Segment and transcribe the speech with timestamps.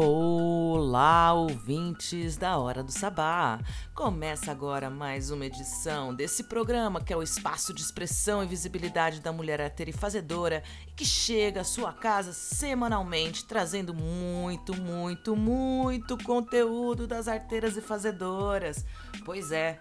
[0.00, 3.58] Olá, ouvintes da Hora do Sabá!
[3.92, 9.20] Começa agora mais uma edição desse programa que é o espaço de expressão e visibilidade
[9.20, 15.34] da mulher arteira e fazedora e que chega à sua casa semanalmente trazendo muito, muito,
[15.34, 18.86] muito conteúdo das arteiras e fazedoras.
[19.24, 19.80] Pois é,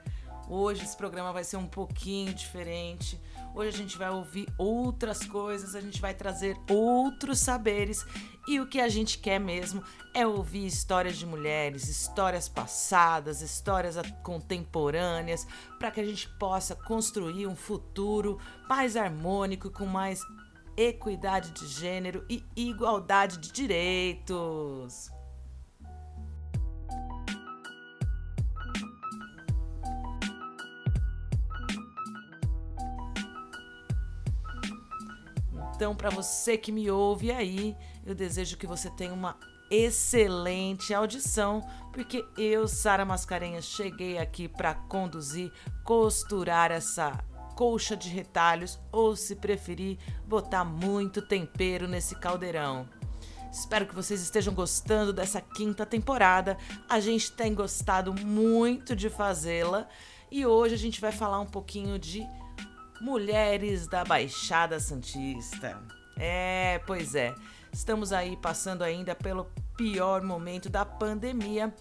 [0.50, 3.22] hoje esse programa vai ser um pouquinho diferente.
[3.56, 8.06] Hoje a gente vai ouvir outras coisas, a gente vai trazer outros saberes
[8.48, 9.84] e o que a gente quer mesmo
[10.14, 15.48] é ouvir histórias de mulheres, histórias passadas, histórias contemporâneas,
[15.80, 18.40] para que a gente possa construir um futuro
[18.70, 20.22] mais harmônico, com mais
[20.78, 25.17] equidade de gênero e igualdade de direitos.
[35.78, 39.38] Então, para você que me ouve aí, eu desejo que você tenha uma
[39.70, 41.62] excelente audição,
[41.94, 45.52] porque eu, Sara Mascarenhas, cheguei aqui para conduzir,
[45.84, 47.24] costurar essa
[47.56, 52.90] colcha de retalhos ou, se preferir, botar muito tempero nesse caldeirão.
[53.52, 56.58] Espero que vocês estejam gostando dessa quinta temporada.
[56.90, 59.88] A gente tem gostado muito de fazê-la
[60.32, 62.28] e hoje a gente vai falar um pouquinho de
[63.00, 65.82] Mulheres da Baixada Santista.
[66.18, 67.36] É, pois é.
[67.72, 69.46] Estamos aí passando ainda pelo
[69.76, 71.74] pior momento da pandemia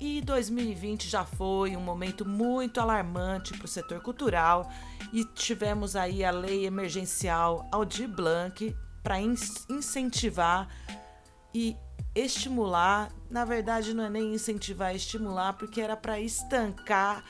[0.00, 4.70] e 2020 já foi um momento muito alarmante para o setor cultural
[5.12, 10.68] e tivemos aí a lei emergencial Aldir Blanc para incentivar
[11.54, 11.76] e
[12.14, 17.24] estimular, na verdade não é nem incentivar, é estimular, porque era para estancar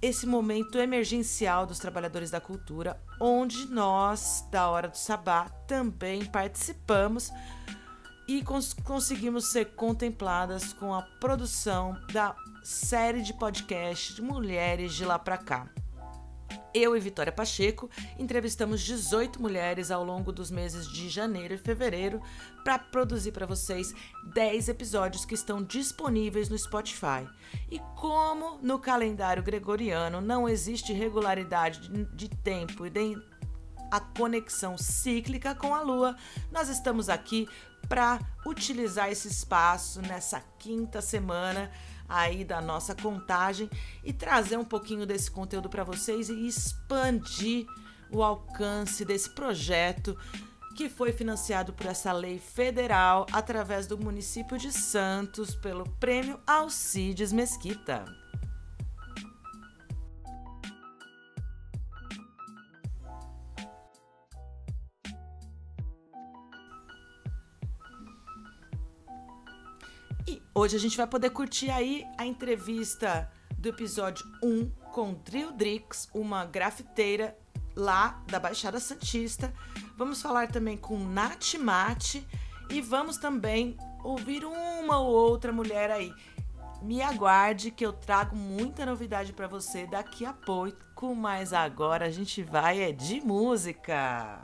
[0.00, 7.32] esse momento emergencial dos trabalhadores da cultura, onde nós, da Hora do Sabá, também participamos
[8.28, 15.04] e cons conseguimos ser contempladas com a produção da série de podcast de Mulheres de
[15.04, 15.68] Lá Pra Cá.
[16.74, 22.20] Eu e Vitória Pacheco entrevistamos 18 mulheres ao longo dos meses de janeiro e fevereiro
[22.62, 23.94] para produzir para vocês
[24.34, 27.26] 10 episódios que estão disponíveis no Spotify.
[27.70, 33.16] E como no calendário gregoriano não existe regularidade de tempo e de
[33.90, 36.16] a conexão cíclica com a Lua,
[36.50, 37.48] nós estamos aqui
[37.88, 41.70] para utilizar esse espaço nessa quinta semana
[42.08, 43.70] aí da nossa contagem
[44.04, 47.66] e trazer um pouquinho desse conteúdo para vocês e expandir
[48.10, 50.16] o alcance desse projeto
[50.76, 57.32] que foi financiado por essa lei federal através do município de Santos pelo Prêmio Alcides
[57.32, 58.04] Mesquita.
[70.58, 76.08] Hoje a gente vai poder curtir aí a entrevista do episódio 1 com Drill Drix,
[76.14, 77.36] uma grafiteira
[77.76, 79.52] lá da Baixada Santista.
[79.98, 82.26] Vamos falar também com Nath Mate
[82.70, 86.10] e vamos também ouvir uma ou outra mulher aí.
[86.80, 92.10] Me aguarde que eu trago muita novidade para você daqui a pouco, mas agora a
[92.10, 94.42] gente vai é de música.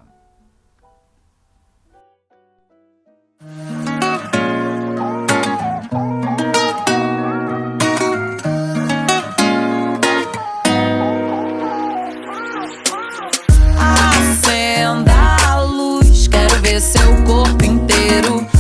[16.82, 18.52] Ficando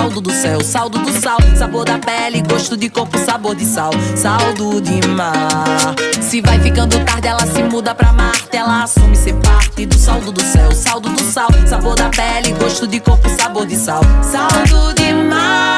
[0.00, 3.90] saldo do céu, saldo do sal, sabor da pele, gosto de corpo, sabor de sal,
[4.16, 5.94] saldo de mar.
[6.22, 10.32] Se vai ficando tarde, ela se muda pra Marte, ela assume ser parte do saldo
[10.32, 14.94] do céu, saldo do sal, sabor da pele, gosto de corpo, sabor de sal, saldo
[14.94, 15.68] de mar.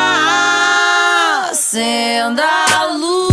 [1.52, 3.32] Sendo a luz.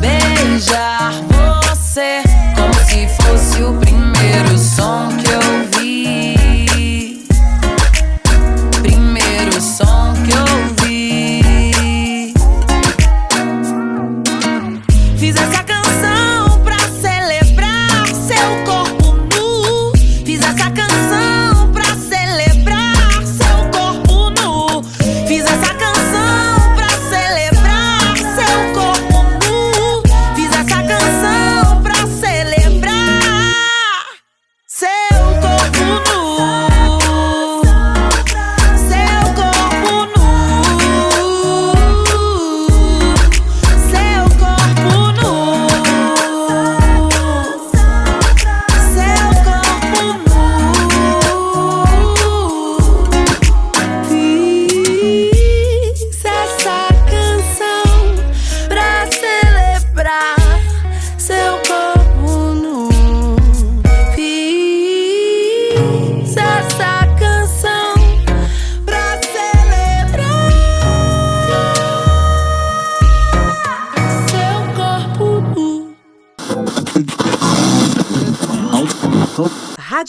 [0.00, 2.22] Beijar você
[2.54, 5.11] como se fosse o primeiro som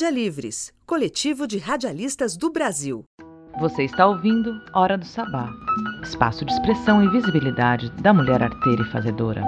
[0.03, 3.05] Rádia Livres, coletivo de radialistas do Brasil.
[3.61, 5.47] Você está ouvindo Hora do Sabá,
[6.03, 9.41] espaço de expressão e visibilidade da mulher arteira e fazedora.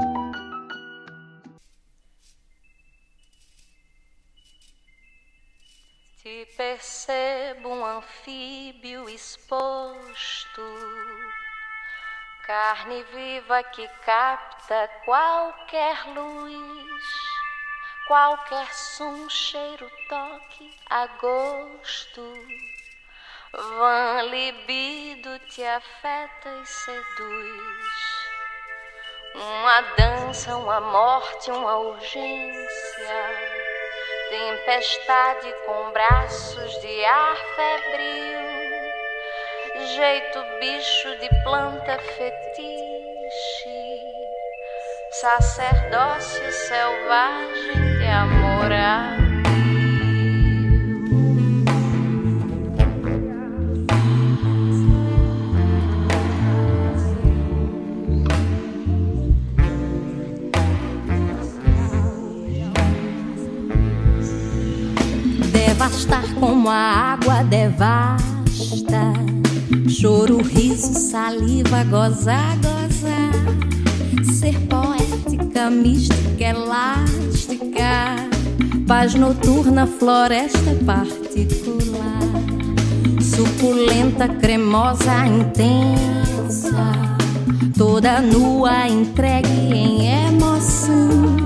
[6.24, 10.62] Te percebo um anfíbio exposto,
[12.48, 17.15] carne viva que capta qualquer luz,
[18.06, 22.22] qualquer som, cheiro, toque, a gosto.
[23.52, 28.26] Vã libido te afeta e seduz.
[29.34, 33.16] Uma dança, uma morte, uma urgência.
[34.30, 38.40] Tempestade com braços de ar febril,
[39.96, 42.40] jeito bicho de planta fetiche,
[45.12, 49.18] sacerdócio selvagem de amor a
[65.52, 69.14] Devastar como a água devasta.
[69.88, 73.65] Choro, riso, saliva, gozar, gozar.
[74.46, 78.16] Ser poética, mística, elástica.
[78.88, 82.20] Paz noturna, floresta particular.
[83.20, 86.94] Suculenta, cremosa, intensa.
[87.76, 91.38] Toda nua, entregue em emoção.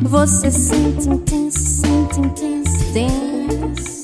[0.00, 4.02] Você sente intenso, sente intenso, intenso.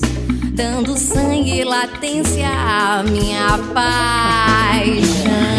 [0.53, 5.56] Dando sangue e latência à minha paixão.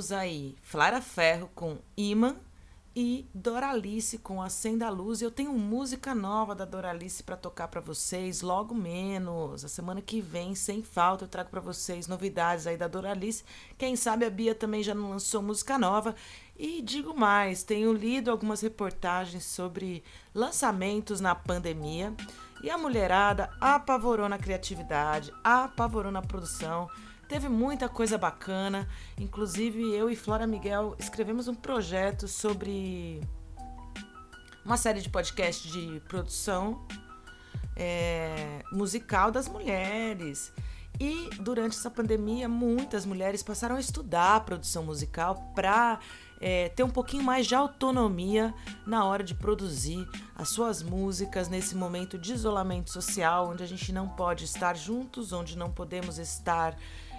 [0.00, 2.36] Ouvimos aí Flara Ferro com Iman
[2.96, 5.20] e Doralice com Acenda a Luz.
[5.20, 9.62] Eu tenho música nova da Doralice para tocar para vocês, logo menos.
[9.62, 13.44] A semana que vem, sem falta, eu trago para vocês novidades aí da Doralice.
[13.76, 16.14] Quem sabe a Bia também já não lançou música nova.
[16.58, 20.02] E digo mais, tenho lido algumas reportagens sobre
[20.34, 22.14] lançamentos na pandemia
[22.62, 26.88] e a mulherada apavorou na criatividade, apavorou na produção.
[27.30, 28.88] Teve muita coisa bacana.
[29.16, 33.20] Inclusive, eu e Flora Miguel escrevemos um projeto sobre
[34.64, 36.84] uma série de podcasts de produção
[37.76, 40.52] é, musical das mulheres.
[40.98, 46.00] E durante essa pandemia, muitas mulheres passaram a estudar a produção musical para
[46.40, 48.52] é, ter um pouquinho mais de autonomia
[48.84, 53.92] na hora de produzir as suas músicas nesse momento de isolamento social, onde a gente
[53.92, 56.76] não pode estar juntos, onde não podemos estar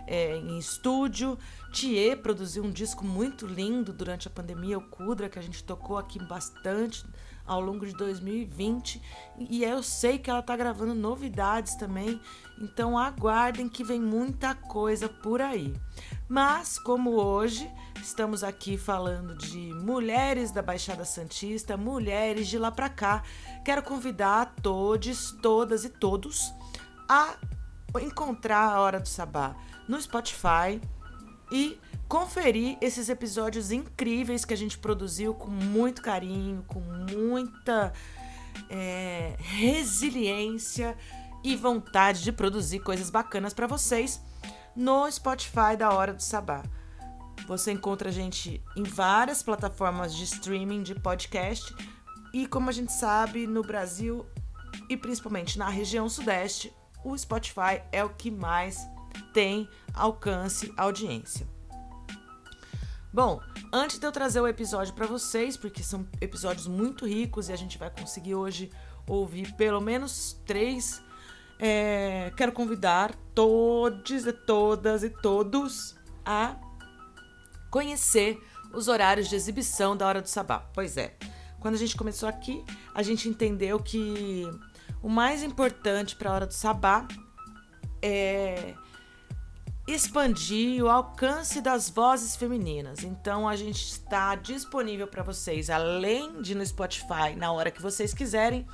[0.08, 1.38] é, em estúdio.
[1.72, 5.98] Thier produziu um disco muito lindo durante a pandemia, o Kudra, que a gente tocou
[5.98, 7.06] aqui bastante
[7.46, 9.02] ao longo de 2020.
[9.38, 12.22] E eu sei que ela tá gravando novidades também,
[12.60, 15.74] então aguardem que vem muita coisa por aí.
[16.30, 17.70] Mas, como hoje
[18.02, 23.24] estamos aqui falando de mulheres da Baixada Santista, mulheres de lá pra cá,
[23.66, 26.54] quero convidar todos, todas e todos
[27.10, 27.36] a
[28.02, 29.56] encontrar a Hora do Sabá
[29.92, 30.80] no Spotify
[31.52, 37.92] e conferir esses episódios incríveis que a gente produziu com muito carinho, com muita
[38.70, 40.98] é, resiliência
[41.44, 44.22] e vontade de produzir coisas bacanas para vocês
[44.74, 46.64] no Spotify da Hora do Sabá.
[47.46, 51.76] Você encontra a gente em várias plataformas de streaming de podcast
[52.34, 54.26] e como a gente sabe, no Brasil
[54.90, 58.88] e principalmente na região sudeste, o Spotify é o que mais
[59.34, 61.48] tem alcance, audiência.
[63.14, 63.42] Bom,
[63.74, 67.58] antes de eu trazer o episódio para vocês, porque são episódios muito ricos e a
[67.58, 68.72] gente vai conseguir hoje
[69.06, 71.02] ouvir pelo menos três,
[71.60, 76.56] é, quero convidar todos e todas e todos a
[77.70, 78.42] conhecer
[78.74, 80.60] os horários de exibição da Hora do Sabá.
[80.74, 81.18] Pois é,
[81.60, 82.64] quando a gente começou aqui,
[82.96, 84.50] a gente entendeu que
[85.04, 87.08] o mais importante para a Hora do Sabá
[88.02, 88.74] é
[89.94, 93.04] expandir o alcance das vozes femininas.
[93.04, 98.14] Então a gente está disponível para vocês, além de no Spotify, na hora que vocês
[98.14, 98.66] quiserem,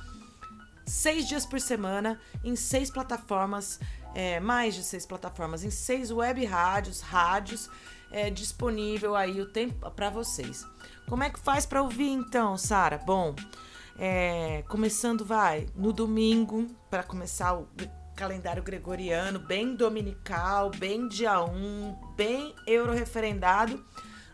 [0.86, 3.78] seis dias por semana, em seis plataformas,
[4.14, 7.68] é, mais de seis plataformas, em seis web rádios, rádios,
[8.10, 10.66] é, disponível aí o tempo para vocês.
[11.08, 12.98] Como é que faz para ouvir então, Sara?
[12.98, 13.34] Bom,
[13.98, 17.68] é, começando vai no domingo para começar o
[18.18, 23.84] calendário gregoriano, bem dominical, bem dia 1, bem euro-referendado.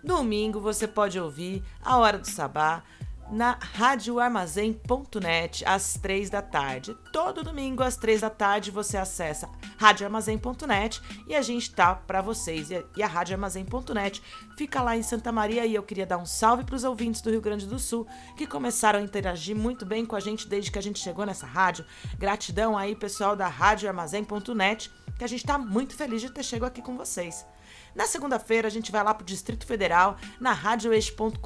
[0.03, 2.83] Domingo você pode ouvir a Hora do Sabá
[3.31, 6.97] na radioarmazém.net às três da tarde.
[7.13, 12.69] Todo domingo às três da tarde você acessa radioarmazém.net e a gente tá para vocês.
[12.71, 14.23] E a radioarmazém.net
[14.57, 17.31] fica lá em Santa Maria e eu queria dar um salve para os ouvintes do
[17.31, 20.79] Rio Grande do Sul que começaram a interagir muito bem com a gente desde que
[20.79, 21.85] a gente chegou nessa rádio.
[22.19, 26.83] Gratidão aí, pessoal da radioarmazém.net, que a gente tá muito feliz de ter chegado aqui
[26.83, 27.45] com vocês.
[27.95, 31.45] Na segunda-feira, a gente vai lá para o Distrito Federal, na radioeixo.com.br.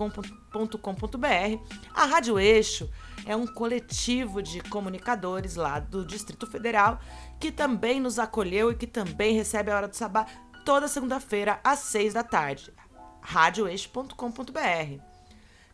[1.94, 2.90] A Rádio Eixo
[3.26, 6.98] é um coletivo de comunicadores lá do Distrito Federal
[7.38, 10.26] que também nos acolheu e que também recebe a Hora do Sabá
[10.64, 12.72] toda segunda-feira às seis da tarde.
[13.20, 15.07] radioeixo.com.br.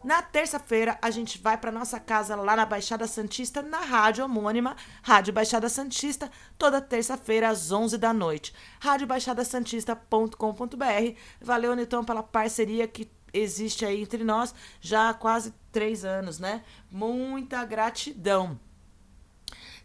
[0.05, 4.77] Na terça-feira, a gente vai para nossa casa lá na Baixada Santista, na rádio homônima,
[5.03, 8.53] Rádio Baixada Santista, toda terça-feira às 11 da noite.
[8.81, 11.17] radiobaixadasantista.com.br.
[11.41, 16.63] Valeu, Nitão, pela parceria que existe aí entre nós já há quase três anos, né?
[16.91, 18.61] Muita gratidão.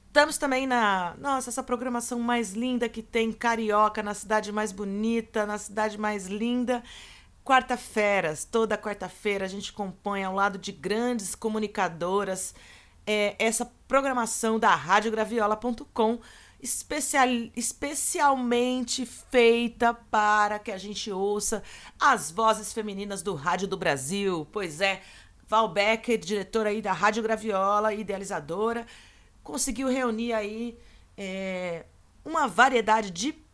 [0.05, 1.15] Estamos também na.
[1.17, 6.27] Nossa, essa programação mais linda que tem Carioca, na cidade mais bonita, na cidade mais
[6.27, 6.83] linda.
[7.49, 12.53] Quarta-feiras, toda quarta-feira a gente compõe ao lado de grandes comunicadoras
[13.07, 16.19] é, essa programação da radiograviola.com,
[16.61, 21.63] especial, especialmente feita para que a gente ouça
[21.99, 24.47] as vozes femininas do rádio do Brasil.
[24.51, 25.01] Pois é,
[25.47, 28.85] Val Becker, diretora aí da Rádio Graviola, idealizadora,
[29.41, 30.77] conseguiu reunir aí
[31.17, 31.83] é,
[32.23, 33.48] uma variedade de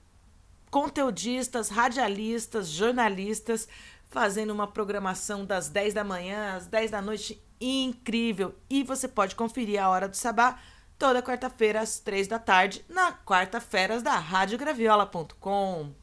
[0.76, 3.66] conteudistas, radialistas, jornalistas,
[4.10, 8.54] fazendo uma programação das 10 da manhã às 10 da noite incrível.
[8.70, 10.60] E você pode conferir a Hora do Sabá
[11.00, 15.94] toda quarta-feira às 3 da tarde, na quarta-feiras da radiograviola.com.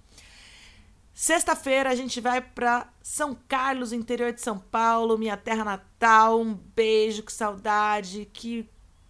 [1.13, 6.41] Sexta-feira a gente vai para São Carlos, interior de São Paulo, minha terra natal.
[6.41, 8.67] Um beijo, que saudade, que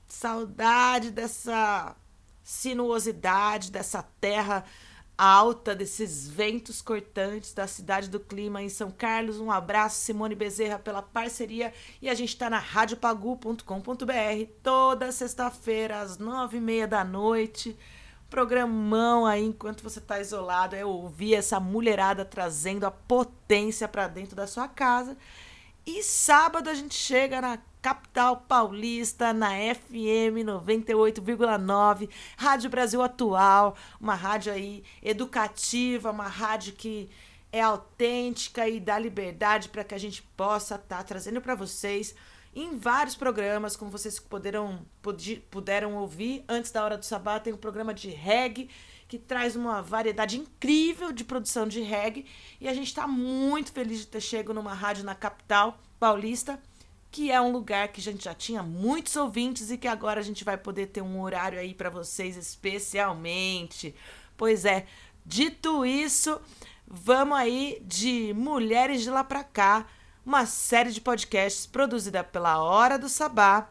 [0.08, 1.94] saudade dessa
[2.42, 4.64] sinuosidade, dessa terra
[5.22, 9.38] alta, desses ventos cortantes da cidade do clima em São Carlos.
[9.38, 11.72] Um abraço, Simone Bezerra, pela parceria.
[12.00, 13.62] E a gente está na radiopagu.com.br
[14.62, 17.78] toda sexta-feira, às nove e meia da noite
[18.28, 24.34] programão aí enquanto você está isolado é ouvir essa mulherada trazendo a potência para dentro
[24.34, 25.18] da sua casa.
[25.86, 34.14] E sábado a gente chega na capital paulista, na FM 98,9, Rádio Brasil Atual, uma
[34.14, 37.10] rádio aí educativa, uma rádio que
[37.50, 42.14] é autêntica e dá liberdade para que a gente possa estar tá trazendo para vocês
[42.54, 44.86] em vários programas, como vocês poderão,
[45.50, 46.44] puderam ouvir.
[46.48, 48.68] Antes da hora do sabá, tem um programa de reggae
[49.08, 52.26] que traz uma variedade incrível de produção de reggae.
[52.60, 56.60] E a gente está muito feliz de ter chegado numa rádio na capital paulista,
[57.12, 60.24] que é um lugar que a gente já tinha muitos ouvintes e que agora a
[60.24, 63.94] gente vai poder ter um horário aí para vocês especialmente.
[64.36, 64.86] Pois é,
[65.24, 66.40] dito isso,
[66.86, 69.86] vamos aí de mulheres de lá para cá
[70.24, 73.68] uma série de podcasts produzida pela Hora do Sabá,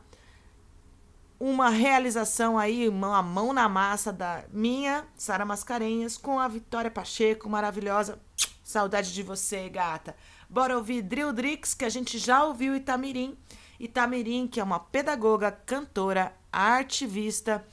[1.40, 7.50] uma realização aí, uma mão na massa da minha, Sara Mascarenhas, com a Vitória Pacheco,
[7.50, 8.20] maravilhosa.
[8.64, 10.16] Saudade de você, gata.
[10.52, 13.38] Bora ouvir Drill Drix, que a gente já ouviu Itamirim.
[13.80, 17.66] Itamirim, que é uma pedagoga, cantora, artivista.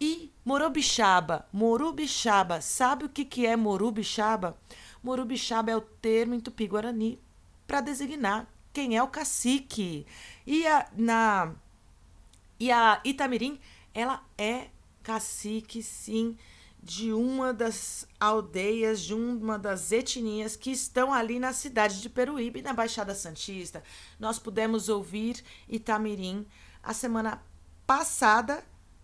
[0.00, 1.46] E Morubixaba.
[1.52, 2.60] Morubixaba.
[2.60, 4.58] Sabe o que, que é Morubixaba?
[5.04, 7.20] Morubixaba é o termo em tupi-guarani
[7.64, 10.04] para designar quem é o cacique.
[10.44, 11.54] E a, na,
[12.58, 13.60] e a Itamirim,
[13.94, 14.66] ela é
[15.00, 16.36] cacique, sim,
[16.86, 22.62] de uma das aldeias, de uma das etnias que estão ali na cidade de Peruíbe,
[22.62, 23.82] na Baixada Santista.
[24.20, 26.46] Nós pudemos ouvir Itamirim
[26.80, 27.42] a semana
[27.84, 28.62] passada,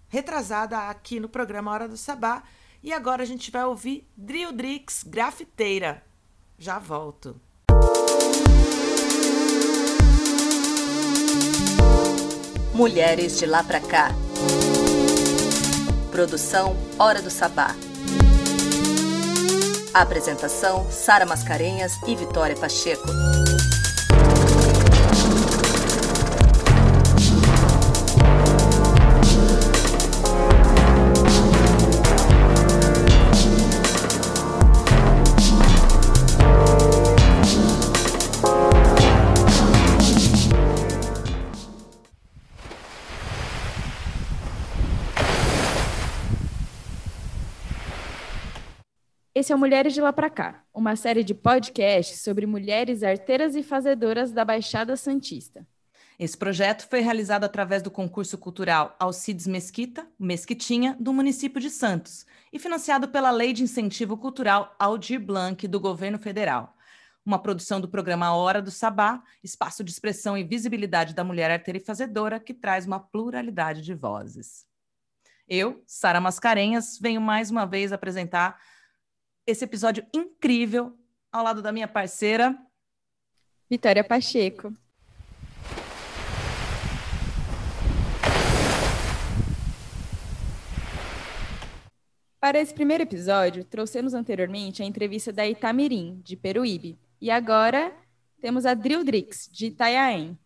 [0.09, 2.45] retrasada aqui no programa Hora do Sabá,
[2.85, 6.05] e agora a gente vai ouvir Drildrix Grafiteira.
[6.57, 7.41] Já volto.
[12.73, 14.11] Mulheres de lá pra cá.
[16.13, 17.75] Produção Hora do Sabá.
[19.95, 23.09] Apresentação Sara Mascarenhas e Vitória Pacheco.
[49.43, 53.57] Esse é o Mulheres de Lá Pra Cá, uma série de podcasts sobre mulheres arteiras
[53.57, 55.67] e fazedoras da Baixada Santista.
[56.17, 62.25] Esse projeto foi realizado através do concurso cultural Alcides Mesquita, Mesquitinha, do município de Santos,
[62.53, 66.77] e financiado pela Lei de Incentivo Cultural Aldir Blanc, do governo federal.
[67.27, 71.79] Uma produção do programa Hora do Sabá, espaço de expressão e visibilidade da mulher arteira
[71.79, 74.65] e fazedora, que traz uma pluralidade de vozes.
[75.49, 78.57] Eu, Sara Mascarenhas, venho mais uma vez apresentar
[79.47, 80.97] esse episódio incrível
[81.31, 82.57] ao lado da minha parceira
[83.69, 84.75] Vitória Pacheco.
[92.39, 97.97] Para esse primeiro episódio, trouxemos anteriormente a entrevista da Itamirim, de Peruíbe, e agora
[98.41, 100.37] temos a Drildrix, de Itanhaém.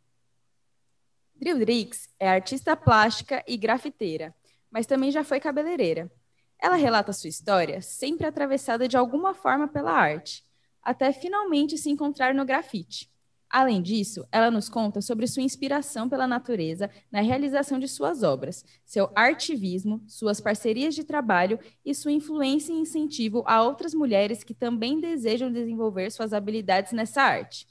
[1.35, 4.35] Drildrix é artista plástica e grafiteira,
[4.71, 6.11] mas também já foi cabeleireira.
[6.61, 10.45] Ela relata sua história sempre atravessada de alguma forma pela arte,
[10.83, 13.11] até finalmente se encontrar no grafite.
[13.49, 18.65] Além disso, ela nos conta sobre sua inspiração pela natureza na realização de suas obras,
[18.85, 24.53] seu artivismo, suas parcerias de trabalho e sua influência e incentivo a outras mulheres que
[24.53, 27.69] também desejam desenvolver suas habilidades nessa arte.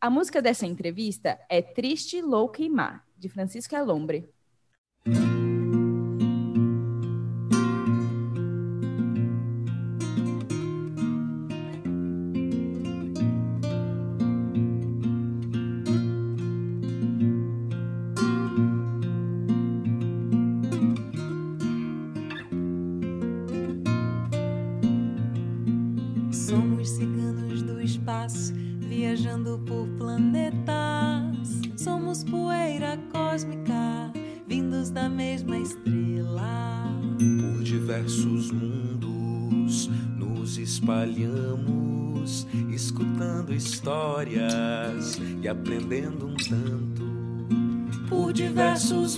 [0.00, 4.32] A música dessa entrevista é Triste, Louca e Má, de Francisco Alombre.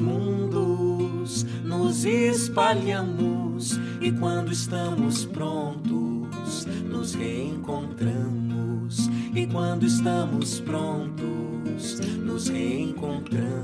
[0.02, 9.08] Mundos nos espalhamos e quando estamos prontos, nos reencontramos.
[9.34, 13.62] E quando estamos prontos, nos reencontramos.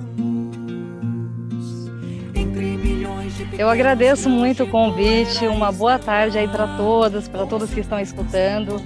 [3.58, 7.98] Eu agradeço muito o convite, uma boa tarde aí para todas, para todos que estão
[7.98, 8.80] escutando.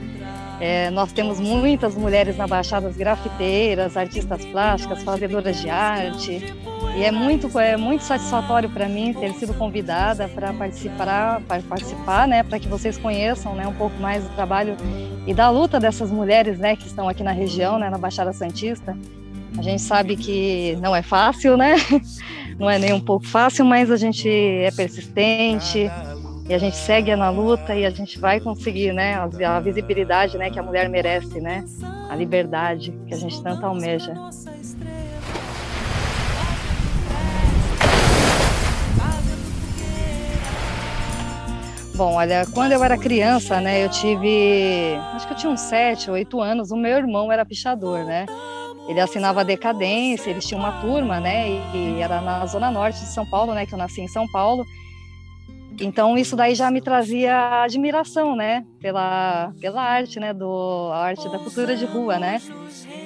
[0.58, 6.54] É, nós temos muitas mulheres na Baixada, grafiteiras, artistas plásticas, fazedoras de arte.
[6.94, 12.28] E é muito, é muito satisfatório para mim ter sido convidada para participar, para participar,
[12.28, 14.76] né, para que vocês conheçam, né, um pouco mais do trabalho
[15.26, 18.96] e da luta dessas mulheres, né, que estão aqui na região, né, na Baixada Santista.
[19.56, 21.76] A gente sabe que não é fácil, né?
[22.58, 25.90] Não é nem um pouco fácil, mas a gente é persistente
[26.48, 29.14] e a gente segue na luta e a gente vai conseguir, né?
[29.14, 31.64] A visibilidade, né, que a mulher merece, né?
[32.08, 34.14] A liberdade que a gente tanto almeja.
[41.94, 46.10] Bom, olha, quando eu era criança, né, eu tive, acho que eu tinha uns sete,
[46.10, 48.24] oito anos, o meu irmão era pichador, né?
[48.88, 51.50] Ele assinava Decadência, eles tinham uma turma, né?
[51.74, 53.66] E, era na zona norte de São Paulo, né?
[53.66, 54.64] Que eu nasci em São Paulo.
[55.80, 58.64] Então isso daí já me trazia admiração, né?
[58.80, 60.32] Pela pela arte, né?
[60.32, 62.40] Do a arte da cultura de rua, né?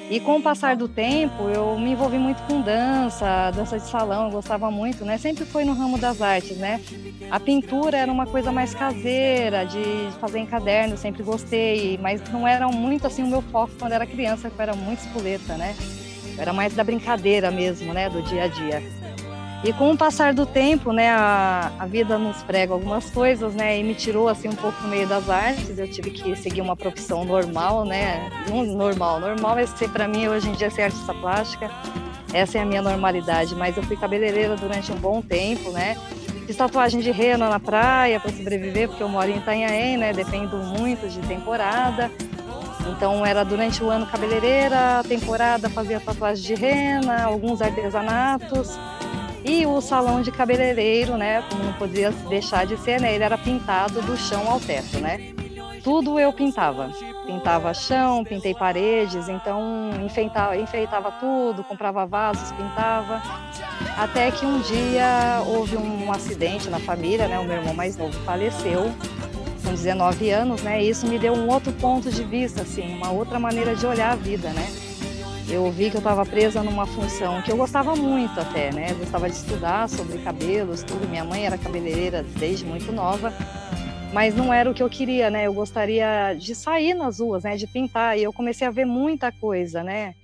[0.09, 4.27] E com o passar do tempo, eu me envolvi muito com dança, dança de salão,
[4.27, 5.19] eu gostava muito, né?
[5.19, 6.81] Sempre foi no ramo das artes, né?
[7.29, 9.83] A pintura era uma coisa mais caseira, de
[10.21, 14.07] fazer em caderno, sempre gostei, mas não era muito assim o meu foco quando era
[14.07, 15.75] criança, que eu era muito espoleta, né?
[16.39, 18.09] Era mais da brincadeira mesmo, né?
[18.09, 18.83] Do dia a dia.
[19.67, 23.77] E com o passar do tempo, né, a, a vida nos prega algumas coisas, né,
[23.77, 25.77] e me tirou assim um pouco no meio das artes.
[25.77, 29.19] Eu tive que seguir uma profissão normal, né, normal.
[29.19, 31.69] Normal é ser para mim hoje em dia ser artista plástica.
[32.33, 33.57] Essa é a minha normalidade.
[33.57, 35.97] Mas eu fui cabeleireira durante um bom tempo, né.
[36.47, 40.59] Fiz tatuagem de rena na praia para sobreviver, porque eu moro em Itanhaém, né, dependo
[40.59, 42.09] muito de temporada.
[42.89, 48.79] Então era durante o ano cabeleireira, temporada fazia tatuagem de rena, alguns artesanatos.
[49.49, 53.39] E o salão de cabeleireiro, né, como não podia deixar de ser, né, ele era
[53.39, 55.33] pintado do chão ao teto, né?
[55.85, 56.91] Tudo eu pintava.
[57.25, 63.23] Pintava chão, pintei paredes, então enfeitava, enfeitava tudo, comprava vasos, pintava.
[63.97, 67.39] Até que um dia houve um acidente na família, né?
[67.39, 68.93] O meu irmão mais novo faleceu
[69.65, 70.83] com 19 anos, né?
[70.83, 74.11] E isso me deu um outro ponto de vista, assim, uma outra maneira de olhar
[74.11, 74.67] a vida, né?
[75.49, 78.91] Eu vi que eu estava presa numa função que eu gostava muito até, né?
[78.91, 81.09] Eu gostava de estudar sobre cabelos, tudo.
[81.09, 83.33] Minha mãe era cabeleireira desde muito nova,
[84.13, 85.47] mas não era o que eu queria, né?
[85.47, 87.57] Eu gostaria de sair nas ruas, né?
[87.57, 88.19] De pintar.
[88.19, 90.15] E eu comecei a ver muita coisa, né?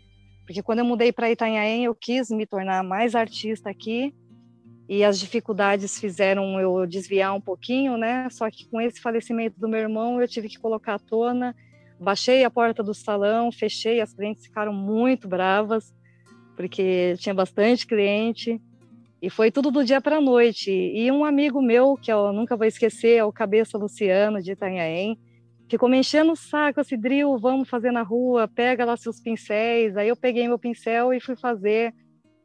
[0.44, 4.12] Porque quando eu mudei para Itanhaém, eu quis me tornar mais artista aqui.
[4.88, 8.28] E as dificuldades fizeram eu desviar um pouquinho, né?
[8.28, 11.54] Só que com esse falecimento do meu irmão, eu tive que colocar à tona
[12.02, 15.94] baixei a porta do salão, fechei, as clientes ficaram muito bravas,
[16.56, 18.60] porque tinha bastante cliente,
[19.22, 20.70] e foi tudo do dia para a noite.
[20.70, 25.16] E um amigo meu, que eu nunca vou esquecer, é o Cabeça Luciano, de Itanhaém,
[25.68, 29.96] ficou me enchendo o saco, assim, Dril, vamos fazer na rua, pega lá seus pincéis.
[29.96, 31.94] Aí eu peguei meu pincel e fui fazer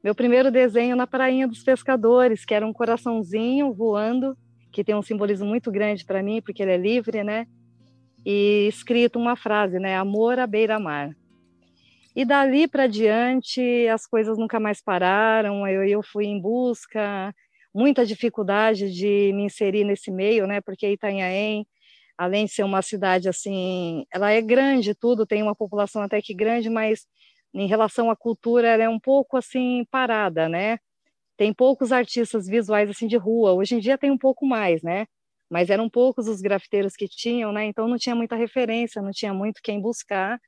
[0.03, 4.37] meu primeiro desenho na Prainha dos Pescadores, que era um coraçãozinho voando,
[4.71, 7.47] que tem um simbolismo muito grande para mim, porque ele é livre, né?
[8.29, 9.95] E escrito uma frase, né?
[9.95, 11.15] Amor à beira-mar.
[12.13, 15.65] E dali para diante as coisas nunca mais pararam.
[15.65, 17.33] Eu, eu fui em busca,
[17.73, 20.59] muita dificuldade de me inserir nesse meio, né?
[20.59, 21.65] Porque Itanhaém,
[22.17, 26.33] além de ser uma cidade assim, ela é grande, tudo tem uma população até que
[26.33, 27.07] grande, mas
[27.53, 30.79] em relação à cultura ela é um pouco assim parada, né?
[31.37, 33.53] Tem poucos artistas visuais assim de rua.
[33.53, 35.07] Hoje em dia tem um pouco mais, né?
[35.49, 37.65] Mas eram poucos os grafiteiros que tinham, né?
[37.65, 40.39] Então não tinha muita referência, não tinha muito quem buscar.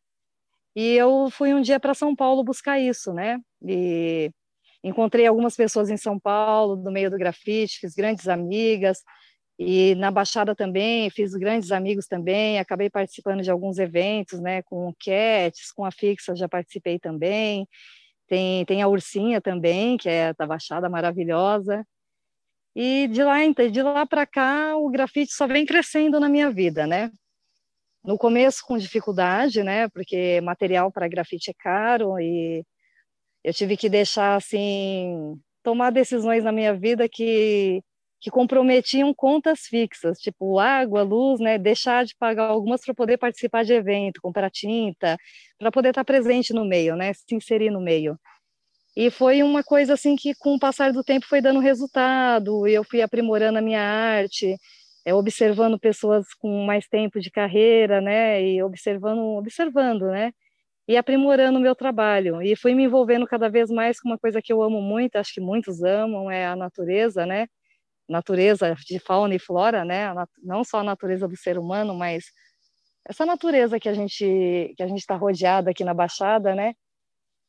[0.75, 3.39] E eu fui um dia para São Paulo buscar isso, né?
[3.65, 4.31] E
[4.83, 8.99] encontrei algumas pessoas em São Paulo, no meio do grafite, fiz grandes amigas.
[9.59, 14.87] E na Baixada também, fiz grandes amigos também, acabei participando de alguns eventos, né, com
[14.87, 17.67] o Cats, com a Fixa já participei também.
[18.27, 21.85] Tem, tem a Ursinha também, que é da Baixada maravilhosa.
[22.81, 26.87] E de lá, de lá para cá, o grafite só vem crescendo na minha vida,
[26.87, 27.11] né?
[28.05, 29.89] No começo com dificuldade, né?
[29.89, 32.63] Porque material para grafite é caro e
[33.43, 37.81] eu tive que deixar assim tomar decisões na minha vida que
[38.21, 43.63] que comprometiam contas fixas, tipo água, luz, né, deixar de pagar algumas para poder participar
[43.65, 45.17] de evento, comprar tinta,
[45.57, 48.17] para poder estar presente no meio, né, se inserir no meio.
[48.99, 52.83] E foi uma coisa assim que com o passar do tempo foi dando resultado, eu
[52.83, 54.57] fui aprimorando a minha arte,
[55.05, 60.33] é, observando pessoas com mais tempo de carreira, né, e observando, observando, né,
[60.87, 62.41] e aprimorando o meu trabalho.
[62.41, 65.33] E fui me envolvendo cada vez mais com uma coisa que eu amo muito, acho
[65.33, 67.47] que muitos amam, é a natureza, né,
[68.09, 70.13] natureza de fauna e flora, né?
[70.43, 72.25] Não só a natureza do ser humano, mas
[73.07, 76.73] essa natureza que a gente que a gente está rodeado aqui na Baixada, né?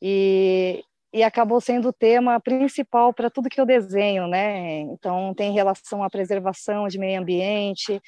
[0.03, 4.81] E, e acabou sendo o tema principal para tudo que eu desenho, né?
[4.81, 8.01] Então tem relação à preservação de meio ambiente,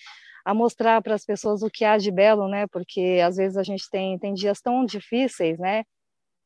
[0.44, 2.66] a mostrar para as pessoas o que há de belo, né?
[2.68, 5.84] Porque às vezes a gente tem tem dias tão difíceis, né?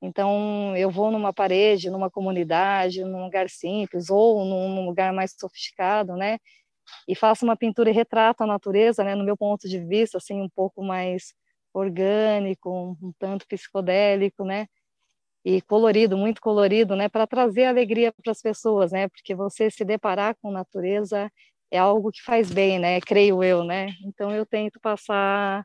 [0.03, 6.14] Então, eu vou numa parede, numa comunidade, num lugar simples ou num lugar mais sofisticado,
[6.16, 6.38] né?
[7.09, 9.14] E faço uma pintura e retrato a natureza, né?
[9.14, 11.35] No meu ponto de vista, assim, um pouco mais
[11.75, 12.71] orgânico,
[13.03, 14.66] um tanto psicodélico, né?
[15.49, 17.09] E colorido, muito colorido, né?
[17.09, 19.09] Para trazer alegria para as pessoas, né?
[19.09, 21.31] Porque você se deparar com natureza
[21.71, 23.01] é algo que faz bem, né?
[23.01, 23.91] Creio eu, né?
[24.05, 25.65] Então, eu tento passar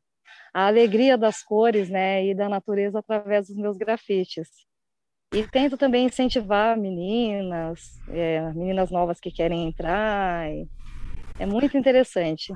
[0.53, 4.49] a alegria das cores, né, e da natureza através dos meus grafites.
[5.33, 10.47] E tento também incentivar meninas, é, meninas novas que querem entrar.
[11.39, 12.53] É muito interessante.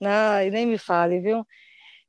[0.00, 1.46] Não, e nem me fale, viu?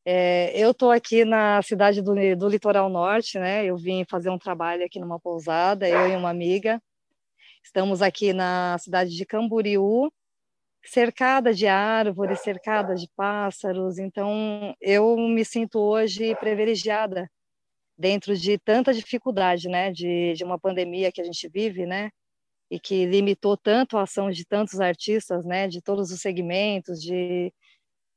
[0.06, 3.66] É, eu estou aqui na cidade do, do Litoral Norte, né?
[3.66, 6.82] Eu vim fazer um trabalho aqui numa pousada, eu e uma amiga.
[7.64, 10.10] Estamos aqui na cidade de Camboriú,
[10.86, 14.00] cercada de árvores, cercada de pássaros.
[14.00, 17.30] Então, eu me sinto hoje privilegiada
[17.98, 22.12] dentro de tanta dificuldade, né, de, de uma pandemia que a gente vive, né,
[22.72, 27.52] e que limitou tanto a ação de tantos artistas, né, de todos os segmentos, de,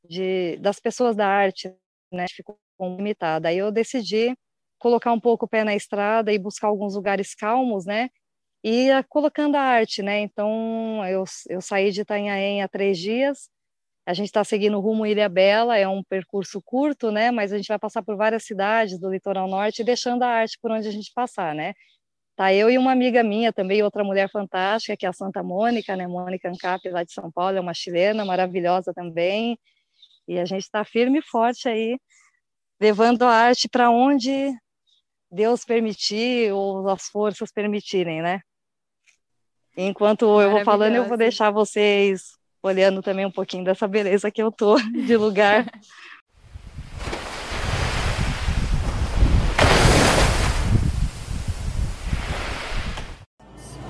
[0.09, 1.75] de das pessoas da arte,
[2.13, 3.49] né, ficou limitada.
[3.49, 4.35] Aí eu decidi
[4.79, 8.09] colocar um pouco o pé na estrada e buscar alguns lugares calmos, né,
[8.65, 10.21] e colocando a arte, né?
[10.21, 13.51] Então, eu, eu saí de Itanhaém há três dias,
[14.07, 17.31] a gente está seguindo rumo Ilha Bela, é um percurso curto, né?
[17.31, 20.71] Mas a gente vai passar por várias cidades do litoral norte, deixando a arte por
[20.73, 21.75] onde a gente passar, né?
[22.37, 25.95] Tá eu e uma amiga minha também, outra mulher fantástica, que é a Santa Mônica,
[25.97, 26.07] né?
[26.07, 29.59] Mônica Ancap, lá de São Paulo, é uma chilena maravilhosa também.
[30.31, 31.99] E a gente está firme e forte aí,
[32.81, 34.57] levando a arte para onde
[35.29, 38.38] Deus permitir ou as forças permitirem, né?
[39.77, 44.40] Enquanto eu vou falando, eu vou deixar vocês olhando também um pouquinho dessa beleza que
[44.40, 45.66] eu tô de lugar.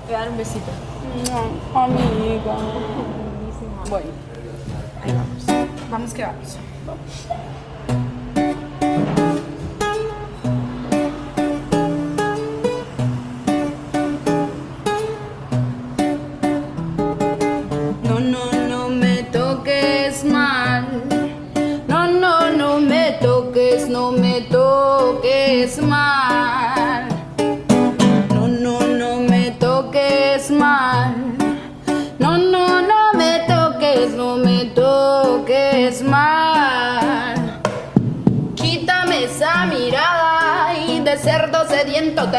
[0.09, 0.71] Dar un besito.
[1.29, 2.55] No, amiga.
[3.87, 4.11] Bueno,
[5.03, 5.70] ahí vamos.
[5.91, 6.57] Vamos que vamos.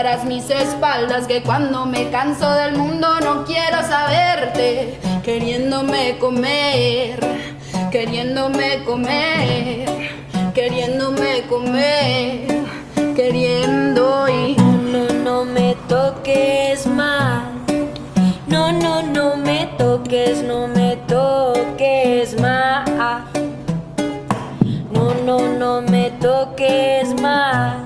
[0.02, 7.20] Tras mis espaldas que cuando me canso del mundo no quiero saberte, queriéndome comer,
[7.92, 9.86] queriéndome comer,
[10.54, 12.64] queriéndome comer,
[13.14, 17.52] queriendo y no, no me toques mal.
[18.48, 23.22] No, no, no me toques, no me toques mal.
[24.92, 27.84] No, no, no me toques mal.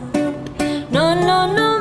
[0.90, 1.75] No, no, no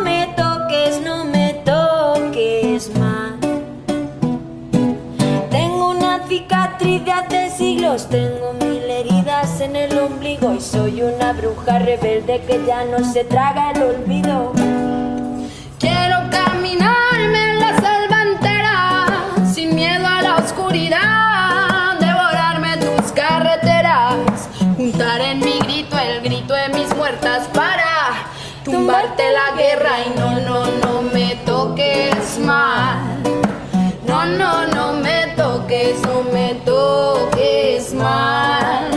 [7.93, 13.23] tengo mil heridas en el ombligo y soy una bruja rebelde que ya no se
[13.23, 14.53] traga el olvido.
[15.79, 25.21] Quiero caminarme en la selva entera, sin miedo a la oscuridad, devorarme tus carreteras, juntar
[25.21, 28.25] en mi grito el grito de mis muertas para
[28.63, 33.21] tumbarte la guerra y no, no, no me toques mal.
[34.07, 34.74] No, no, no
[38.05, 38.89] mal.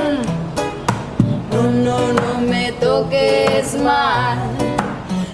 [1.52, 4.38] No, no, no me toques mal.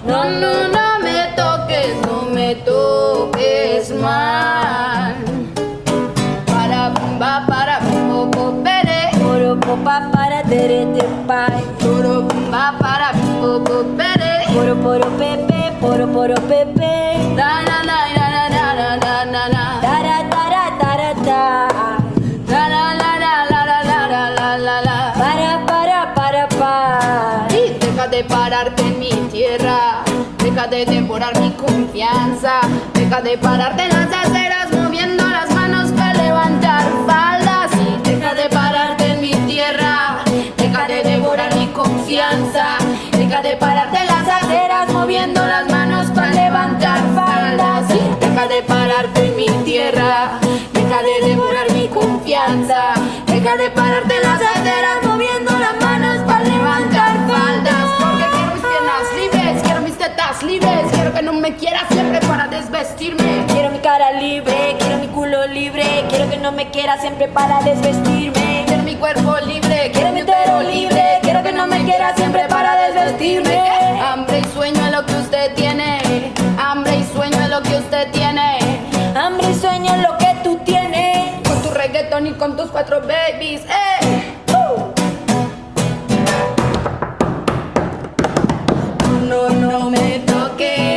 [0.09, 5.15] No, no, no me toques, no me toques mal.
[6.47, 7.77] Para bumba, para
[8.11, 9.01] popo, pere.
[9.23, 11.63] Poro popa para tere te pai.
[11.81, 13.09] Poro bumba, para
[13.41, 14.33] popo, pere.
[14.55, 16.93] Poro poro pepe, poro poro pepe.
[17.39, 18.04] Da na na
[31.93, 37.71] Deja de pararte en las aceras moviendo las manos para levantar faldas.
[37.75, 40.25] Y deja de pararte en mi tierra.
[40.57, 42.79] Deja de devorar mi confianza.
[43.13, 47.85] Deja de pararte en las aceras moviendo las manos para levantar faldas.
[47.91, 50.41] Y deja de pararte en mi tierra.
[50.73, 52.95] Deja de devorar mi confianza.
[53.27, 57.87] Deja de pararte en las aceras moviendo las manos para levantar faldas.
[58.01, 60.93] Porque quiero mis piernas libres, quiero mis tetas libres.
[60.93, 61.74] Quiero que no me quieras
[62.95, 63.45] desvestirme.
[63.49, 66.05] Quiero mi cara libre, quiero mi culo libre.
[66.09, 68.65] Quiero que no me quiera siempre para desvestirme.
[68.67, 71.19] Quiero mi cuerpo libre, Quiero mi utero libre.
[71.23, 73.59] Quiero que no me quiera siempre para desvestirme.
[74.01, 76.33] Hambre y sueño es lo que usted tiene.
[76.59, 78.59] Hambre y sueño es lo que usted tiene.
[79.15, 81.43] Hambre y sueño es lo que tú tienes.
[81.49, 83.63] Con tu reggaetón y con tus cuatro babies.
[83.63, 84.35] ¡Eh!
[84.49, 84.93] Uh.
[89.29, 90.94] No, no me toques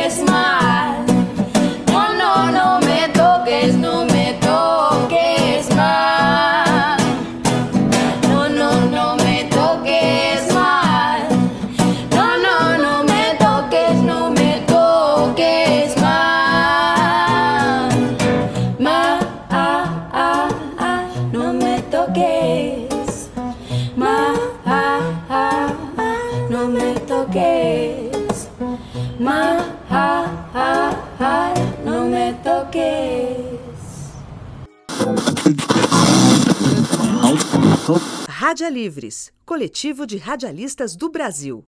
[38.28, 41.64] Rádia Livres, coletivo de radialistas do Brasil.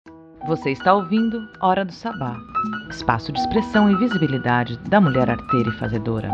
[0.47, 2.39] Você está ouvindo Hora do Sabá,
[2.89, 6.31] espaço de expressão e visibilidade da mulher arteira e fazedora.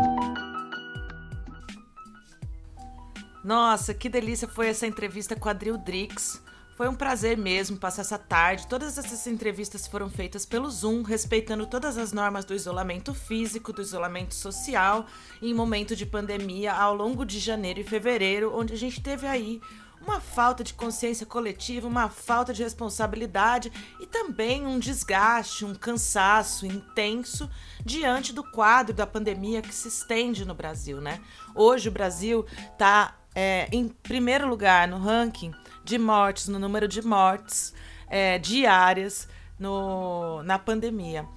[3.43, 6.41] Nossa, que delícia foi essa entrevista com a Dril Drix.
[6.75, 8.65] Foi um prazer mesmo passar essa tarde.
[8.67, 13.81] Todas essas entrevistas foram feitas pelo Zoom, respeitando todas as normas do isolamento físico, do
[13.81, 15.05] isolamento social,
[15.39, 19.61] em momento de pandemia, ao longo de janeiro e fevereiro, onde a gente teve aí
[20.01, 23.71] uma falta de consciência coletiva, uma falta de responsabilidade
[24.01, 27.49] e também um desgaste, um cansaço intenso
[27.85, 31.21] diante do quadro da pandemia que se estende no Brasil, né?
[31.55, 35.53] Hoje o Brasil está é, em primeiro lugar no ranking
[35.83, 37.73] de mortes, no número de mortes
[38.07, 39.27] é, diárias
[39.59, 41.27] no, na pandemia.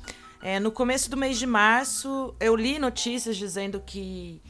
[0.42, 4.42] É, no começo do mês de março, eu li notícias dizendo que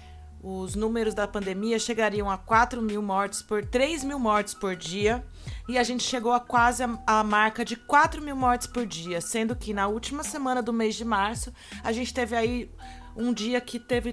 [0.43, 5.25] os números da pandemia chegariam a 4 mil mortes por 3 mil mortes por dia.
[5.69, 9.21] E a gente chegou a quase a, a marca de 4 mil mortes por dia,
[9.21, 12.71] sendo que na última semana do mês de março a gente teve aí
[13.17, 14.13] um dia que teve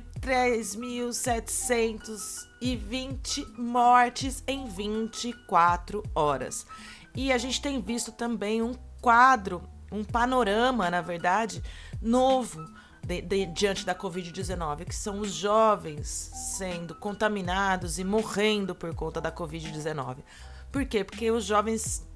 [2.64, 6.66] 3.720 mortes em 24 horas.
[7.14, 9.62] E a gente tem visto também um quadro,
[9.92, 11.62] um panorama, na verdade,
[12.02, 12.66] novo
[13.06, 16.08] de, de, diante da Covid-19, que são os jovens
[16.58, 20.18] sendo contaminados e morrendo por conta da Covid-19.
[20.72, 21.04] Por quê?
[21.04, 22.08] Porque os jovens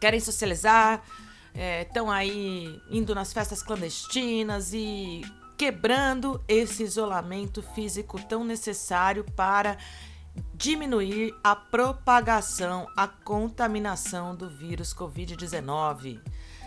[0.00, 1.02] querem socializar,
[1.82, 5.22] estão é, aí indo nas festas clandestinas e
[5.58, 9.76] quebrando esse isolamento físico tão necessário para
[10.54, 16.20] diminuir a propagação, a contaminação do vírus Covid-19.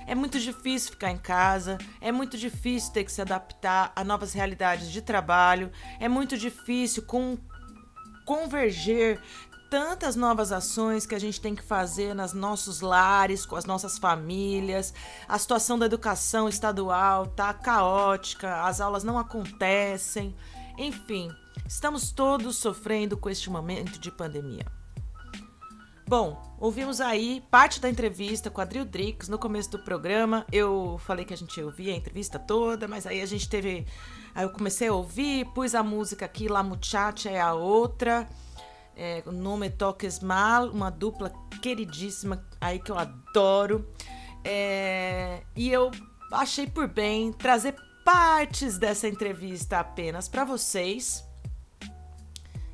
[0.06, 4.34] É muito difícil ficar em casa, é muito difícil ter que se adaptar a novas
[4.34, 7.38] realidades de trabalho, é muito difícil com,
[8.26, 9.22] converger
[9.72, 13.98] tantas novas ações que a gente tem que fazer nos nossos lares, com as nossas
[13.98, 14.94] famílias.
[15.30, 20.36] A situação da educação estadual tá caótica, as aulas não acontecem.
[20.78, 21.32] Enfim,
[21.66, 24.66] estamos todos sofrendo com este momento de pandemia.
[26.06, 30.46] Bom, ouvimos aí parte da entrevista com a Dril Drix no começo do programa.
[30.52, 33.88] Eu falei que a gente ia ouvir a entrevista toda, mas aí a gente teve.
[34.36, 38.28] Aí eu comecei a ouvir, pus a música aqui, La Muchacha é a outra.
[39.04, 43.92] É, o nome é Toques Mal, uma dupla queridíssima aí que eu adoro.
[44.44, 45.90] É, e eu
[46.32, 47.76] achei por bem trazer
[48.06, 51.28] partes dessa entrevista apenas para vocês.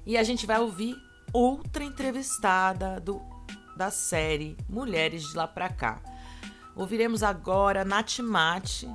[0.05, 0.97] E a gente vai ouvir
[1.31, 3.21] outra entrevistada do,
[3.77, 6.01] da série Mulheres de Lá Pra Cá.
[6.75, 8.93] Ouviremos agora Natimate.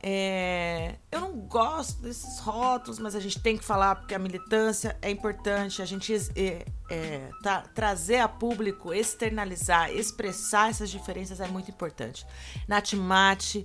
[0.00, 4.96] É, eu não gosto desses rótulos, mas a gente tem que falar porque a militância
[5.02, 5.82] é importante.
[5.82, 12.24] A gente é, é, tá, trazer a público, externalizar, expressar essas diferenças é muito importante.
[12.68, 13.64] Natimate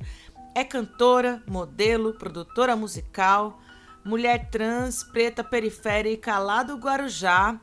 [0.55, 3.59] é cantora, modelo, produtora musical,
[4.03, 7.59] mulher trans, preta periférica lá do Guarujá.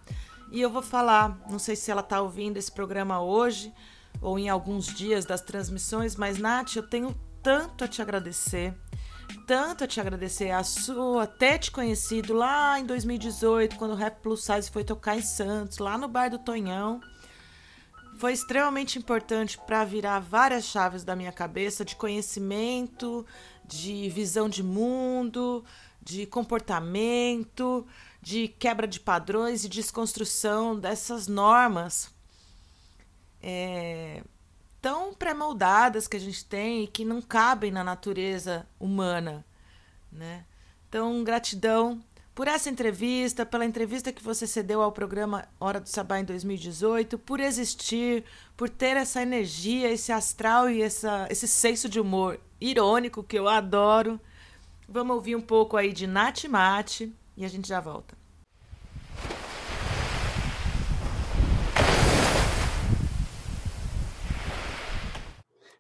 [0.53, 3.73] E eu vou falar, não sei se ela está ouvindo esse programa hoje
[4.21, 8.75] ou em alguns dias das transmissões, mas Nath, eu tenho tanto a te agradecer,
[9.47, 10.51] tanto a te agradecer.
[10.51, 15.17] A sua até te conhecido lá em 2018, quando o Rap Plus Size foi tocar
[15.17, 17.01] em Santos, lá no bar do Tonhão.
[18.19, 23.27] Foi extremamente importante para virar várias chaves da minha cabeça de conhecimento,
[23.65, 25.65] de visão de mundo,
[26.03, 27.87] de comportamento,
[28.21, 32.13] de quebra de padrões e desconstrução dessas normas
[33.43, 34.23] é,
[34.81, 39.45] tão pré-moldadas que a gente tem e que não cabem na natureza humana.
[40.11, 40.45] Né?
[40.89, 42.03] Então, gratidão
[42.35, 47.19] por essa entrevista, pela entrevista que você cedeu ao programa Hora do Sabá em 2018,
[47.19, 48.25] por existir,
[48.57, 53.49] por ter essa energia, esse astral e essa, esse senso de humor irônico que eu
[53.49, 54.19] adoro.
[54.89, 58.20] Vamos ouvir um pouco aí de Nath Mate e a gente já volta.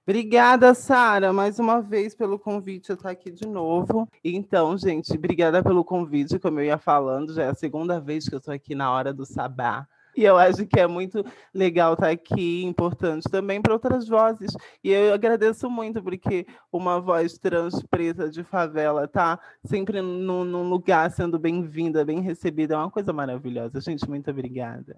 [0.07, 2.90] Obrigada, Sara, mais uma vez pelo convite.
[2.90, 4.09] Eu estou aqui de novo.
[4.24, 6.38] Então, gente, obrigada pelo convite.
[6.38, 9.12] Como eu ia falando, já é a segunda vez que eu estou aqui na hora
[9.12, 9.86] do sabá.
[10.16, 11.24] E eu acho que é muito
[11.55, 14.53] legal estar aqui, importante também para outras vozes.
[14.82, 20.68] E eu agradeço muito, porque uma voz trans preta de favela tá sempre num, num
[20.68, 22.74] lugar sendo bem-vinda, bem recebida.
[22.74, 23.80] É uma coisa maravilhosa.
[23.80, 24.96] Gente, muito obrigada.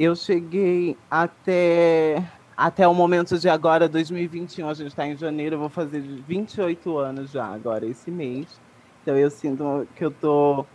[0.00, 2.26] Eu cheguei até
[2.56, 6.96] até o momento de agora, 2021, a gente está em janeiro, eu vou fazer 28
[6.96, 8.58] anos já agora, esse mês.
[9.02, 10.66] Então eu sinto que eu estou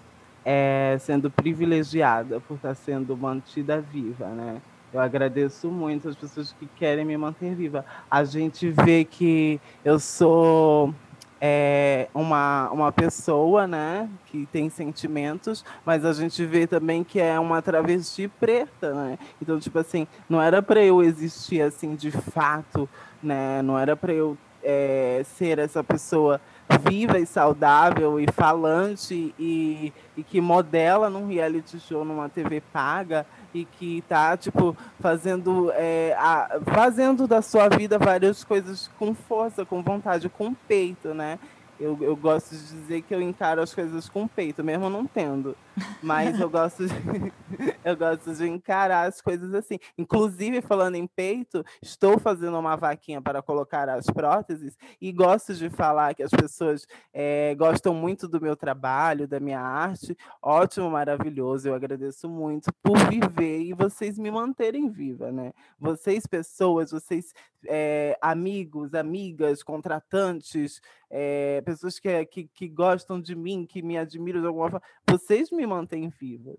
[0.46, 4.62] é, sendo privilegiada por estar sendo mantida viva, né?
[4.94, 7.84] Eu agradeço muito as pessoas que querem me manter viva.
[8.10, 10.94] A gente vê que eu sou
[11.40, 17.40] é uma, uma pessoa, né, que tem sentimentos, mas a gente vê também que é
[17.40, 19.20] uma travesti preta, né?
[19.42, 22.90] Então, tipo assim, não era para eu existir assim de fato,
[23.22, 23.62] né?
[23.62, 26.42] Não era para eu é, ser essa pessoa
[26.90, 33.26] viva e saudável e falante e, e que modela num reality show numa TV paga
[33.56, 39.66] e que tá tipo fazendo é, a, fazendo da sua vida várias coisas com força,
[39.66, 41.40] com vontade, com peito, né?
[41.80, 45.56] Eu, eu gosto de dizer que eu encaro as coisas com peito, mesmo não tendo.
[46.02, 46.94] Mas eu gosto de,
[47.84, 49.78] eu gosto de encarar as coisas assim.
[49.98, 55.70] Inclusive, falando em peito, estou fazendo uma vaquinha para colocar as próteses e gosto de
[55.70, 60.18] falar que as pessoas é, gostam muito do meu trabalho, da minha arte.
[60.42, 61.68] Ótimo, maravilhoso.
[61.68, 65.52] Eu agradeço muito por viver e vocês me manterem viva, né?
[65.78, 67.34] Vocês, pessoas, vocês,
[67.68, 74.42] é, amigos, amigas, contratantes, é, pessoas que, que, que gostam de mim, que me admiram
[74.42, 76.56] de alguma forma, vocês me mantêm viva.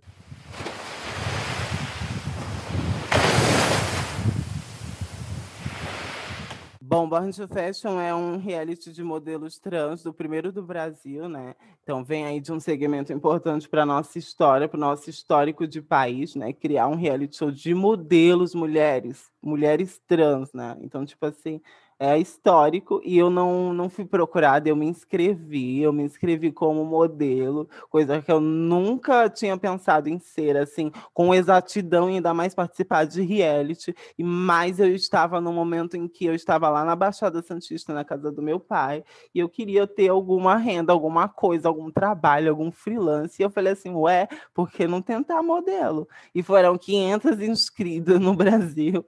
[6.89, 11.57] Bom, Born to Fashion é um reality de modelos trans do primeiro do Brasil, né?
[11.83, 15.67] Então vem aí de um segmento importante para a nossa história, para o nosso histórico
[15.67, 16.53] de país, né?
[16.53, 20.77] Criar um reality show de modelos mulheres, mulheres trans, né?
[20.81, 21.61] Então, tipo assim,
[21.99, 26.85] é histórico e eu não, não fui procurada, eu me inscrevi, eu me inscrevi como
[26.85, 32.55] modelo, coisa que eu nunca tinha pensado em ser, assim, com exatidão e ainda mais
[32.55, 36.95] participar de reality, e mais eu estava no momento em que eu estava lá na
[36.95, 39.03] Baixada Santista, na casa do meu pai,
[39.35, 43.73] e eu queria ter alguma renda, alguma coisa, algum trabalho, algum freelance, e eu falei
[43.73, 46.07] assim, ué, por que não tentar modelo?
[46.35, 49.05] E foram 500 inscritas no Brasil,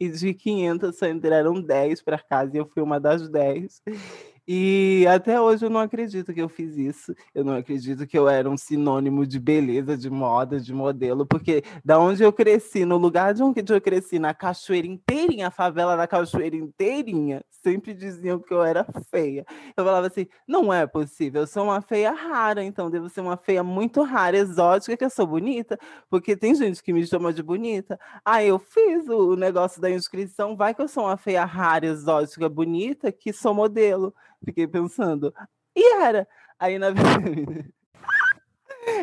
[0.00, 3.82] e de 500 só entraram 10 para casa e eu fui uma das 10.
[4.46, 7.14] E até hoje eu não acredito que eu fiz isso.
[7.34, 11.62] Eu não acredito que eu era um sinônimo de beleza, de moda, de modelo, porque
[11.82, 15.96] da onde eu cresci, no lugar de onde eu cresci, na cachoeira inteirinha, a favela
[15.96, 19.46] da cachoeira inteirinha, sempre diziam que eu era feia.
[19.74, 23.38] Eu falava assim: não é possível, eu sou uma feia rara, então devo ser uma
[23.38, 25.78] feia muito rara, exótica, que eu sou bonita,
[26.10, 27.98] porque tem gente que me chama de bonita.
[28.22, 32.46] Aí eu fiz o negócio da inscrição, vai que eu sou uma feia rara, exótica,
[32.48, 34.14] bonita, que sou modelo.
[34.44, 35.32] Fiquei pensando.
[35.74, 36.28] E era.
[36.58, 36.88] Aí na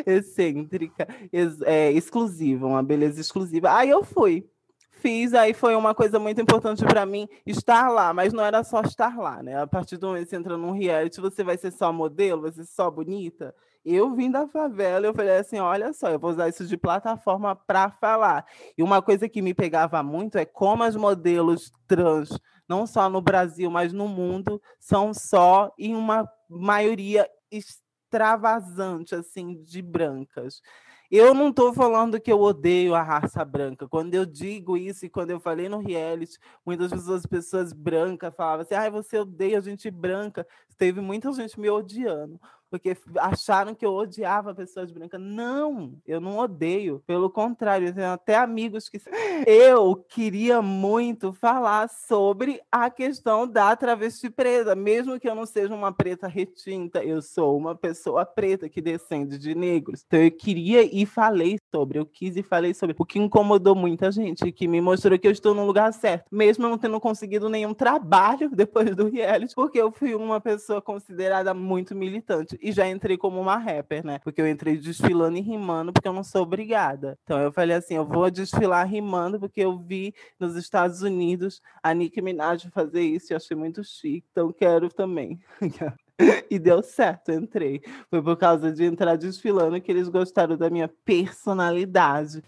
[0.06, 3.74] excêntrica, ex é, exclusiva, uma beleza exclusiva.
[3.74, 4.48] Aí eu fui.
[4.90, 8.82] Fiz, aí foi uma coisa muito importante para mim estar lá, mas não era só
[8.82, 9.60] estar lá, né?
[9.60, 12.52] A partir do momento que você entra num reality, você vai ser só modelo, vai
[12.52, 13.52] ser só bonita.
[13.84, 17.56] Eu vim da favela, eu falei assim: olha só, eu vou usar isso de plataforma
[17.56, 18.46] para falar.
[18.78, 23.20] E uma coisa que me pegava muito é como as modelos trans, não só no
[23.20, 30.62] Brasil, mas no mundo, são só em uma maioria extravasante, assim, de brancas.
[31.10, 33.86] Eu não estou falando que eu odeio a raça branca.
[33.86, 38.62] Quando eu digo isso e quando eu falei no reality, muitas pessoas, pessoas brancas falavam
[38.62, 40.46] assim: ah, você odeia gente branca.
[40.78, 42.40] Teve muita gente me odiando
[42.72, 45.20] porque acharam que eu odiava pessoas brancas.
[45.20, 47.02] Não, eu não odeio.
[47.06, 48.98] Pelo contrário, eu tenho até amigos que.
[49.46, 55.74] Eu queria muito falar sobre a questão da travesti preta, mesmo que eu não seja
[55.74, 60.02] uma preta retinta, eu sou uma pessoa preta que descende de negros.
[60.06, 64.10] Então eu queria e falei sobre, eu quis e falei sobre, o que incomodou muita
[64.10, 67.74] gente, que me mostrou que eu estou no lugar certo, mesmo não tendo conseguido nenhum
[67.74, 73.18] trabalho depois do reality, porque eu fui uma pessoa considerada muito militante e já entrei
[73.18, 74.20] como uma rapper, né?
[74.20, 77.18] Porque eu entrei desfilando e rimando, porque eu não sou obrigada.
[77.24, 81.92] Então eu falei assim: eu vou desfilar rimando, porque eu vi nos Estados Unidos a
[81.92, 85.40] Nicki Minaj fazer isso e achei muito chique, então quero também.
[86.48, 87.82] e deu certo, entrei.
[88.08, 92.42] Foi por causa de entrar desfilando que eles gostaram da minha personalidade.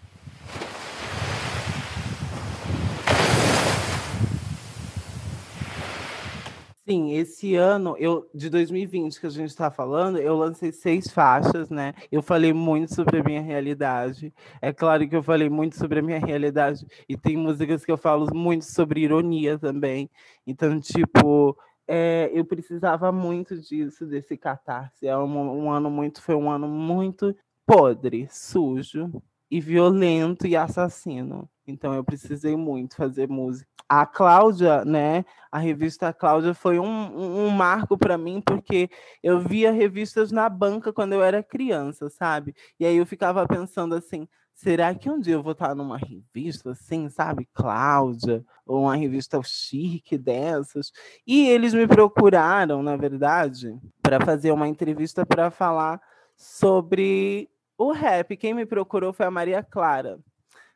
[6.87, 11.71] Sim, esse ano, eu de 2020 que a gente está falando, eu lancei seis faixas,
[11.71, 11.95] né?
[12.13, 14.31] Eu falei muito sobre a minha realidade.
[14.61, 17.97] É claro que eu falei muito sobre a minha realidade e tem músicas que eu
[17.97, 20.11] falo muito sobre ironia também.
[20.47, 21.57] Então, tipo,
[21.89, 25.07] é, eu precisava muito disso, desse catarse.
[25.07, 27.35] É um, um ano muito, foi um ano muito
[27.67, 29.11] podre, sujo
[29.51, 31.49] e violento e assassino.
[31.67, 33.69] Então eu precisei muito fazer música.
[33.89, 35.25] A Cláudia, né?
[35.53, 38.89] A revista Cláudia foi um, um, um marco para mim, porque
[39.23, 42.55] eu via revistas na banca quando eu era criança, sabe?
[42.79, 44.27] E aí eu ficava pensando assim.
[44.55, 49.41] Será que um dia eu vou estar numa revista assim, sabe, Cláudia, ou uma revista
[49.43, 50.93] chique dessas?
[51.27, 56.01] E eles me procuraram, na verdade, para fazer uma entrevista para falar
[56.37, 58.37] sobre o rap.
[58.37, 60.21] Quem me procurou foi a Maria Clara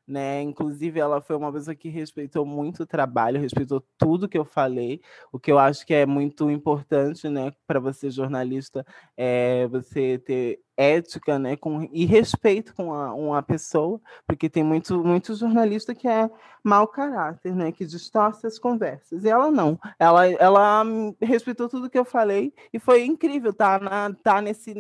[0.09, 0.40] né?
[0.42, 5.00] Inclusive, ela foi uma pessoa que respeitou muito o trabalho, respeitou tudo que eu falei,
[5.32, 8.84] o que eu acho que é muito importante, né, para você jornalista,
[9.16, 15.03] é você ter ética, né, com, e respeito com a, uma pessoa, porque tem muito,
[15.03, 16.31] muito jornalista que é
[16.62, 19.24] mau caráter, né, que distorce as conversas.
[19.24, 19.76] E ela não.
[19.99, 20.85] Ela, ela
[21.20, 24.72] respeitou tudo que eu falei e foi incrível tá, na, tá nesse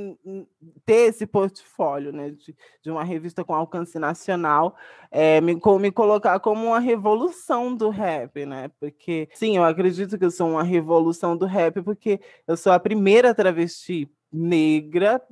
[0.86, 4.76] ter esse portfólio, né, de, de uma revista com alcance nacional,
[5.10, 8.70] é, me, me colocar como uma revolução do rap, né?
[8.78, 12.78] Porque sim, eu acredito que eu sou uma revolução do rap porque eu sou a
[12.78, 15.22] primeira travesti negra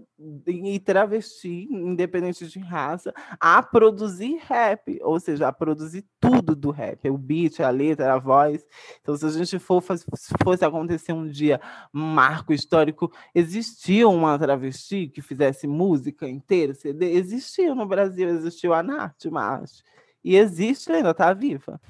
[0.46, 7.08] e travesti, independente de raça, a produzir rap, ou seja, a produzir tudo do rap,
[7.10, 8.64] o beat, a letra, a voz.
[9.00, 11.60] Então, se a gente for, se fosse acontecer um dia
[11.94, 17.12] um marco histórico, existia uma travesti que fizesse música inteira, CD?
[17.12, 19.82] Existia no Brasil, existiu a Nath, mas
[20.26, 21.80] e existe ainda, está viva.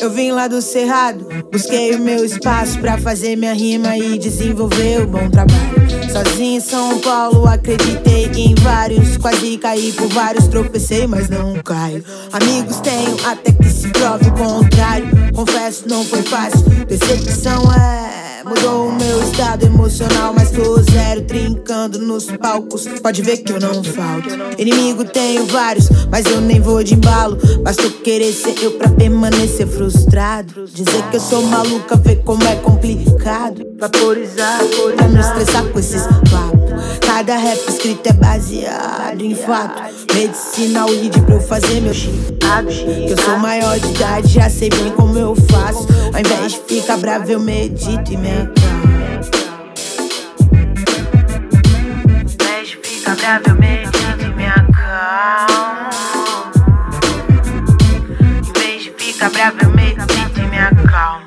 [0.00, 5.02] Eu vim lá do Cerrado, busquei o meu espaço pra fazer minha rima e desenvolver
[5.02, 5.78] o bom trabalho.
[6.10, 9.16] Sozinho em São Paulo, acreditei em vários.
[9.16, 12.04] Quase caí por vários, tropecei, mas não caio.
[12.32, 15.08] Amigos tenho até que se prove o contrário.
[15.34, 16.62] Confesso, não foi fácil.
[16.86, 18.27] Decepção é.
[18.48, 22.86] Mudou o meu estado emocional, mas tô zero trincando nos palcos.
[23.02, 24.28] Pode ver que eu não falto.
[24.56, 27.36] Inimigo tenho vários, mas eu nem vou de embalo.
[27.62, 30.64] Basta querer ser eu pra permanecer frustrado.
[30.64, 33.66] Dizer que eu sou maluca, ver como é complicado.
[33.78, 34.60] Vaporizar,
[34.96, 36.57] pra não estressar com esses papos.
[37.18, 39.82] Cada rap escrito é baseado em fato.
[40.14, 42.70] Medicina, o lead pra eu fazer meu chiado.
[42.70, 45.88] Eu sou maior de idade, já sei bem como eu faço.
[46.14, 48.48] Ao invés de ficar bravo, eu medito e me
[52.84, 55.90] ficar bravo, eu medito e me acalmo.
[58.46, 61.24] Em vez de ficar bravo, eu medito e me acalmo.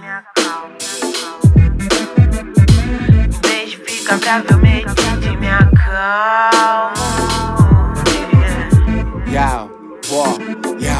[3.28, 5.01] Em vez de ficar bravo, eu medito.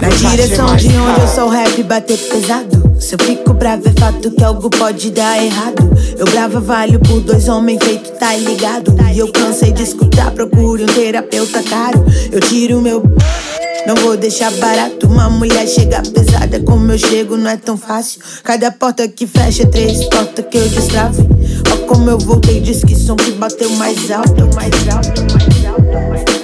[0.02, 3.00] Na direção de onde eu sou rap bater pesado.
[3.00, 5.90] Se eu fico bravo é fato que algo pode dar errado.
[6.18, 8.96] Eu brava valho por dois homens feito, tá ligado?
[9.12, 12.06] E eu cansei de escutar, procure um terapeuta caro.
[12.32, 13.02] Eu tiro meu.
[13.88, 18.22] Não vou deixar barato uma mulher chegar pesada como eu chego, não é tão fácil.
[18.44, 21.28] Cada porta que fecha, três portas que eu destravo.
[21.92, 26.22] Como eu voltei, diz que som que bateu mais alto, mais alto, mais alto, mais
[26.22, 26.41] alto.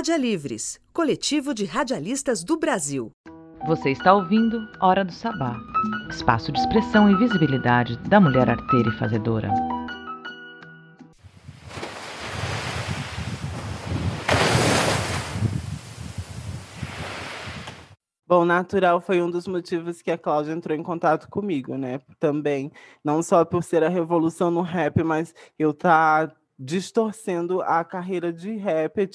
[0.00, 3.10] Rádia Livres, coletivo de radialistas do Brasil.
[3.66, 5.54] Você está ouvindo Hora do Sabá,
[6.08, 9.50] espaço de expressão e visibilidade da mulher arteira e fazedora.
[18.26, 22.00] Bom, natural foi um dos motivos que a Cláudia entrou em contato comigo, né?
[22.18, 22.72] Também,
[23.04, 26.32] não só por ser a revolução no rap, mas eu tá
[26.62, 29.08] distorcendo a carreira de rap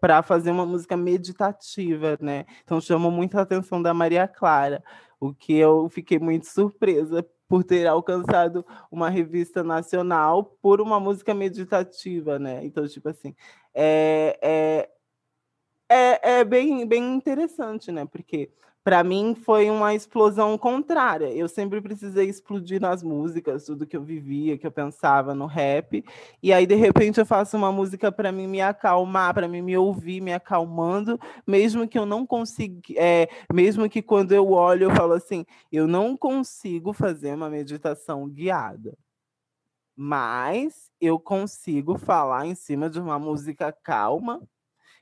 [0.00, 2.46] para fazer uma música meditativa, né?
[2.62, 4.80] Então chamou muita atenção da Maria Clara,
[5.18, 11.34] o que eu fiquei muito surpresa por ter alcançado uma revista nacional por uma música
[11.34, 12.64] meditativa, né?
[12.64, 13.34] Então, tipo assim,
[13.74, 14.88] é, é,
[15.88, 18.06] é, é bem, bem interessante, né?
[18.06, 18.52] Porque
[18.88, 21.26] para mim foi uma explosão contrária.
[21.26, 26.02] Eu sempre precisei explodir nas músicas, tudo que eu vivia, que eu pensava no rap.
[26.42, 29.76] E aí, de repente, eu faço uma música para mim me acalmar, para mim me
[29.76, 34.90] ouvir, me acalmando, mesmo que eu não consiga, é, mesmo que quando eu olho, eu
[34.90, 38.96] falo assim, eu não consigo fazer uma meditação guiada.
[39.94, 44.40] Mas eu consigo falar em cima de uma música calma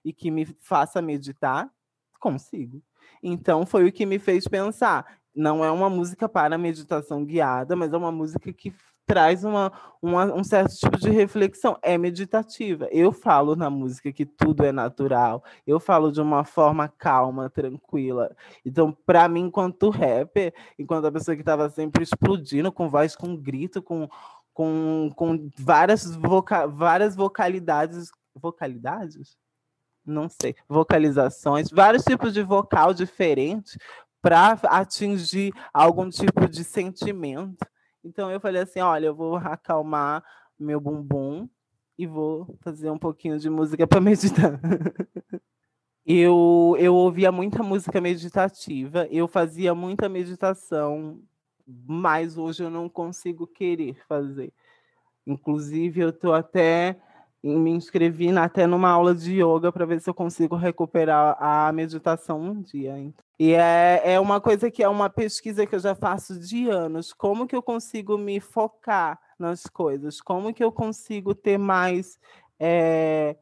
[0.04, 1.70] e que me faça meditar,
[2.18, 2.82] consigo.
[3.22, 5.18] Então foi o que me fez pensar.
[5.34, 8.72] Não é uma música para meditação guiada, mas é uma música que
[9.06, 11.78] traz uma, uma, um certo tipo de reflexão.
[11.80, 12.88] É meditativa.
[12.90, 15.44] Eu falo na música que tudo é natural.
[15.66, 18.36] Eu falo de uma forma calma, tranquila.
[18.64, 23.36] Então, para mim, enquanto rapper, enquanto a pessoa que estava sempre explodindo com voz, com
[23.36, 24.08] grito, com,
[24.52, 28.10] com, com várias, voca várias vocalidades.
[28.34, 29.36] Vocalidades?
[30.06, 33.76] Não sei, vocalizações, vários tipos de vocal diferentes
[34.22, 37.66] para atingir algum tipo de sentimento.
[38.04, 40.24] Então eu falei assim, olha, eu vou acalmar
[40.58, 41.48] meu bumbum
[41.98, 44.60] e vou fazer um pouquinho de música para meditar.
[46.04, 51.20] eu, eu ouvia muita música meditativa, eu fazia muita meditação,
[51.66, 54.52] mas hoje eu não consigo querer fazer.
[55.26, 57.00] Inclusive, eu estou até
[57.46, 62.40] me inscrevi até numa aula de yoga para ver se eu consigo recuperar a meditação
[62.40, 62.98] um dia.
[62.98, 63.24] Então.
[63.38, 67.12] E é, é uma coisa que é uma pesquisa que eu já faço de anos.
[67.12, 70.20] Como que eu consigo me focar nas coisas?
[70.20, 72.18] Como que eu consigo ter mais
[72.58, 73.36] é,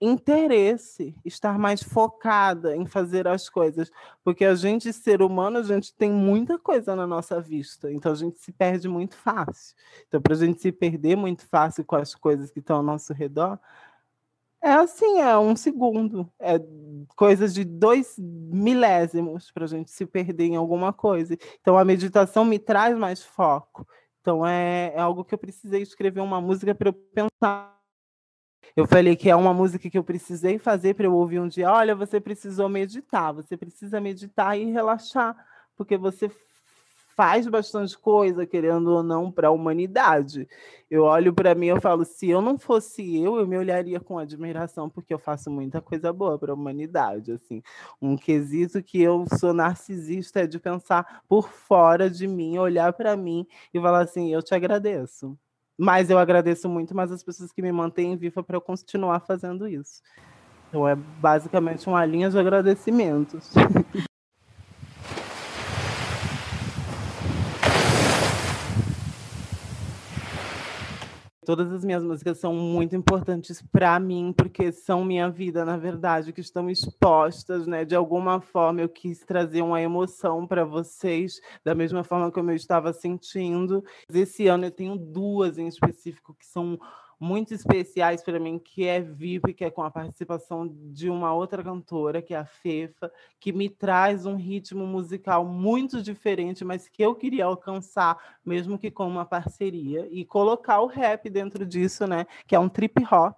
[0.00, 3.90] interesse, estar mais focada em fazer as coisas,
[4.22, 8.14] porque a gente, ser humano, a gente tem muita coisa na nossa vista, então a
[8.14, 9.74] gente se perde muito fácil.
[10.06, 13.12] Então, para a gente se perder muito fácil com as coisas que estão ao nosso
[13.14, 13.58] redor,
[14.62, 16.60] é assim, é um segundo, é
[17.14, 21.36] coisas de dois milésimos para a gente se perder em alguma coisa.
[21.60, 23.86] Então, a meditação me traz mais foco.
[24.20, 27.75] Então, é, é algo que eu precisei escrever uma música para eu pensar
[28.74, 31.70] eu falei que é uma música que eu precisei fazer para eu ouvir um dia.
[31.70, 35.36] Olha, você precisou meditar, você precisa meditar e relaxar,
[35.76, 36.30] porque você
[37.16, 40.46] faz bastante coisa, querendo ou não, para a humanidade.
[40.90, 44.18] Eu olho para mim e falo, se eu não fosse eu, eu me olharia com
[44.18, 47.32] admiração, porque eu faço muita coisa boa para a humanidade.
[47.32, 47.62] Assim,
[48.02, 53.16] um quesito que eu sou narcisista é de pensar por fora de mim, olhar para
[53.16, 55.36] mim e falar assim, eu te agradeço.
[55.78, 59.68] Mas eu agradeço muito mais as pessoas que me mantêm viva para eu continuar fazendo
[59.68, 60.02] isso.
[60.68, 63.50] Então é basicamente uma linha de agradecimentos.
[71.46, 76.32] Todas as minhas músicas são muito importantes para mim, porque são minha vida, na verdade,
[76.32, 77.84] que estão expostas, né?
[77.84, 82.56] De alguma forma eu quis trazer uma emoção para vocês, da mesma forma como eu
[82.56, 83.84] estava sentindo.
[84.12, 86.76] Esse ano eu tenho duas em específico que são
[87.18, 91.62] muito especiais para mim, que é VIP, que é com a participação de uma outra
[91.62, 93.10] cantora, que é a Fefa,
[93.40, 98.90] que me traz um ritmo musical muito diferente, mas que eu queria alcançar, mesmo que
[98.90, 102.26] com uma parceria, e colocar o rap dentro disso, né?
[102.46, 103.36] Que é um trip hop.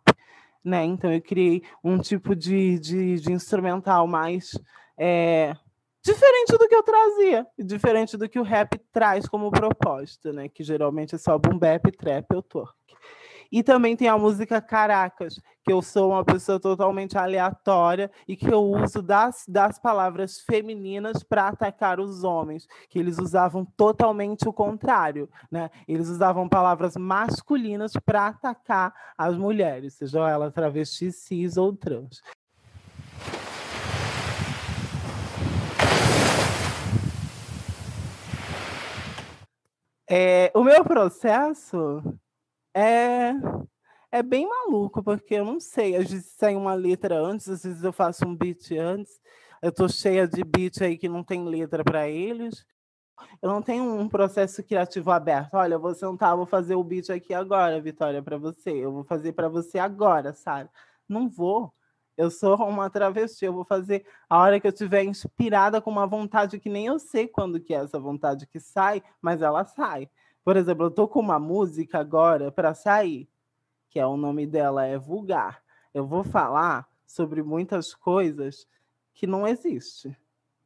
[0.65, 0.85] Né?
[0.85, 4.59] Então eu criei um tipo de, de, de instrumental mais
[4.99, 5.57] é,
[6.03, 10.49] diferente do que eu trazia, diferente do que o rap traz como proposta, né?
[10.49, 12.75] Que geralmente é só boom bap, trap ou twerk.
[13.51, 18.49] E também tem a música Caracas, que eu sou uma pessoa totalmente aleatória e que
[18.49, 24.53] eu uso das, das palavras femininas para atacar os homens, que eles usavam totalmente o
[24.53, 25.71] contrário, né?
[25.87, 32.23] Eles usavam palavras masculinas para atacar as mulheres, seja ela travesti, cis ou trans.
[40.11, 42.03] É, o meu processo
[42.79, 43.35] é,
[44.13, 47.83] é bem maluco, porque eu não sei, às vezes sai uma letra antes, às vezes
[47.83, 49.21] eu faço um beat antes.
[49.61, 52.65] Eu tô cheia de beat aí que não tem letra para eles.
[53.43, 55.55] Eu não tenho um processo criativo aberto.
[55.55, 58.71] Olha, eu vou sentar, vou fazer o beat aqui agora, Vitória, para você.
[58.71, 60.71] Eu vou fazer para você agora, sabe?
[61.09, 61.73] Não vou.
[62.17, 66.07] Eu sou uma travesti, eu vou fazer a hora que eu estiver inspirada com uma
[66.07, 70.09] vontade que nem eu sei quando que é essa vontade que sai, mas ela sai.
[70.45, 73.29] Por exemplo, eu tô com uma música agora para sair,
[73.89, 75.63] que é o nome dela é Vulgar.
[75.93, 78.67] Eu vou falar sobre muitas coisas
[79.15, 80.17] que não existe,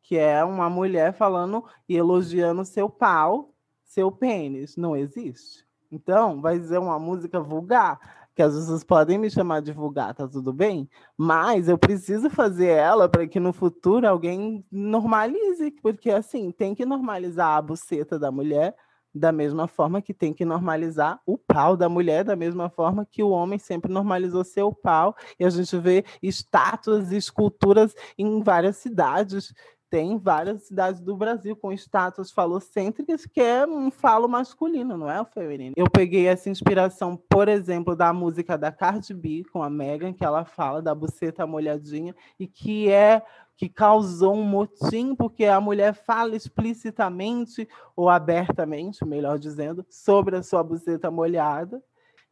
[0.02, 3.54] que é uma mulher falando e elogiando seu pau,
[3.84, 5.66] seu pênis, não existe.
[5.90, 8.00] Então, vai ser uma música vulgar,
[8.34, 10.88] que as pessoas podem me chamar de vulgar, tá tudo bem?
[11.16, 16.86] Mas eu preciso fazer ela para que no futuro alguém normalize, porque assim, tem que
[16.86, 18.74] normalizar a buceta da mulher
[19.14, 23.22] da mesma forma que tem que normalizar o pau da mulher, da mesma forma que
[23.22, 28.76] o homem sempre normalizou seu pau, e a gente vê estátuas e esculturas em várias
[28.76, 29.52] cidades.
[29.93, 35.20] Tem várias cidades do Brasil com estátuas falocêntricas que é um falo masculino, não é
[35.20, 35.74] o feminino.
[35.76, 40.24] Eu peguei essa inspiração, por exemplo, da música da Cardi B com a Megan, que
[40.24, 43.20] ela fala da buceta molhadinha e que é
[43.55, 50.43] que causou um motim, porque a mulher fala explicitamente ou abertamente, melhor dizendo, sobre a
[50.43, 51.82] sua buceta molhada.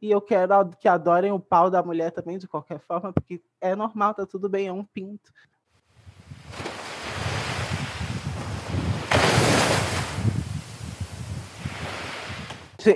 [0.01, 3.77] E eu quero que adorem o pau da mulher também, de qualquer forma, porque é
[3.77, 5.31] normal, tá tudo bem, é um pinto.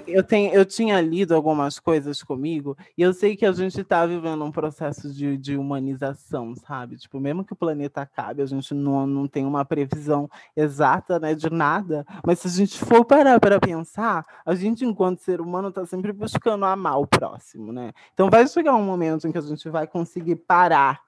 [0.06, 4.06] Eu, tenho, eu tinha lido algumas coisas comigo e eu sei que a gente está
[4.06, 6.96] vivendo um processo de, de humanização, sabe?
[6.96, 11.34] Tipo, mesmo que o planeta acabe, a gente não, não tem uma previsão exata né,
[11.34, 15.68] de nada, mas se a gente for parar para pensar, a gente, enquanto ser humano,
[15.68, 17.92] está sempre buscando amar o próximo, né?
[18.12, 21.02] Então vai chegar um momento em que a gente vai conseguir parar.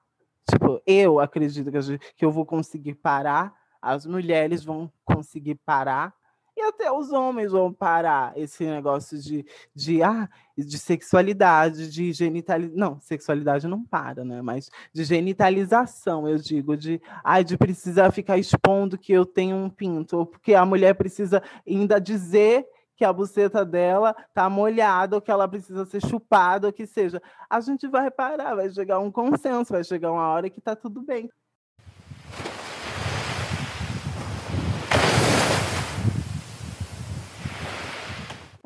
[0.49, 6.13] Tipo, eu acredito que, gente, que eu vou conseguir parar, as mulheres vão conseguir parar
[6.57, 9.45] e até os homens vão parar esse negócio de,
[9.75, 10.27] de, ah,
[10.57, 12.77] de sexualidade, de genitalização.
[12.77, 14.41] Não, sexualidade não para, né?
[14.41, 19.69] Mas de genitalização, eu digo, de, ah, de precisar ficar expondo que eu tenho um
[19.69, 25.21] pinto, ou porque a mulher precisa ainda dizer que a buceta dela tá molhada, ou
[25.21, 27.21] que ela precisa ser chupada, ou que seja.
[27.47, 31.03] A gente vai parar, vai chegar um consenso, vai chegar uma hora que tá tudo
[31.03, 31.29] bem.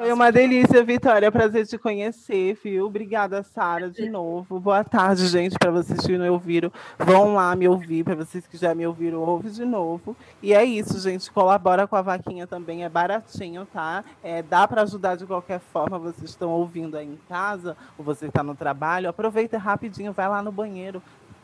[0.01, 1.31] Foi uma delícia, Vitória.
[1.31, 2.87] Prazer te conhecer, viu?
[2.87, 4.59] Obrigada, Sara, de novo.
[4.59, 6.71] Boa tarde, gente, para vocês que não ouviram.
[6.97, 10.17] Vão lá me ouvir, para vocês que já me ouviram, ouve de novo.
[10.41, 11.29] E é isso, gente.
[11.29, 14.03] Colabora com a vaquinha também, é baratinho, tá?
[14.23, 15.99] É, dá para ajudar de qualquer forma.
[15.99, 19.07] Vocês estão ouvindo aí em casa, ou você está no trabalho.
[19.07, 20.99] Aproveita rapidinho, vai lá no banheiro,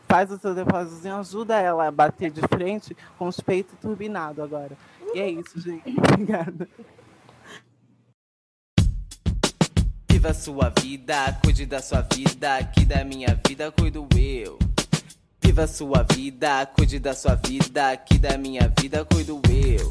[0.07, 4.75] faz o seu depósito, ajuda ela a bater de frente com os peitos turbinados agora.
[5.13, 5.83] E é isso, gente.
[6.11, 6.67] Obrigada.
[10.27, 14.59] da sua vida, cuide da sua vida, que da minha vida cuido eu.
[15.41, 19.89] Viva sua vida, cuide da sua vida, que da minha vida cuido eu.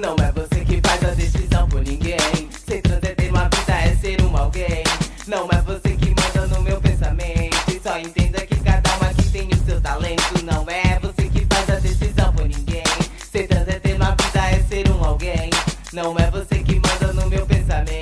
[0.00, 2.48] Não é você que faz a decisão por ninguém.
[2.66, 4.84] Ser trans é ter uma vida, é ser um alguém.
[5.26, 7.70] Não é você que manda no meu pensamento.
[7.70, 10.44] E só entenda que cada um aqui tem o seu talento.
[10.46, 12.84] Não é você que faz a decisão por ninguém.
[13.30, 15.50] Ser trans é ter uma vida, é ser um alguém.
[15.92, 17.97] Não é você que manda no meu pensamento.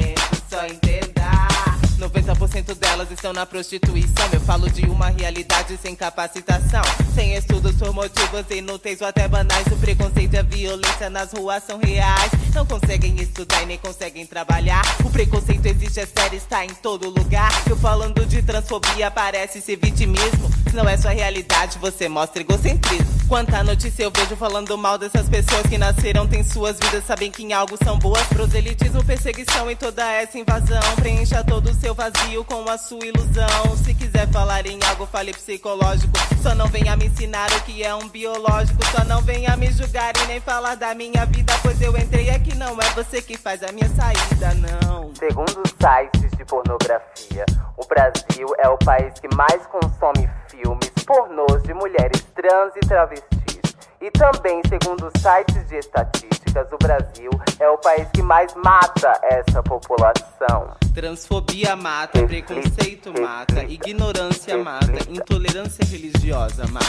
[2.25, 2.37] Só entenda.
[2.37, 4.29] 90% delas estão na prostituição.
[4.33, 6.83] Eu falo de uma realidade sem capacitação.
[7.15, 9.67] Sem estudos por motivos inúteis ou até banais.
[9.69, 12.31] O preconceito e a violência nas ruas são reais.
[12.55, 14.83] Não conseguem estudar e nem conseguem trabalhar.
[15.05, 17.51] O preconceito existe, é sério, está em todo lugar.
[17.69, 20.51] Eu falando de transfobia parece ser vitimismo.
[20.69, 23.07] Se não é sua realidade, você mostra egocentrismo.
[23.29, 27.43] Quanta notícia eu vejo falando mal dessas pessoas que nasceram, têm suas vidas, sabem que
[27.43, 28.23] em algo são boas.
[28.29, 30.81] Proselitismo, perseguição e toda essa invasão.
[30.97, 32.06] Preencha todo o seu vazio
[32.45, 33.77] com a sua ilusão.
[33.85, 36.13] Se quiser falar em algo, fale psicológico.
[36.41, 38.79] Só não venha me ensinar o que é um biológico.
[38.87, 41.53] Só não venha me julgar e nem falar da minha vida.
[41.63, 45.13] Pois eu entrei aqui, não é você que faz a minha saída, não.
[45.17, 47.45] Segundo sites de pornografia,
[47.77, 53.46] o Brasil é o país que mais consome filmes pornôs de mulheres trans e travestis.
[54.07, 57.29] E também, segundo sites de estatísticas, o Brasil
[57.59, 60.77] é o país que mais mata essa população.
[60.95, 66.87] Transfobia mata, preconceito mata, ignorância mata, intolerância religiosa mata.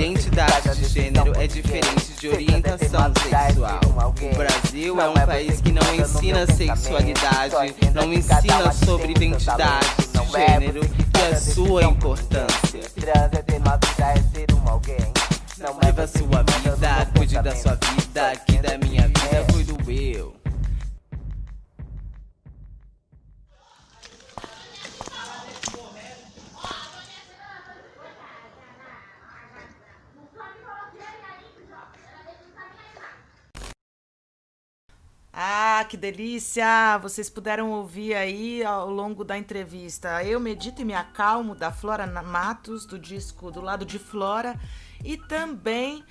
[0.00, 3.80] Identidade de gênero é diferente de orientação sexual.
[4.22, 7.54] O Brasil é um país que não ensina sexualidade,
[7.92, 12.80] não ensina sobre identidade de gênero e a sua importância.
[15.60, 20.34] Viva a sua vida, cuide da sua vida, que da minha vida cuido eu.
[35.30, 36.96] Ah, que delícia!
[37.02, 42.06] Vocês puderam ouvir aí ao longo da entrevista Eu Medito e Me Acalmo, da Flora
[42.22, 44.58] Matos, do disco Do Lado de Flora,
[45.04, 46.04] e também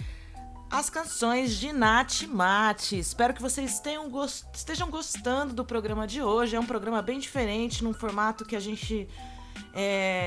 [0.69, 2.97] as canções de Nath Mate.
[2.97, 4.45] Espero que vocês gost...
[4.53, 6.55] estejam gostando do programa de hoje.
[6.55, 9.07] É um programa bem diferente, num formato que a gente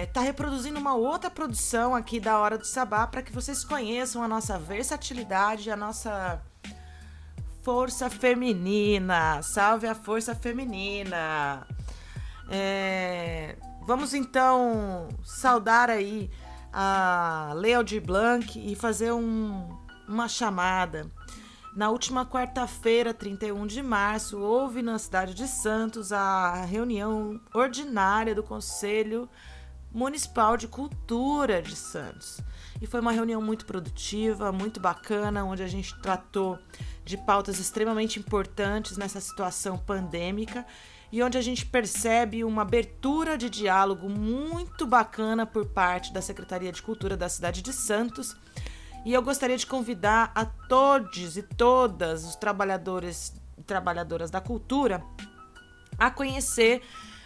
[0.04, 4.28] está reproduzindo uma outra produção aqui da Hora do Sabá para que vocês conheçam a
[4.28, 6.42] nossa versatilidade, a nossa
[7.62, 9.40] força feminina.
[9.42, 11.66] Salve a força feminina!
[12.48, 16.30] É, Vamos então saudar aí
[16.72, 19.68] a Leo de Blanc e fazer um,
[20.08, 21.06] uma chamada.
[21.74, 28.42] Na última quarta-feira, 31 de março, houve na cidade de Santos a reunião ordinária do
[28.42, 29.28] Conselho
[29.90, 32.40] Municipal de Cultura de Santos.
[32.80, 36.58] E foi uma reunião muito produtiva, muito bacana, onde a gente tratou
[37.04, 40.66] de pautas extremamente importantes nessa situação pandêmica
[41.12, 46.72] e onde a gente percebe uma abertura de diálogo muito bacana por parte da Secretaria
[46.72, 48.34] de Cultura da cidade de Santos.
[49.04, 55.04] E eu gostaria de convidar a todos e todas os trabalhadores e trabalhadoras da cultura
[55.98, 56.80] a conhecer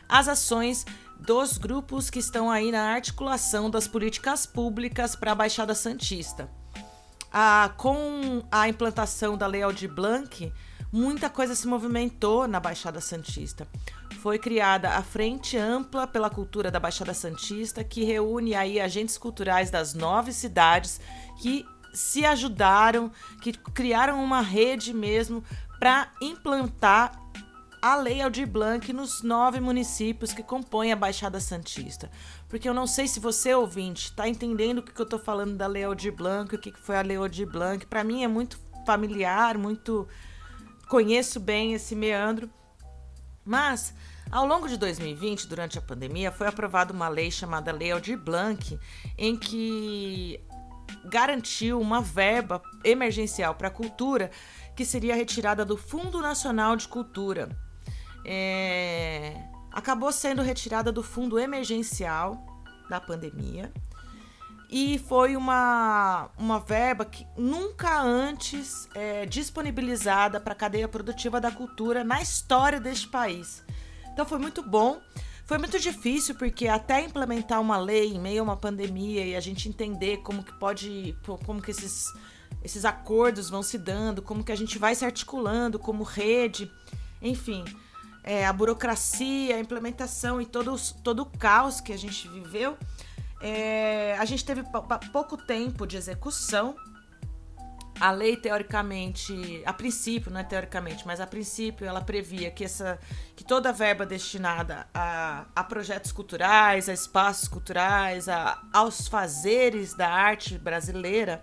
[0.08, 0.84] as ações
[1.20, 6.50] dos grupos que estão aí na articulação das políticas públicas para a Baixada Santista.
[7.32, 10.52] Ah, com a implantação da Lei Aldir Blanc,
[10.92, 13.66] muita coisa se movimentou na Baixada Santista.
[14.20, 19.70] Foi criada a Frente Ampla pela Cultura da Baixada Santista, que reúne aí agentes culturais
[19.70, 21.00] das nove cidades
[21.40, 23.10] que se ajudaram,
[23.40, 25.42] que criaram uma rede mesmo
[25.78, 27.22] para implantar
[27.80, 32.10] a Lei Aldir Blanc nos nove municípios que compõem a Baixada Santista.
[32.48, 35.66] Porque eu não sei se você, ouvinte, está entendendo o que eu estou falando da
[35.66, 37.86] Lei Aldir Blanc, o que foi a Lei Aldir Blanc.
[37.86, 40.08] Para mim é muito familiar, muito
[40.88, 42.50] conheço bem esse meandro.
[43.44, 43.94] Mas,
[44.30, 48.78] ao longo de 2020, durante a pandemia, foi aprovada uma lei chamada Lei Aldir Blanc,
[49.16, 50.40] em que
[51.04, 54.30] garantiu uma verba emergencial para a cultura
[54.74, 57.48] que seria retirada do Fundo Nacional de Cultura.
[58.24, 59.36] É...
[59.72, 62.44] Acabou sendo retirada do fundo emergencial
[62.88, 63.72] da pandemia
[64.68, 71.50] e foi uma, uma verba que nunca antes é, disponibilizada para a cadeia produtiva da
[71.50, 73.64] cultura na história deste país.
[74.12, 75.00] Então foi muito bom.
[75.44, 79.40] Foi muito difícil porque até implementar uma lei em meio a uma pandemia e a
[79.40, 82.12] gente entender como que pode, como que esses,
[82.64, 86.68] esses acordos vão se dando, como que a gente vai se articulando como rede,
[87.22, 87.64] enfim,
[88.24, 92.76] é, a burocracia, a implementação e todo, todo o caos que a gente viveu
[93.40, 94.62] é, a gente teve
[95.12, 96.76] pouco tempo de execução.
[97.98, 102.98] A lei, teoricamente, a princípio, não é teoricamente, mas a princípio ela previa que, essa,
[103.34, 109.94] que toda a verba destinada a, a projetos culturais, a espaços culturais, a, aos fazeres
[109.94, 111.42] da arte brasileira,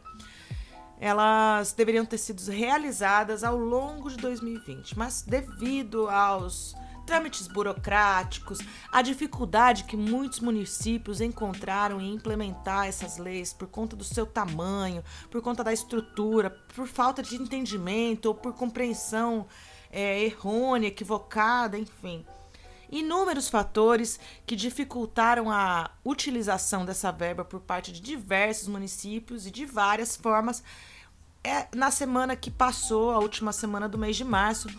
[1.00, 6.76] elas deveriam ter sido realizadas ao longo de 2020, mas devido aos
[7.06, 8.60] trâmites burocráticos,
[8.92, 15.04] a dificuldade que muitos municípios encontraram em implementar essas leis por conta do seu tamanho,
[15.30, 19.46] por conta da estrutura, por falta de entendimento ou por compreensão
[19.92, 22.26] é, errônea, equivocada, enfim.
[22.92, 29.66] Inúmeros fatores que dificultaram a utilização dessa verba por parte de diversos municípios e de
[29.66, 30.64] várias formas.
[31.44, 34.70] É, na semana que passou, a última semana do mês de março,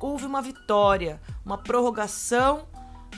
[0.00, 2.68] houve uma vitória, uma prorrogação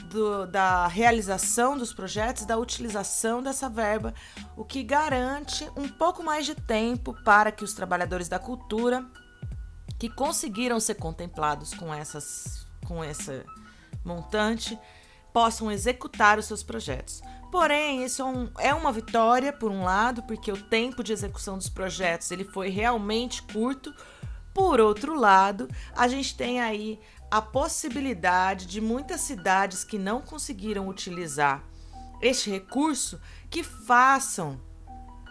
[0.09, 4.13] do, da realização dos projetos, da utilização dessa verba,
[4.55, 9.05] o que garante um pouco mais de tempo para que os trabalhadores da cultura
[9.97, 13.45] que conseguiram ser contemplados com essas com essa
[14.03, 14.79] montante
[15.31, 17.21] possam executar os seus projetos.
[17.51, 21.57] Porém, isso é, um, é uma vitória, por um lado, porque o tempo de execução
[21.57, 23.93] dos projetos ele foi realmente curto.
[24.59, 26.99] Por outro lado, a gente tem aí
[27.31, 31.63] a possibilidade de muitas cidades que não conseguiram utilizar
[32.21, 34.59] este recurso que façam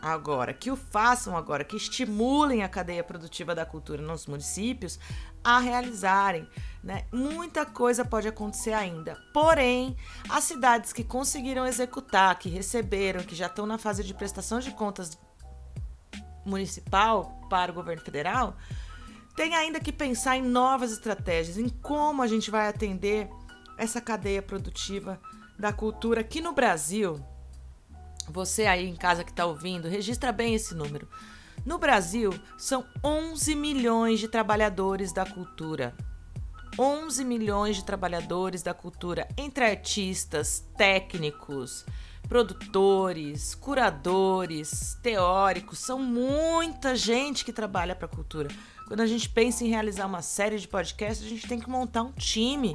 [0.00, 4.98] agora, que o façam agora, que estimulem a cadeia produtiva da cultura nos municípios
[5.44, 6.48] a realizarem.
[6.82, 7.04] Né?
[7.12, 9.14] Muita coisa pode acontecer ainda.
[9.34, 9.94] Porém,
[10.30, 14.70] as cidades que conseguiram executar, que receberam, que já estão na fase de prestação de
[14.70, 15.18] contas
[16.46, 18.56] municipal para o governo federal,
[19.38, 23.30] tem ainda que pensar em novas estratégias, em como a gente vai atender
[23.76, 25.20] essa cadeia produtiva
[25.56, 27.24] da cultura aqui no Brasil.
[28.28, 31.08] Você aí em casa que está ouvindo, registra bem esse número.
[31.64, 35.94] No Brasil, são 11 milhões de trabalhadores da cultura.
[36.76, 41.86] 11 milhões de trabalhadores da cultura, entre artistas, técnicos,
[42.28, 48.48] produtores, curadores, teóricos, são muita gente que trabalha para a cultura.
[48.88, 52.02] Quando a gente pensa em realizar uma série de podcasts, a gente tem que montar
[52.02, 52.74] um time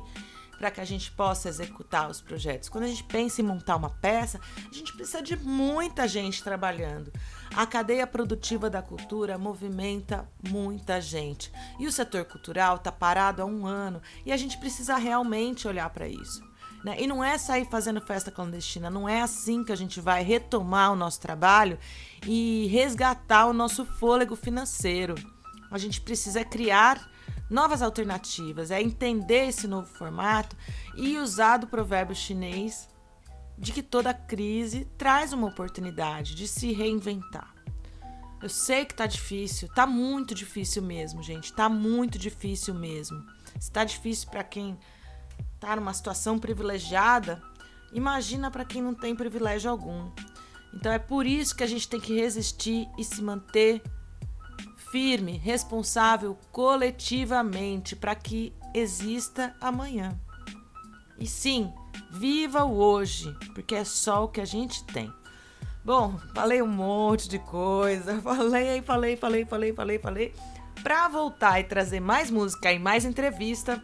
[0.60, 2.70] para que a gente possa executar os projetos.
[2.70, 7.12] Quando a gente pensa em montar uma peça, a gente precisa de muita gente trabalhando.
[7.56, 11.52] A cadeia produtiva da cultura movimenta muita gente.
[11.80, 15.90] E o setor cultural está parado há um ano e a gente precisa realmente olhar
[15.90, 16.44] para isso.
[16.84, 16.96] Né?
[17.00, 20.92] E não é sair fazendo festa clandestina, não é assim que a gente vai retomar
[20.92, 21.80] o nosso trabalho
[22.28, 25.16] e resgatar o nosso fôlego financeiro.
[25.74, 27.10] A gente precisa criar
[27.50, 30.56] novas alternativas, é entender esse novo formato
[30.96, 32.88] e usar do provérbio chinês
[33.58, 37.52] de que toda crise traz uma oportunidade de se reinventar.
[38.40, 43.26] Eu sei que tá difícil, tá muito difícil mesmo, gente, tá muito difícil mesmo.
[43.60, 44.78] Se tá difícil para quem
[45.60, 47.42] tá numa situação privilegiada,
[47.92, 50.12] imagina para quem não tem privilégio algum.
[50.72, 53.82] Então é por isso que a gente tem que resistir e se manter
[54.94, 60.16] firme, responsável coletivamente para que exista amanhã.
[61.18, 61.74] E sim,
[62.12, 65.12] viva o hoje, porque é só o que a gente tem.
[65.84, 70.36] Bom, falei um monte de coisa, falei, falei, falei, falei, falei, falei.
[70.84, 73.84] Para voltar e trazer mais música e mais entrevista,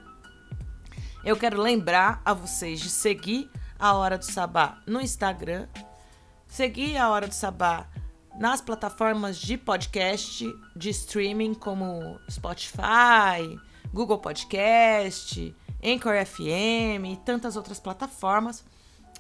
[1.26, 3.50] eu quero lembrar a vocês de seguir
[3.80, 5.68] a Hora do Sabá no Instagram,
[6.46, 7.88] seguir a Hora do Sabá
[8.40, 13.60] nas plataformas de podcast, de streaming como Spotify,
[13.94, 18.64] Google Podcast, Anchor FM e tantas outras plataformas.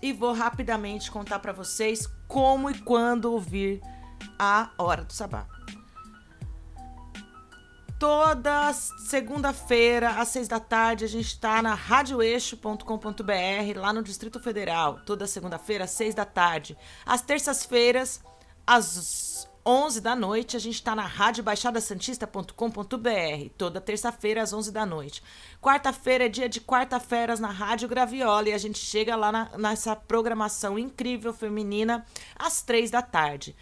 [0.02, 3.82] E vou rapidamente contar para vocês como e quando ouvir
[4.40, 5.46] a Hora do Sabá.
[8.00, 12.86] Toda segunda-feira, às seis da tarde, a gente está na radioeixo.com.br,
[13.76, 15.02] lá no Distrito Federal.
[15.06, 16.78] Toda segunda-feira, às seis da tarde.
[17.06, 18.22] Às terças-feiras,
[18.70, 24.86] às 11 da noite, a gente está na rádio baixadasantista.com.br, toda terça-feira às 11 da
[24.86, 25.24] noite.
[25.60, 29.96] Quarta-feira é dia de quarta-feiras na Rádio Graviola e a gente chega lá na, nessa
[29.96, 32.06] programação incrível feminina
[32.36, 33.56] às 3 da tarde.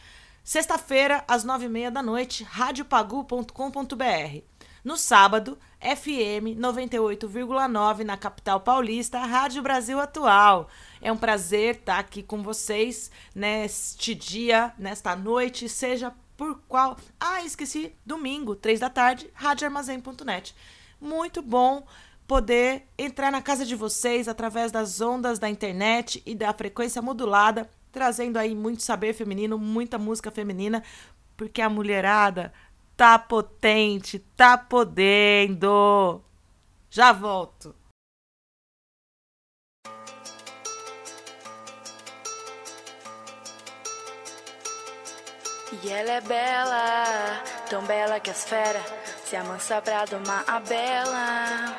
[0.44, 4.42] Sexta-feira, às 9h30 da noite, radiopagu.com.br.
[4.84, 10.68] No sábado, FM 98,9 na capital paulista, Rádio Brasil Atual.
[11.02, 16.98] É um prazer estar aqui com vocês neste dia, nesta noite, seja por qual.
[17.20, 20.56] Ah, esqueci, domingo, três da tarde, radioarmazém.net.
[21.00, 21.86] Muito bom
[22.28, 27.70] poder entrar na casa de vocês através das ondas da internet e da frequência modulada,
[27.92, 30.84] trazendo aí muito saber feminino, muita música feminina,
[31.38, 32.54] porque a mulherada
[32.98, 36.22] tá potente, tá podendo.
[36.90, 37.74] Já volto.
[45.70, 48.80] E ela é bela, tão bela que as fera
[49.30, 51.76] se amansa pra domar a bela.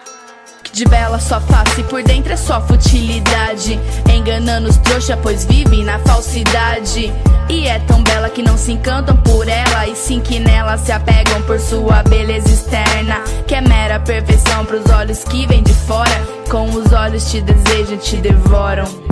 [0.74, 3.80] De bela sua face, por dentro é só futilidade.
[4.14, 7.11] Enganando os trouxa, pois vivem na falsidade.
[7.49, 10.93] E é tão bela que não se encantam por ela, e sim que nela se
[10.93, 13.22] apegam por sua beleza externa.
[13.47, 16.26] Que é mera perfeição pros olhos que vêm de fora.
[16.51, 19.07] Com os olhos te desejam, te devoram.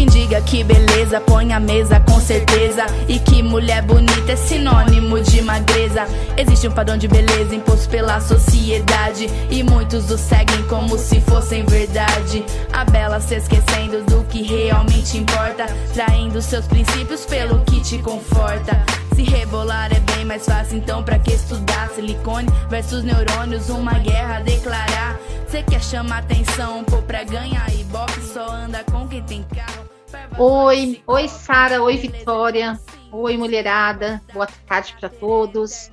[0.00, 2.86] Quem diga que beleza põe a mesa com certeza.
[3.06, 6.06] E que mulher bonita é sinônimo de magreza.
[6.38, 9.28] Existe um padrão de beleza imposto pela sociedade.
[9.50, 12.42] E muitos o seguem como se fossem verdade.
[12.72, 15.66] A bela se esquecendo do que realmente importa.
[15.92, 18.82] Traindo seus princípios pelo que te conforta.
[19.14, 21.90] Se rebolar é bem mais fácil, então pra que estudar?
[21.90, 25.20] Silicone versus neurônios, uma guerra a declarar.
[25.46, 29.89] Cê quer chamar atenção, pô, pra ganhar e boxe só anda com quem tem carro.
[30.38, 32.80] Oi, oi Sara, oi Vitória,
[33.12, 35.90] oi mulherada, boa tarde para todos.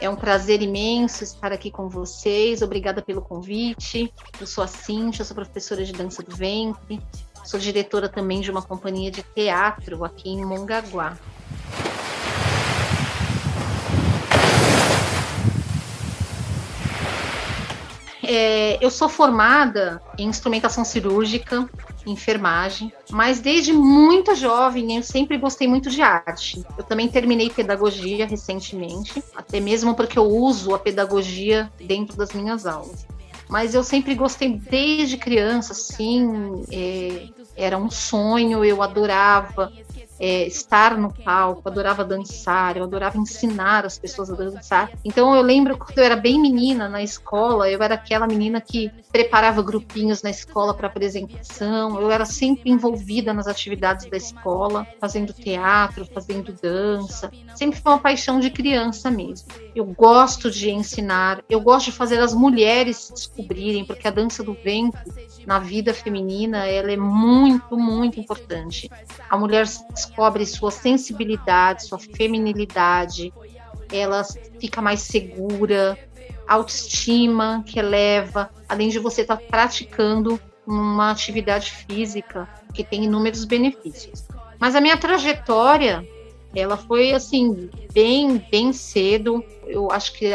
[0.00, 2.62] É um prazer imenso estar aqui com vocês.
[2.62, 4.12] Obrigada pelo convite.
[4.40, 7.00] Eu sou a Cintia, sou professora de dança do ventre.
[7.44, 11.16] Sou diretora também de uma companhia de teatro aqui em Mongaguá.
[18.28, 21.68] É, eu sou formada em instrumentação cirúrgica,
[22.06, 26.64] enfermagem, mas desde muito jovem eu sempre gostei muito de arte.
[26.78, 32.66] Eu também terminei pedagogia recentemente, até mesmo porque eu uso a pedagogia dentro das minhas
[32.66, 33.06] aulas.
[33.48, 39.72] Mas eu sempre gostei desde criança, assim, é, era um sonho, eu adorava
[40.18, 44.90] é, estar no palco, adorava dançar, eu adorava ensinar as pessoas a dançar.
[45.04, 48.90] Então eu lembro quando eu era bem menina na escola, eu era aquela menina que
[49.12, 55.32] preparava grupinhos na escola para apresentação, eu era sempre envolvida nas atividades da escola, fazendo
[55.32, 57.30] teatro, fazendo dança.
[57.54, 59.48] Sempre foi uma paixão de criança mesmo.
[59.74, 64.42] Eu gosto de ensinar, eu gosto de fazer as mulheres se descobrirem, porque a dança
[64.42, 65.00] do ventre
[65.46, 68.90] na vida feminina ela é muito, muito importante.
[69.30, 69.64] A mulher
[69.94, 73.32] descobre sua sensibilidade, sua feminilidade,
[73.90, 74.24] ela
[74.60, 75.96] fica mais segura,
[76.48, 83.44] autoestima que eleva, além de você estar tá praticando uma atividade física que tem inúmeros
[83.44, 84.24] benefícios.
[84.58, 86.04] Mas a minha trajetória,
[86.54, 89.44] ela foi assim, bem, bem cedo.
[89.64, 90.34] Eu acho que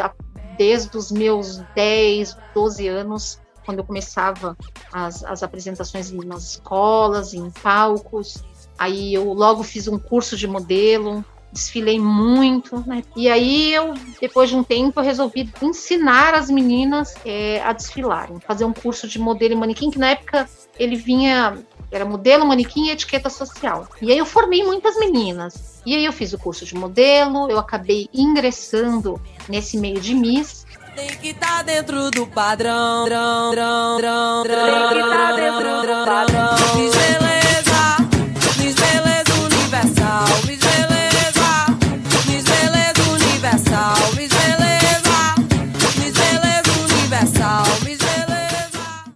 [0.56, 4.56] desde os meus 10, 12 anos, quando eu começava
[4.92, 8.42] as, as apresentações nas escolas, em palcos,
[8.78, 13.04] Aí eu logo fiz um curso de modelo, desfilei muito, né?
[13.14, 18.40] E aí eu, depois de um tempo, eu resolvi ensinar as meninas é, a desfilarem,
[18.40, 20.48] fazer um curso de modelo e manequim, que na época
[20.78, 21.58] ele vinha,
[21.90, 23.86] era modelo, manequim e etiqueta social.
[24.00, 25.80] E aí eu formei muitas meninas.
[25.84, 30.61] E aí eu fiz o curso de modelo, eu acabei ingressando nesse meio de Miss,
[30.94, 35.80] tem que estar tá dentro do padrão, drão, drão, drão, drão, tem que tá dentro
[35.80, 36.72] do padrão.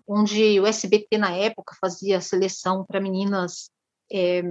[0.09, 3.71] onde o SBT na época fazia seleção para meninas
[4.13, 4.43] é,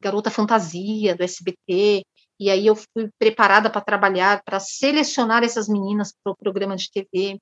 [0.00, 2.04] garota fantasia do SBT,
[2.40, 6.90] e aí eu fui preparada para trabalhar, para selecionar essas meninas para o programa de
[6.90, 7.38] TV,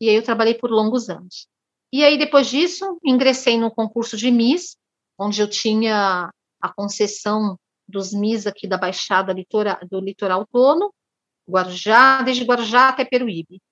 [0.00, 1.46] e aí eu trabalhei por longos anos.
[1.92, 4.76] E aí depois disso, ingressei no concurso de Miss,
[5.16, 7.56] onde eu tinha a concessão
[7.86, 10.92] dos Miss aqui da Baixada Litora, do Litoral Tono,
[11.48, 13.62] Guarujá, desde Guarujá até Peruíbe,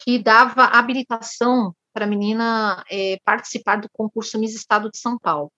[0.00, 5.52] que dava habilitação para a menina é, participar do concurso Miss Estado de São Paulo.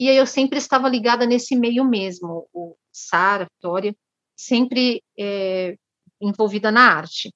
[0.00, 3.94] E aí eu sempre estava ligada nesse meio mesmo, o Sara, Vitória,
[4.36, 5.76] sempre é,
[6.20, 7.32] envolvida na arte.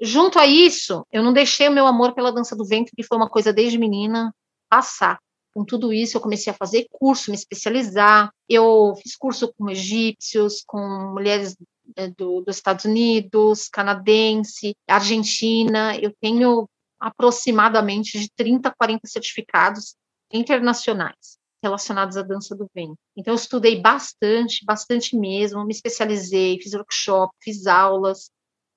[0.00, 3.16] Junto a isso, eu não deixei o meu amor pela dança do ventre, que foi
[3.16, 4.34] uma coisa desde menina,
[4.68, 5.18] passar.
[5.54, 8.30] Com tudo isso, eu comecei a fazer curso, me especializar.
[8.46, 10.78] Eu fiz curso com egípcios, com
[11.14, 11.56] mulheres
[11.96, 15.96] é, do, dos Estados Unidos, canadense, Argentina.
[15.96, 16.68] Eu tenho
[17.00, 19.96] aproximadamente de 30 a 40 certificados
[20.30, 22.96] internacionais relacionados à dança do ventre.
[23.16, 28.30] Então, eu estudei bastante, bastante mesmo, me especializei, fiz workshop, fiz aulas,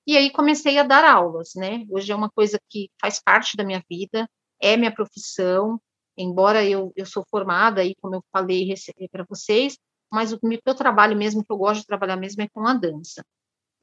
[0.07, 1.85] e aí comecei a dar aulas, né?
[1.89, 4.27] Hoje é uma coisa que faz parte da minha vida,
[4.59, 5.79] é minha profissão,
[6.17, 8.73] embora eu, eu sou formada, aí, como eu falei
[9.11, 9.77] para vocês,
[10.11, 13.23] mas o meu trabalho mesmo, que eu gosto de trabalhar mesmo, é com a dança.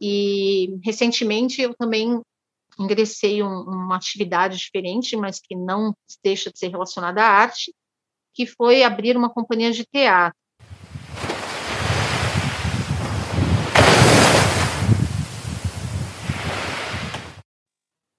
[0.01, 2.21] E, recentemente, eu também
[2.79, 7.73] ingressei um, uma atividade diferente, mas que não deixa de ser relacionada à arte,
[8.37, 10.39] que foi abrir uma companhia de teatro.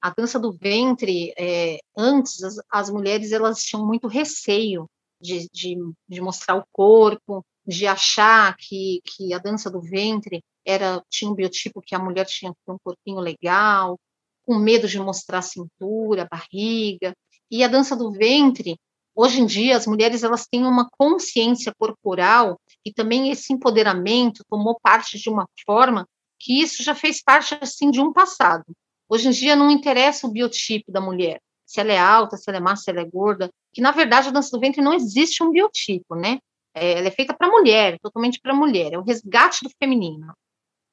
[0.02, 4.90] A dança do ventre, é, antes as, as, mulheres elas tinham muito receio
[5.22, 5.76] de, de,
[6.10, 11.36] de mostrar o corpo, de achar que, que a dança do ventre era tinha um
[11.36, 14.00] biotipo que a mulher tinha um corpinho legal,
[14.46, 17.14] com medo de mostrar a cintura, a barriga.
[17.52, 18.78] E a dança do ventre,
[19.18, 24.80] hoje em dia, as mulheres elas têm uma consciência corporal e também esse empoderamento tomou
[24.80, 26.08] parte de uma forma
[26.40, 28.64] que isso já fez parte assim de um passado.
[29.10, 32.58] Hoje em dia não interessa o biotipo da mulher, se ela é alta, se ela
[32.58, 35.44] é massa, se ela é gorda, que na verdade a dança do ventre não existe
[35.44, 36.38] um biotipo, né?
[36.76, 40.32] É, ela é feita para mulher, totalmente para mulher, é o resgate do feminino.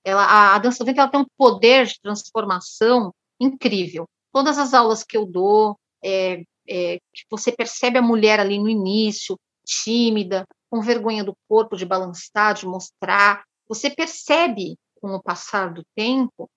[0.02, 4.06] Ela, a, a dança do ventre ela tem um poder de transformação incrível.
[4.32, 8.68] Todas as aulas que eu dou, é, é, que você percebe a mulher ali no
[8.68, 15.72] início, tímida, com vergonha do corpo, de balançar, de mostrar, você percebe com o passar
[15.72, 16.48] do tempo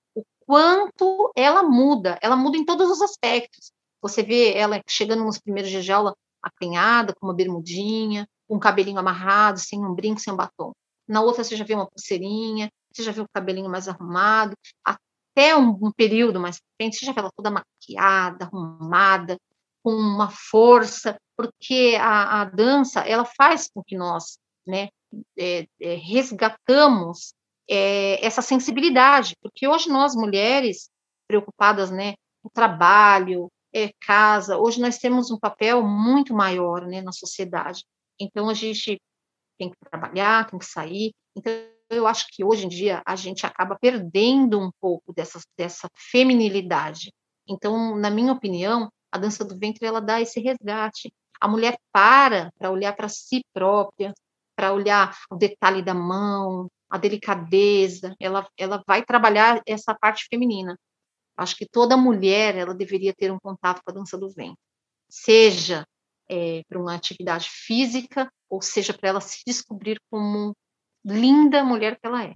[0.48, 3.72] quanto ela muda, ela muda em todos os aspectos.
[4.02, 8.60] Você vê ela chegando nos primeiros dias de aula apanhada, com uma bermudinha, com um
[8.60, 10.72] cabelinho amarrado, sem um brinco, sem um batom.
[11.08, 15.56] Na outra você já vê uma pulseirinha, você já vê o cabelinho mais arrumado, até
[15.56, 19.38] um, um período mais frente, você já vê ela toda maquiada, arrumada,
[19.88, 24.38] com uma força, porque a, a dança, ela faz com que nós,
[24.68, 24.90] né,
[25.40, 27.34] é, é, resgatamos
[27.70, 30.90] é, essa sensibilidade, porque hoje nós mulheres
[31.26, 37.14] preocupadas, né, com trabalho, é, casa, hoje nós temos um papel muito maior, né, na
[37.14, 37.86] sociedade.
[38.20, 39.02] Então a gente
[39.58, 41.14] tem que trabalhar, tem que sair.
[41.34, 41.54] Então
[41.90, 47.10] eu acho que hoje em dia a gente acaba perdendo um pouco dessa, dessa feminilidade.
[47.48, 51.12] Então, na minha opinião, a dança do ventre ela dá esse resgate.
[51.40, 54.14] A mulher para para olhar para si própria,
[54.56, 60.78] para olhar o detalhe da mão, a delicadeza, ela, ela vai trabalhar essa parte feminina.
[61.36, 64.58] Acho que toda mulher ela deveria ter um contato com a dança do ventre,
[65.10, 65.86] seja
[66.30, 70.56] é, para uma atividade física ou seja para ela se descobrir como
[71.06, 72.34] linda mulher que ela é.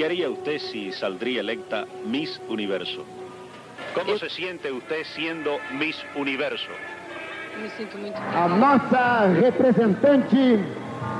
[0.00, 3.04] ¿Qué haría usted si saldría electa Miss Universo?
[3.94, 6.70] ¿Cómo se siente usted siendo Miss Universo?
[7.62, 10.58] Me sinto muito A nossa representante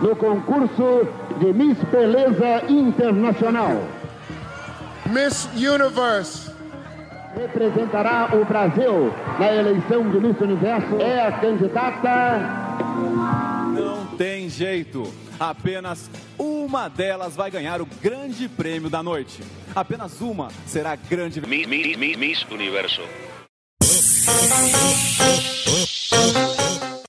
[0.01, 1.03] no concurso
[1.41, 3.83] de Miss Beleza Internacional.
[5.13, 6.51] Miss Universe.
[7.37, 10.97] Representará o Brasil na eleição de Miss Universo.
[10.99, 12.79] É a candidata.
[13.75, 15.30] Não tem jeito.
[15.41, 19.43] Apenas uma delas vai ganhar o grande prêmio da noite.
[19.75, 23.01] Apenas uma será grande Miss, Miss, Miss, Miss Universo.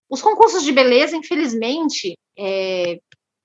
[0.10, 3.02] Os concursos de beleza, infelizmente, é,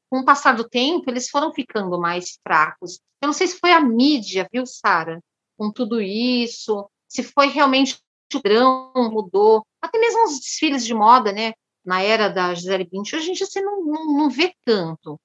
[0.08, 3.00] com o passar do tempo, eles foram ficando mais fracos.
[3.20, 5.18] Eu não sei se foi a mídia, viu, Sara,
[5.58, 7.96] com tudo isso, se foi realmente
[8.32, 11.54] o padrão mudou, até mesmo os desfiles de moda, né?
[11.86, 15.20] Na era da Gisele Bündchen, hoje em dia você não, não, não vê tanto.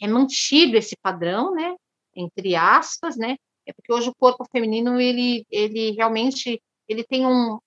[0.00, 1.76] É mantido esse padrão, né?
[2.16, 3.36] Entre aspas, né?
[3.66, 7.58] É porque hoje o corpo feminino ele, ele realmente ele tem um,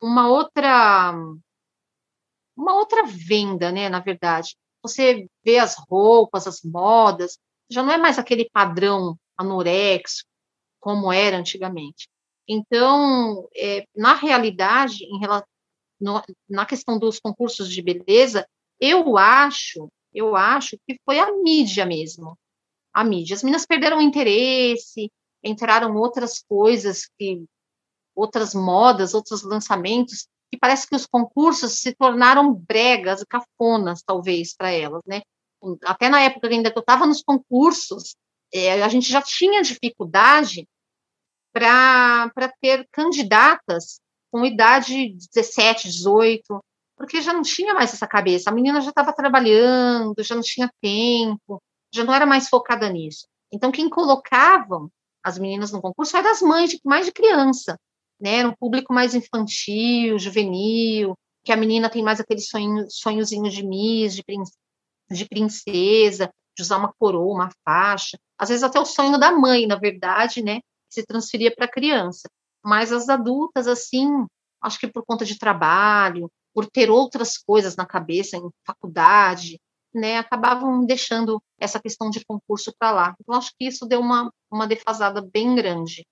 [0.00, 1.12] uma outra
[2.56, 3.88] uma outra venda, né?
[3.88, 7.38] Na verdade, você vê as roupas, as modas,
[7.70, 10.24] já não é mais aquele padrão anorexo
[10.80, 12.08] como era antigamente.
[12.48, 15.18] Então, é, na realidade, em
[16.00, 18.46] no, na questão dos concursos de beleza,
[18.80, 22.38] eu acho, eu acho que foi a mídia mesmo.
[22.92, 23.34] A mídia.
[23.34, 25.10] As meninas perderam o interesse,
[25.42, 27.44] entraram outras coisas que
[28.14, 34.70] outras modas, outros lançamentos, que parece que os concursos se tornaram bregas, cafonas, talvez, para
[34.72, 35.22] elas, né?
[35.84, 38.16] Até na época ainda que eu estava nos concursos,
[38.52, 40.66] é, a gente já tinha dificuldade
[41.52, 44.00] para ter candidatas
[44.30, 46.64] com idade de 17, 18,
[46.96, 48.50] porque já não tinha mais essa cabeça.
[48.50, 53.26] A menina já estava trabalhando, já não tinha tempo, já não era mais focada nisso.
[53.52, 54.90] Então, quem colocavam
[55.22, 57.78] as meninas no concurso eram as mães, de, mais de criança,
[58.20, 58.36] né?
[58.36, 61.14] Era um público mais infantil, juvenil,
[61.44, 64.24] que a menina tem mais aquele sonho, sonhozinho de miss, de,
[65.10, 68.18] de princesa, de usar uma coroa, uma faixa.
[68.36, 70.60] Às vezes até o sonho da mãe, na verdade, né?
[70.90, 72.28] Se transferia para a criança.
[72.64, 74.26] Mas as adultas, assim,
[74.60, 79.60] acho que por conta de trabalho, por ter outras coisas na cabeça, em faculdade,
[79.94, 83.14] né, acabavam deixando essa questão de concurso para lá.
[83.20, 86.06] Então, acho que isso deu uma, uma defasada bem grande.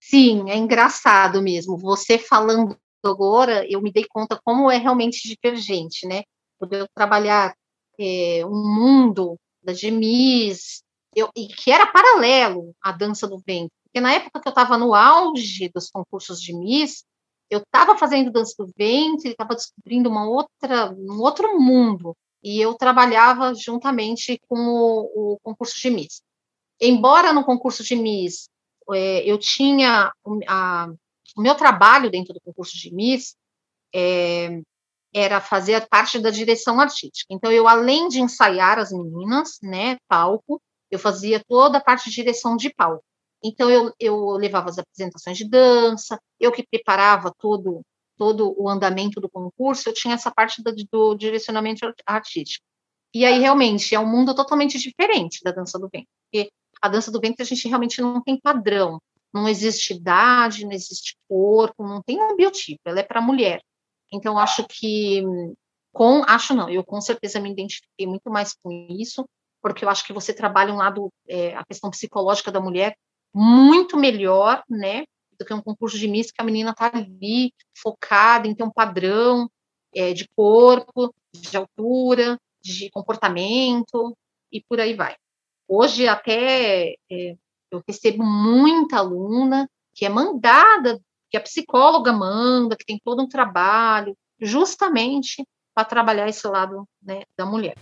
[0.00, 1.78] Sim, é engraçado mesmo.
[1.78, 6.24] Você falando agora, eu me dei conta como é realmente divergente, né?
[6.58, 7.54] Poder trabalhar
[7.98, 10.82] é, um mundo da Gemis,
[11.14, 13.72] eu, e que era paralelo à dança do ventre.
[13.84, 17.04] Porque na época que eu estava no auge dos concursos de Miss,
[17.50, 22.74] eu estava fazendo dança do ventre, estava descobrindo uma outra, um outro mundo, e eu
[22.74, 26.22] trabalhava juntamente com o, o concurso de Miss.
[26.80, 28.48] Embora no concurso de Miss
[28.92, 30.12] é, eu tinha
[30.48, 30.88] a,
[31.36, 33.34] o meu trabalho dentro do concurso de Miss
[33.92, 34.62] é,
[35.14, 37.32] era fazer parte da direção artística.
[37.32, 40.60] Então, eu, além de ensaiar as meninas, né, palco,
[40.90, 43.04] eu fazia toda a parte de direção de palco.
[43.42, 47.80] Então, eu, eu levava as apresentações de dança, eu que preparava todo,
[48.16, 52.64] todo o andamento do concurso, eu tinha essa parte do, do direcionamento artístico.
[53.14, 56.50] E aí, realmente, é um mundo totalmente diferente da dança do ventre, porque
[56.80, 59.00] a dança do ventre a gente realmente não tem padrão,
[59.32, 63.60] não existe idade, não existe corpo, não tem um biotipo, ela é para mulher.
[64.12, 65.22] Então, acho que,
[65.92, 69.24] com, acho não, eu com certeza me identifiquei muito mais com isso,
[69.62, 72.96] porque eu acho que você trabalha um lado, é, a questão psicológica da mulher,
[73.32, 75.04] muito melhor, né,
[75.38, 78.70] do que um concurso de Miss, que a menina está ali, focada em ter um
[78.70, 79.48] padrão
[79.94, 84.16] é, de corpo, de altura, de comportamento,
[84.52, 85.16] e por aí vai.
[85.68, 87.36] Hoje, até, é,
[87.70, 91.00] eu recebo muita aluna que é mandada,
[91.30, 97.22] que a psicóloga manda, que tem todo um trabalho, justamente para trabalhar esse lado né,
[97.36, 97.76] da mulher.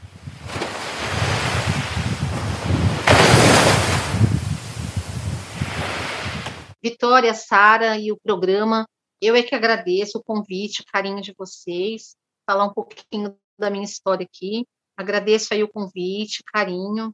[6.83, 8.87] Vitória, Sara e o programa.
[9.21, 12.15] Eu é que agradeço o convite, o carinho de vocês,
[12.47, 14.65] falar um pouquinho da minha história aqui.
[14.97, 17.13] Agradeço aí o convite, carinho.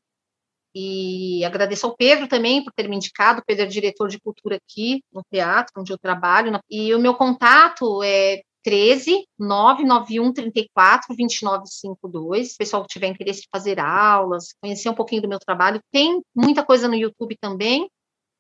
[0.75, 3.41] E agradeço ao Pedro também por ter me indicado.
[3.41, 6.59] O Pedro é diretor de cultura aqui no teatro, onde eu trabalho.
[6.69, 12.49] E o meu contato é 13 991 34 2952.
[12.49, 16.21] Se o pessoal tiver interesse em fazer aulas, conhecer um pouquinho do meu trabalho, tem
[16.35, 17.89] muita coisa no YouTube também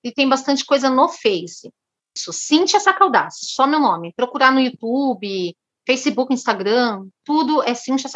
[0.03, 1.71] e tem bastante coisa no Face.
[2.17, 4.13] Isso, Cíntia Sacaldace, só meu nome.
[4.17, 5.55] Procurar no YouTube,
[5.87, 8.09] Facebook, Instagram, tudo é Cíntia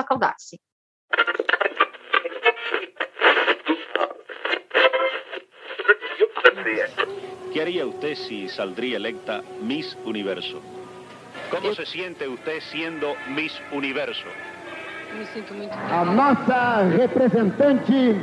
[6.68, 6.92] Sacaldace.
[7.52, 10.60] ¿Qué haría usted si saldría electa Miss Universo?
[11.50, 14.26] ¿Cómo se siente usted siendo Miss Universo?
[15.14, 15.24] Me
[15.90, 18.14] A nossa representante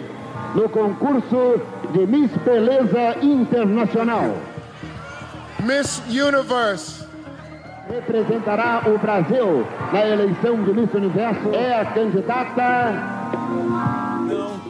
[0.54, 1.56] no concurso
[1.94, 4.36] de Miss Beleza Internacional.
[5.64, 7.04] Miss Universe.
[7.90, 11.50] Representará o Brasil na eleição de Miss Universo.
[11.54, 14.05] É a candidata.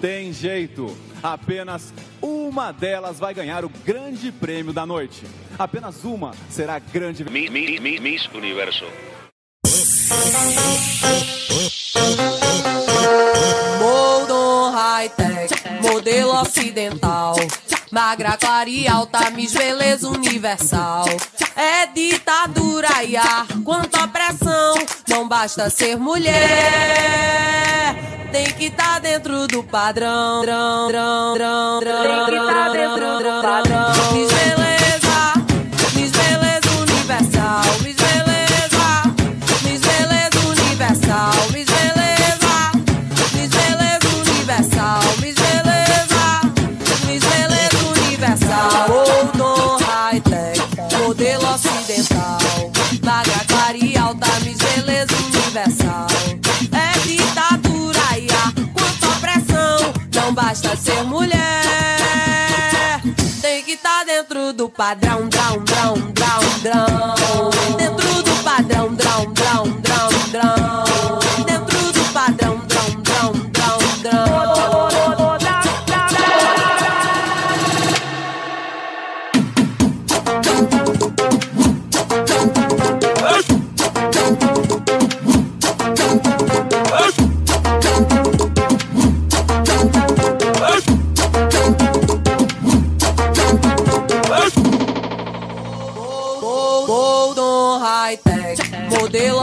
[0.05, 0.95] Tem jeito.
[1.23, 1.91] Apenas
[2.21, 5.23] uma delas vai ganhar o grande prêmio da noite.
[5.57, 7.23] Apenas uma será a grande.
[7.27, 8.85] Mi- mi- mi- Miss Universo.
[13.79, 17.35] Moldon high-tech, modelo ocidental.
[17.95, 21.05] Magra, clara e alta, Miss Beleza Universal.
[21.55, 24.75] É ditadura e ar, quanto opressão.
[25.07, 26.35] Não basta ser mulher,
[28.33, 30.41] tem que estar dentro do padrão.
[30.41, 34.11] Drão, drão, drão, drão, Tem que tá dentro do padrão.
[34.11, 34.64] Miss Beleza,
[60.77, 61.39] Ser mulher,
[63.41, 67.54] tem que estar dentro do padrão, drão, drão, drão, drão.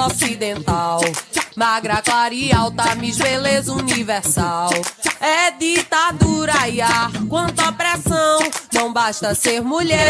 [0.06, 1.00] Ocidental.
[1.56, 4.70] Magra, clara e alta, Miss Beleza Universal.
[5.20, 8.38] É ditadura e ar, quanta opressão.
[8.72, 10.00] Não basta ser mulher,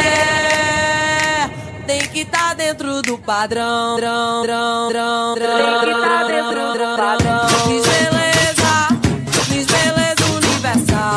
[1.87, 3.97] tem que estar dentro do padrão.
[3.97, 7.47] Drão, drão, drão, Tem que tá dentro do drão, padrão.
[7.47, 7.67] drão.
[7.67, 8.89] Miss Beleza,
[9.49, 11.17] Miss Beleza Universal.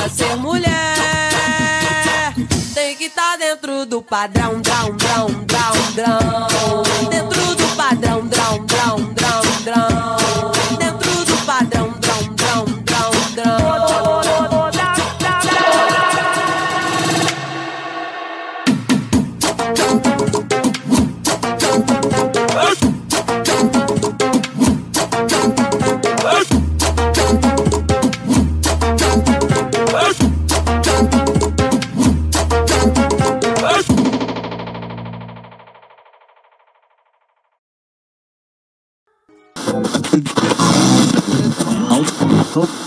[0.00, 0.64] pra ser mulher.
[2.74, 7.09] Tem que tá dentro do padrão, drão, drão, drão, drão.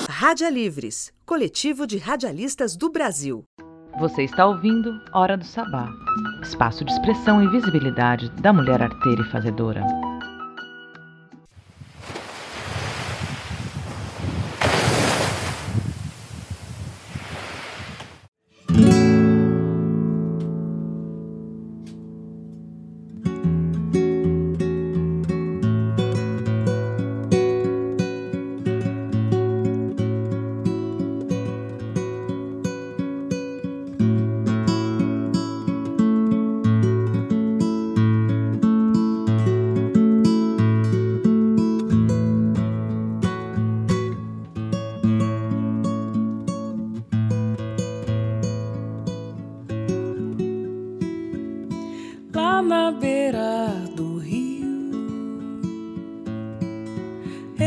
[0.09, 3.45] Rádia Livres, coletivo de radialistas do Brasil.
[3.97, 5.87] Você está ouvindo Hora do Sabá,
[6.41, 9.81] espaço de expressão e visibilidade da mulher arteira e fazedora.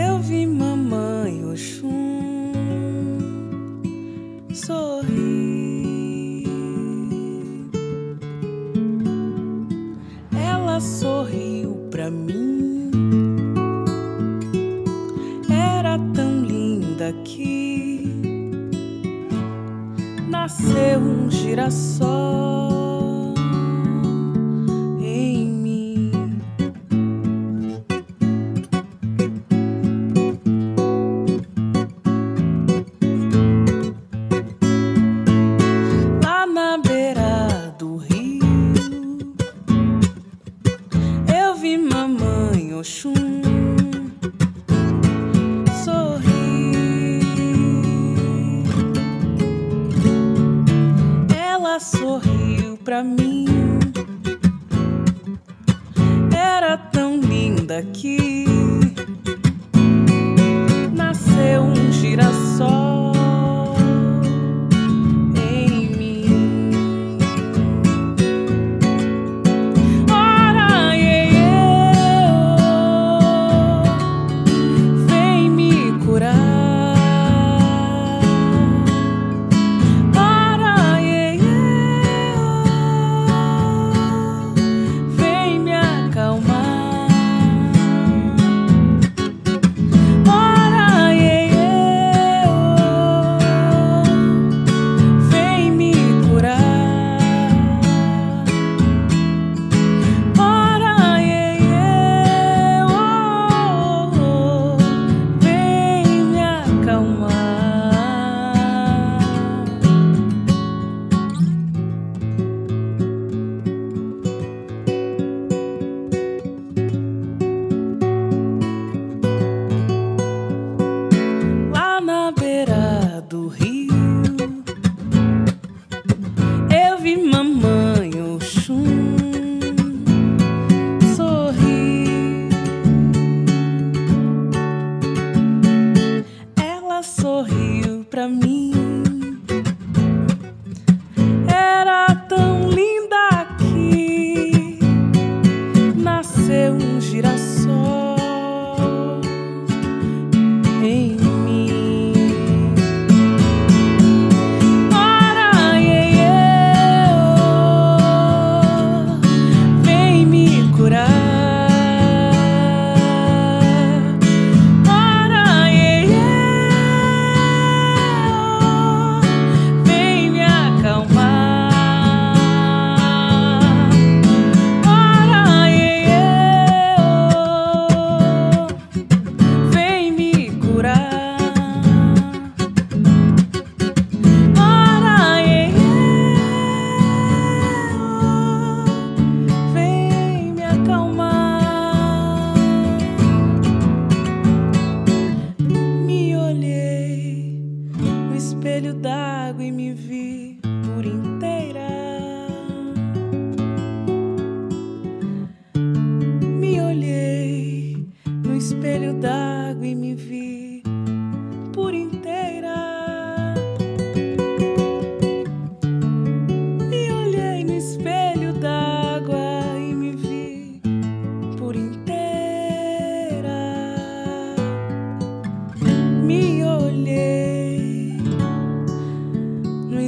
[0.05, 2.06] Eu vi mamãe Oxum.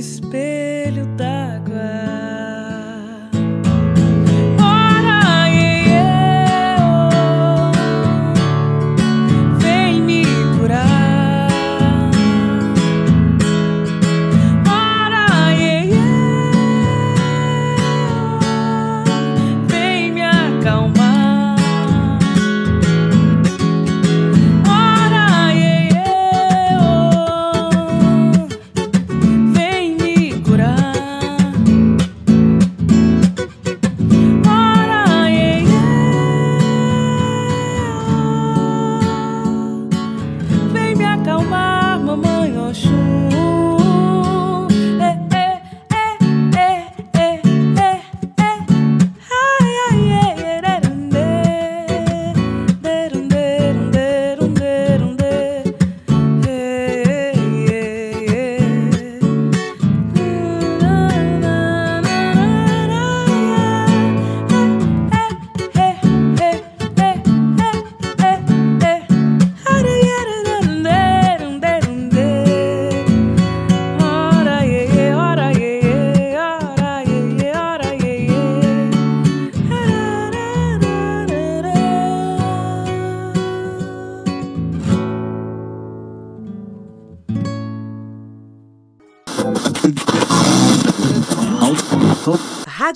[0.01, 0.48] No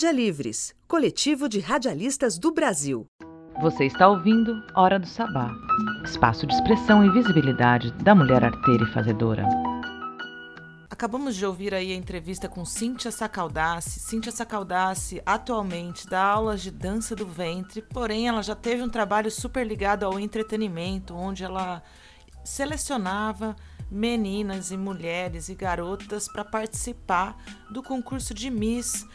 [0.03, 3.07] Rádia Livres, coletivo de radialistas do Brasil.
[3.61, 5.49] Você está ouvindo Hora do Sabá,
[6.05, 9.47] espaço de expressão e visibilidade da mulher arteira e fazedora.
[10.91, 14.01] Acabamos de ouvir aí a entrevista com Cíntia Sacaldace.
[14.01, 19.31] Cíntia Sacaldace atualmente dá aulas de dança do ventre, porém ela já teve um trabalho
[19.31, 21.81] super ligado ao entretenimento, onde ela
[22.43, 23.55] selecionava
[23.89, 27.37] meninas e mulheres e garotas para participar
[27.71, 29.07] do concurso de Miss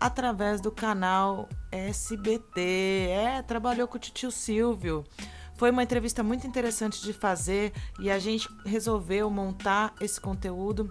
[0.00, 3.08] através do canal SBT.
[3.10, 5.04] É, trabalhou com o tio Silvio.
[5.54, 10.88] Foi uma entrevista muito interessante de fazer e a gente resolveu montar esse conteúdo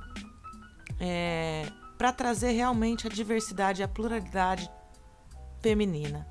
[1.00, 4.70] é, para trazer realmente a diversidade e a pluralidade
[5.62, 6.28] feminina.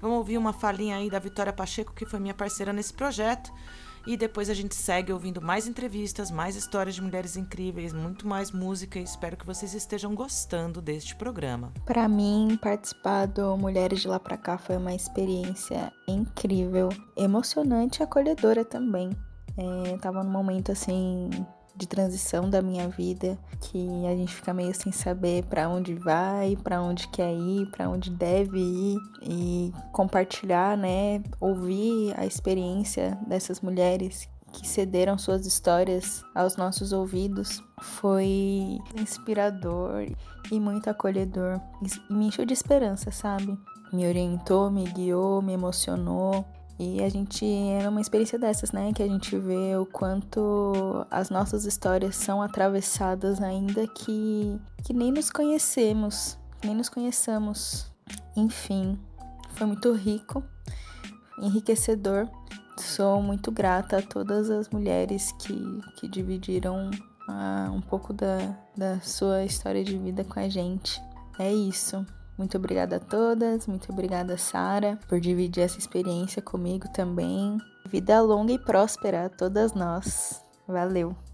[0.00, 3.50] Vamos ouvir uma falinha aí da Vitória Pacheco, que foi minha parceira nesse projeto.
[4.08, 8.50] E depois a gente segue ouvindo mais entrevistas, mais histórias de mulheres incríveis, muito mais
[8.50, 11.74] música e espero que vocês estejam gostando deste programa.
[11.84, 18.02] Para mim, participar do Mulheres de Lá Pra Cá foi uma experiência incrível, emocionante e
[18.02, 19.10] acolhedora também.
[19.58, 21.28] É, tava num momento assim
[21.78, 26.56] de transição da minha vida que a gente fica meio sem saber para onde vai,
[26.56, 33.60] para onde quer ir, para onde deve ir e compartilhar, né, ouvir a experiência dessas
[33.60, 40.06] mulheres que cederam suas histórias aos nossos ouvidos foi inspirador
[40.50, 43.56] e muito acolhedor e me encheu de esperança, sabe?
[43.92, 46.44] Me orientou, me guiou, me emocionou.
[46.78, 48.92] E a gente é uma experiência dessas, né?
[48.92, 55.10] Que a gente vê o quanto as nossas histórias são atravessadas ainda que, que nem
[55.10, 57.90] nos conhecemos, nem nos conheçamos.
[58.36, 58.96] Enfim,
[59.54, 60.44] foi muito rico,
[61.40, 62.28] enriquecedor.
[62.78, 66.92] Sou muito grata a todas as mulheres que, que dividiram
[67.28, 71.02] ah, um pouco da, da sua história de vida com a gente.
[71.40, 72.06] É isso.
[72.38, 77.58] Muito obrigada a todas, muito obrigada, Sara, por dividir essa experiência comigo também.
[77.84, 80.40] Vida longa e próspera a todas nós.
[80.66, 81.27] Valeu!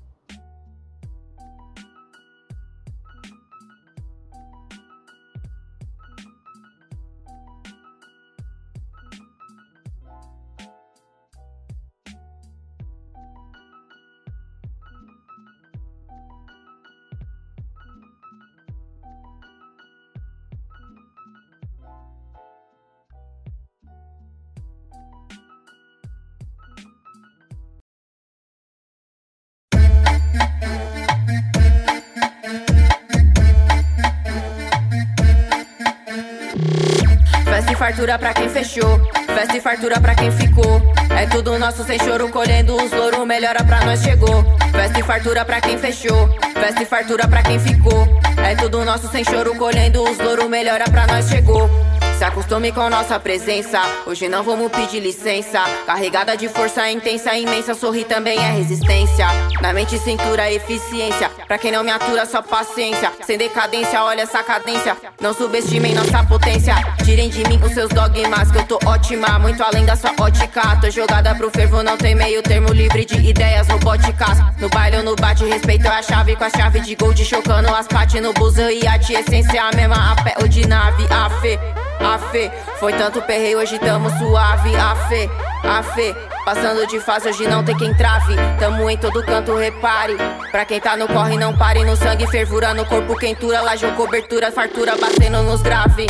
[37.94, 40.82] Fartura pra quem fechou, festa e fartura pra quem ficou.
[41.16, 44.44] É tudo nosso sem choro, colhendo os louros, melhora pra nós chegou.
[44.72, 48.08] Festa e fartura pra quem fechou, festa e fartura pra quem ficou.
[48.44, 51.70] É tudo nosso sem choro, colhendo os louros, melhora pra nós chegou.
[52.18, 53.80] Se acostume com nossa presença.
[54.06, 55.62] Hoje não vamos pedir licença.
[55.86, 57.74] Carregada de força intensa, imensa.
[57.74, 59.26] Sorrir também é resistência.
[59.60, 61.30] Na mente, cintura, eficiência.
[61.46, 63.12] Pra quem não me atura, só paciência.
[63.26, 64.96] Sem decadência, olha essa cadência.
[65.20, 66.74] Não subestimem nossa potência.
[67.04, 69.38] Tirem de mim os seus dogmas, que eu tô ótima.
[69.38, 70.76] Muito além da sua ótica.
[70.80, 74.38] Tô jogada pro fervo, não tem meio termo livre de ideias robóticas.
[74.58, 76.36] No baile ou no bate, respeito é a chave.
[76.36, 80.12] Com a chave de gold, chocando as pates no busão e a essência a mesma.
[80.12, 81.83] A pé ou de nave, a fé.
[82.00, 84.74] A fé, foi tanto perreio, hoje tamo suave.
[84.76, 85.28] A fé,
[85.62, 86.14] a fé,
[86.44, 88.34] passando de fase, hoje não tem quem trave.
[88.58, 90.16] Tamo em todo canto, repare.
[90.50, 91.84] Pra quem tá no corre, não pare.
[91.84, 93.60] No sangue, fervura, no corpo, quentura.
[93.62, 96.06] Laje cobertura, fartura, batendo nos grave.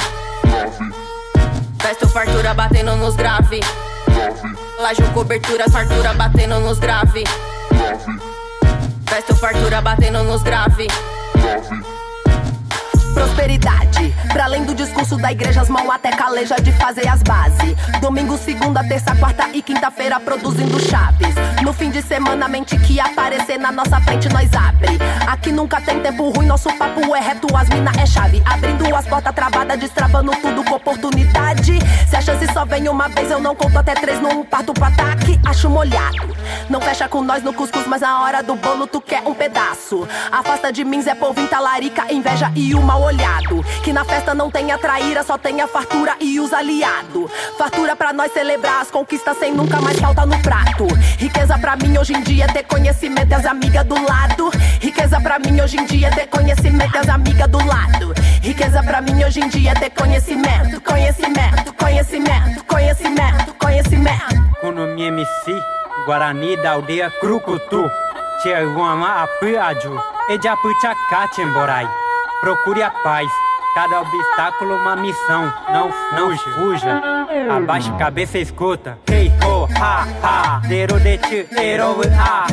[1.81, 3.61] Festo, fartura, batendo nos grave.
[4.79, 7.25] Laje cobertura, fartura, batendo nos grave.
[9.07, 10.89] Festo, fartura, batendo nos grave.
[13.15, 17.75] Prosperidade, pra além do discurso da igreja, as mãos até caleja de fazer as bases.
[18.01, 21.35] Domingo, segunda, terça, quarta e quinta-feira produzindo chaves.
[21.63, 24.99] No fim de semana, mente que aparecer na nossa frente, nós abre.
[25.29, 28.43] Aqui nunca tem tempo ruim, nosso papo é reto, as mina é chave.
[28.45, 31.79] Abrindo as portas travadas, destravando tudo com oportunidade.
[32.09, 34.85] Se a chance só vem uma vez, eu não conto até três, não parto pro
[34.85, 36.35] ataque, acho molhado.
[36.69, 40.07] Não fecha com nós no cuscuz, mas na hora do bolo tu quer um pedaço.
[40.33, 43.63] Afasta de mim, Zé Povinho, talarica, inveja e o mal olhado.
[43.83, 47.31] Que na festa não tenha traíra, só tenha fartura e os aliados.
[47.59, 50.87] Fartura pra nós celebrar as conquistas sem nunca mais falta no prato.
[51.19, 54.51] Riqueza pra mim hoje em dia é ter conhecimento e as amigas do lado.
[54.81, 58.15] Riqueza pra mim hoje em dia é ter conhecimento e as amigas do lado.
[58.43, 64.45] Riqueza pra mim hoje em dia é ter conhecimento, conhecimento, conhecimento, conhecimento, conhecimento.
[64.61, 65.63] Kunomi MC,
[66.07, 67.91] Guarani da aldeia Crucutu,
[68.43, 72.04] Tiaguama Apiaju, Ejapuchacachemborai.
[72.45, 73.27] Procure a paz,
[73.75, 77.01] cada obstáculo uma missão, não, não fuja.
[77.57, 78.99] Abaixe a cabeça e escuta.
[79.25, 82.47] Hey ho, ha, ha, zero de ti, zero a.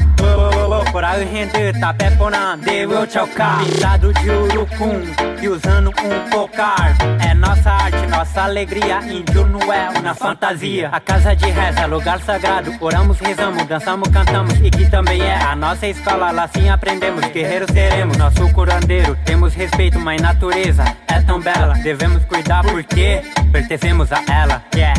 [0.91, 3.59] Por aí render, tapé porã, deu chocar.
[3.59, 5.01] Pintado de urucum
[5.41, 6.95] e usando um cocar.
[7.25, 8.99] É nossa arte, nossa alegria.
[9.03, 10.89] Índio não é uma fantasia.
[10.91, 12.73] A casa de reza, lugar sagrado.
[12.79, 14.53] Oramos, rezamos, dançamos, cantamos.
[14.61, 16.31] E que também é a nossa escola.
[16.31, 18.15] Lá sim aprendemos, guerreiros seremos.
[18.17, 21.73] Nosso curandeiro, temos respeito, mas natureza é tão bela.
[21.83, 23.21] Devemos cuidar porque
[23.51, 24.63] pertencemos a ela.
[24.73, 24.93] Yeah,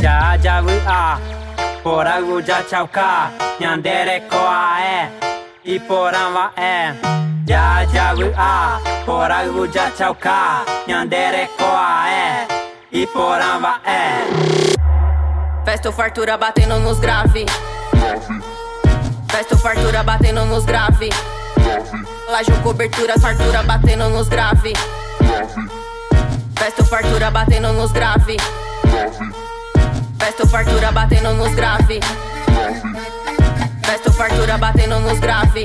[0.00, 1.17] já, já, ah.
[1.88, 5.10] Poragu já chauka, nyandere koa é.
[5.64, 6.92] E poramba é.
[7.46, 8.78] Já, já, ah.
[9.06, 12.46] Poragu já chauka, nyandere koa é.
[12.92, 14.20] E poramba é.
[15.64, 17.46] Festa ou fartura batendo nos grave.
[19.30, 21.08] Festa ou fartura batendo nos grave.
[22.28, 24.74] Laje cobertura, fartura batendo nos grave.
[26.54, 28.36] Festa ou fartura batendo nos grave.
[30.28, 32.00] Festa ou fartura batendo nos grave.
[33.82, 35.64] Festa ou fartura batendo nos grave.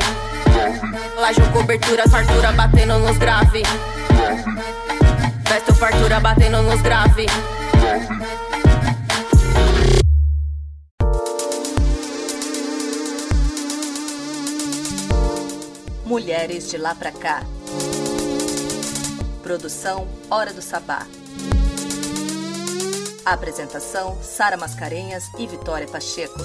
[1.18, 3.62] Laje ou cobertura, fartura batendo nos grave.
[5.46, 7.26] Festa ou fartura batendo nos grave.
[16.06, 17.44] Mulheres de lá pra cá.
[19.44, 21.06] Produção Hora do Sabá.
[23.26, 26.38] Apresentação: Sara Mascarenhas e Vitória Pacheco.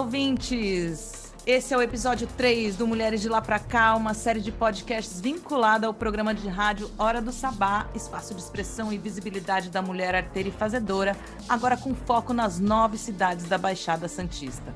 [0.00, 1.09] Ouvintes!
[1.52, 5.20] Esse é o episódio 3 do Mulheres de Lá Pra Cá, uma série de podcasts
[5.20, 10.14] vinculada ao programa de rádio Hora do Sabá, espaço de expressão e visibilidade da mulher
[10.14, 11.16] arteira e fazedora,
[11.48, 14.72] agora com foco nas nove cidades da Baixada Santista.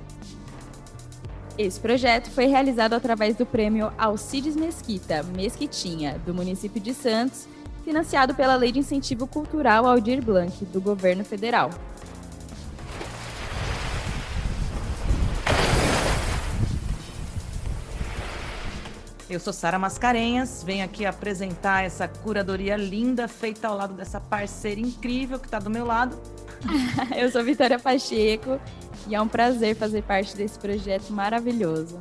[1.57, 7.47] Esse projeto foi realizado através do prêmio Alcides Mesquita, Mesquitinha, do município de Santos,
[7.85, 11.71] financiado pela Lei de Incentivo Cultural Aldir Blanc, do governo federal.
[19.29, 24.79] Eu sou Sara Mascarenhas, venho aqui apresentar essa curadoria linda feita ao lado dessa parceira
[24.79, 26.21] incrível que está do meu lado.
[27.17, 28.61] Eu sou Vitória Pacheco
[29.09, 31.99] e é um prazer fazer parte desse projeto maravilhoso.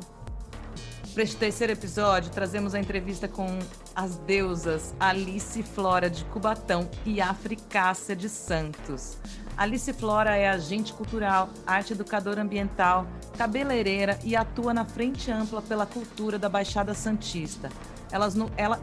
[1.14, 3.58] Para este terceiro episódio, trazemos a entrevista com
[3.94, 9.16] as deusas Alice Flora de Cubatão e Africácia de Santos.
[9.56, 13.06] Alice Flora é agente cultural, arte educadora ambiental,
[13.38, 17.68] cabeleireira e atua na frente ampla pela cultura da Baixada Santista.
[18.10, 18.82] Elas ela,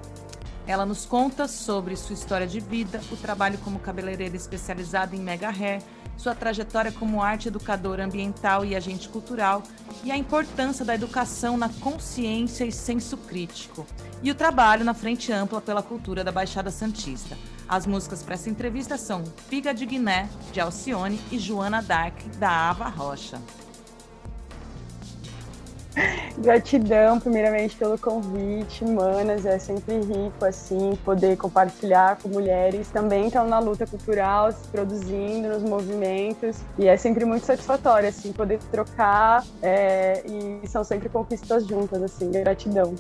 [0.66, 5.50] ela nos conta sobre sua história de vida, o trabalho como cabeleireira especializada em mega
[5.50, 5.84] hair,
[6.16, 9.64] sua trajetória como arte educadora ambiental e agente cultural
[10.06, 13.86] e a importância da educação na consciência e senso crítico,
[14.24, 17.38] e o trabalho na frente ampla pela cultura da Baixada Santista.
[17.72, 22.70] As músicas para essa entrevista são Figa de Guiné, de Alcione, e Joana Dark, da
[22.70, 23.40] Ava Rocha.
[26.38, 29.46] Gratidão, primeiramente, pelo convite, Manas.
[29.46, 35.48] É sempre rico, assim, poder compartilhar com mulheres também estão na luta cultural, se produzindo
[35.48, 36.58] nos movimentos.
[36.78, 39.46] E é sempre muito satisfatório, assim, poder trocar.
[39.62, 42.30] É, e são sempre conquistas juntas, assim.
[42.32, 42.96] Gratidão.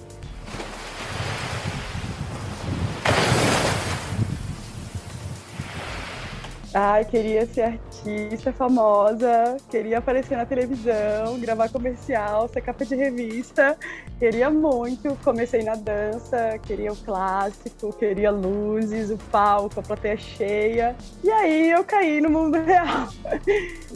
[6.73, 13.77] Ai, queria ser artista famosa, queria aparecer na televisão, gravar comercial, ser capa de revista.
[14.17, 15.17] Queria muito.
[15.21, 20.95] Comecei na dança, queria o clássico, queria luzes, o palco, a plateia cheia.
[21.21, 23.09] E aí eu caí no mundo real.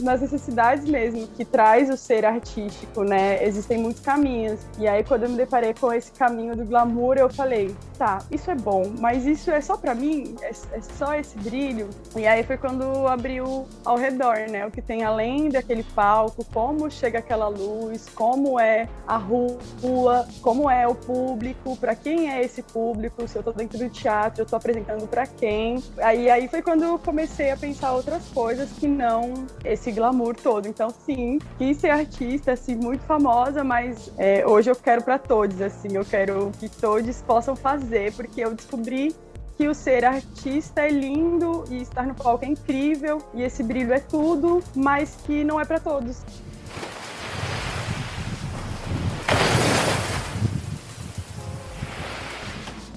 [0.00, 3.42] Nas necessidades mesmo que traz o ser artístico, né?
[3.42, 4.60] Existem muitos caminhos.
[4.78, 8.50] E aí quando eu me deparei com esse caminho do glamour, eu falei, tá, isso
[8.50, 10.36] é bom, mas isso é só para mim?
[10.42, 11.88] É, é só esse brilho?
[12.14, 14.66] E aí foi quando abriu ao redor, né?
[14.66, 20.68] O que tem além daquele palco, como chega aquela luz, como é a rua, como
[20.68, 24.46] é o público, para quem é esse público, se eu tô dentro do teatro, eu
[24.46, 25.80] tô apresentando para quem.
[25.98, 30.66] Aí, aí foi quando eu comecei a pensar outras coisas que não esse glamour todo.
[30.66, 35.62] Então, sim, quis ser artista, assim, muito famosa, mas é, hoje eu quero para todos,
[35.62, 39.14] assim, eu quero que todos possam fazer, porque eu descobri
[39.56, 43.92] que o ser artista é lindo e estar no palco é incrível e esse brilho
[43.92, 46.22] é tudo, mas que não é para todos.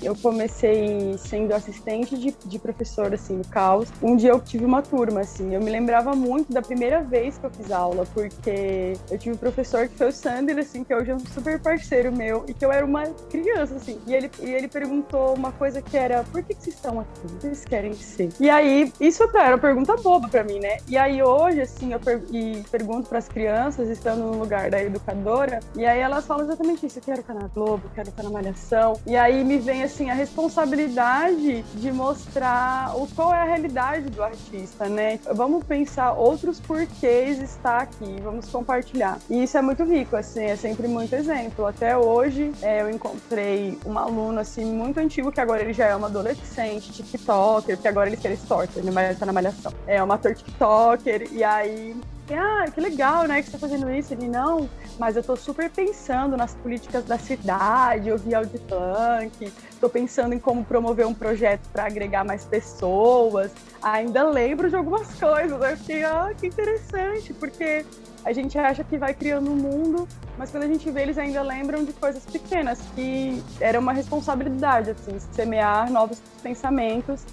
[0.10, 3.90] Eu comecei sendo assistente de, de professor, assim, no caos.
[4.02, 7.45] Um dia eu tive uma turma, assim, eu me lembrava muito da primeira vez que
[7.45, 11.11] eu fiz aula, porque eu tive um professor que foi o Sander, assim, que hoje
[11.11, 14.49] é um super parceiro meu, e que eu era uma criança, assim, e ele, e
[14.49, 17.19] ele perguntou uma coisa que era, por que, que vocês estão aqui?
[17.26, 18.30] O que vocês querem ser?
[18.40, 20.77] E aí, isso era uma pergunta boba pra mim, né?
[20.88, 25.60] E aí hoje, assim, eu per e pergunto pras crianças, estando no lugar da educadora,
[25.76, 28.99] e aí elas falam exatamente isso, eu quero estar na Globo, quero estar na Malhação,
[29.06, 34.21] e aí me vem, assim, a responsabilidade de mostrar o qual é a realidade do
[34.21, 35.19] artista, né?
[35.34, 39.17] Vamos pensar outros porquês estar aqui, vamos compartilhar.
[39.27, 41.65] E isso é muito rico, assim, é sempre muito exemplo.
[41.65, 45.95] Até hoje é, eu encontrei um aluno, assim, muito antigo, que agora ele já é
[45.95, 48.91] uma adolescente, tiktoker, porque agora ele quer stalker, né?
[48.91, 49.73] Mas tá na malhação.
[49.88, 51.95] É uma ator tiktoker, e aí
[52.34, 54.14] ah, que legal, né, que você tá fazendo isso.
[54.14, 59.89] Ele, não, mas eu tô super pensando nas políticas da cidade, eu vi Audipunk, tô
[59.89, 63.51] pensando em como promover um projeto para agregar mais pessoas.
[63.81, 67.85] Ainda lembro de algumas coisas, eu fiquei, ah, que interessante, porque
[68.26, 70.07] a gente acha que vai criando um mundo,
[70.38, 74.91] mas quando a gente vê, eles ainda lembram de coisas pequenas, que era uma responsabilidade,
[74.91, 77.23] assim, semear novos pensamentos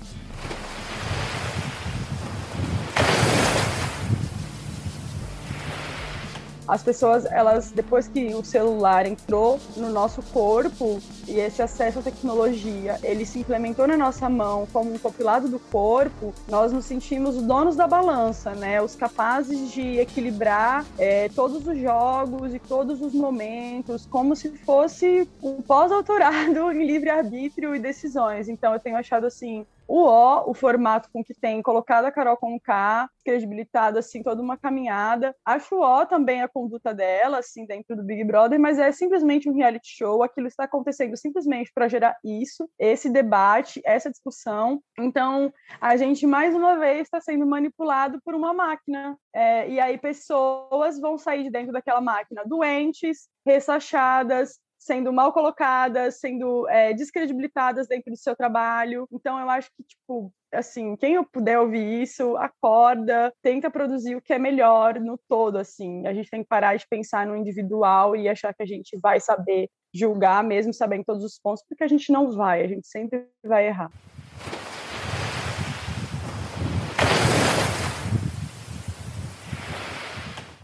[6.66, 12.02] as pessoas, elas depois que o celular entrou no nosso corpo e esse acesso à
[12.02, 17.36] tecnologia, ele se implementou na nossa mão como um compilado do corpo, nós nos sentimos
[17.42, 18.80] donos da balança, né?
[18.80, 25.28] Os capazes de equilibrar é, todos os jogos e todos os momentos, como se fosse
[25.42, 28.48] um pós-autorado em livre arbítrio e decisões.
[28.48, 32.36] Então, eu tenho achado assim o O, o formato com que tem colocado a Carol
[32.36, 35.34] com K, credibilitado assim toda uma caminhada.
[35.44, 39.48] Acho o O também a conduta dela assim dentro do Big Brother, mas é simplesmente
[39.48, 44.80] um reality show, aquilo está acontecendo simplesmente para gerar isso, esse debate, essa discussão.
[44.98, 49.16] Então, a gente mais uma vez está sendo manipulado por uma máquina.
[49.34, 56.20] É, e aí pessoas vão sair de dentro daquela máquina doentes, ressachadas, sendo mal colocadas,
[56.20, 59.06] sendo é, descredibilitadas dentro do seu trabalho.
[59.12, 64.32] Então, eu acho que, tipo, assim, quem puder ouvir isso, acorda, tenta produzir o que
[64.32, 66.06] é melhor no todo, assim.
[66.06, 69.18] A gente tem que parar de pensar no individual e achar que a gente vai
[69.18, 73.26] saber julgar, mesmo sabendo todos os pontos, porque a gente não vai, a gente sempre
[73.44, 73.90] vai errar.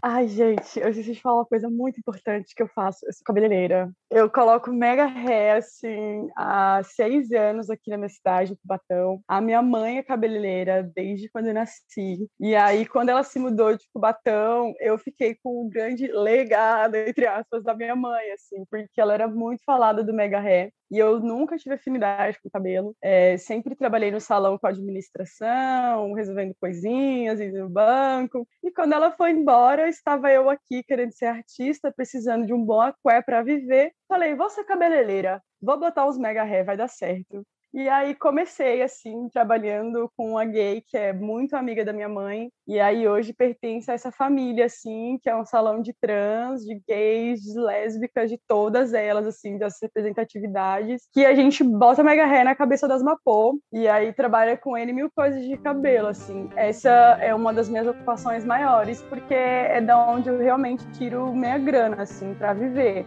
[0.05, 3.07] Ai, gente, eu esqueci de falar uma coisa muito importante que eu faço.
[3.07, 3.89] Eu sou cabeleireira.
[4.11, 9.23] Eu coloco mega ré, assim, há seis anos aqui na minha cidade, Cubatão.
[9.29, 12.29] A minha mãe é cabeleireira desde quando eu nasci.
[12.41, 17.25] E aí, quando ela se mudou de Cubatão, eu fiquei com o grande legado, entre
[17.29, 20.73] aspas, da minha mãe, assim, porque ela era muito falada do mega ré.
[20.93, 22.95] E eu nunca tive afinidade com cabelo.
[23.01, 28.47] É, sempre trabalhei no salão com administração, resolvendo coisinhas, indo no banco.
[28.63, 32.83] E quando ela foi embora, estava eu aqui querendo ser artista, precisando de um bom
[32.83, 33.95] aqué para viver.
[34.07, 37.43] Falei, vou ser cabeleireira, vou botar os mega hair, vai dar certo.
[37.75, 42.51] E aí comecei assim, trabalhando com uma gay que é muito amiga da minha mãe,
[42.69, 46.81] e aí hoje pertence a essa família assim, que é um salão de trans, de
[46.87, 52.45] gays, de lésbicas, de todas elas assim, das representatividades, que a gente bota mega hair
[52.45, 56.51] na cabeça das Mapô e aí trabalha com N mil coisas de cabelo assim.
[56.57, 56.91] Essa
[57.21, 62.03] é uma das minhas ocupações maiores, porque é da onde eu realmente tiro minha grana
[62.03, 63.07] assim para viver.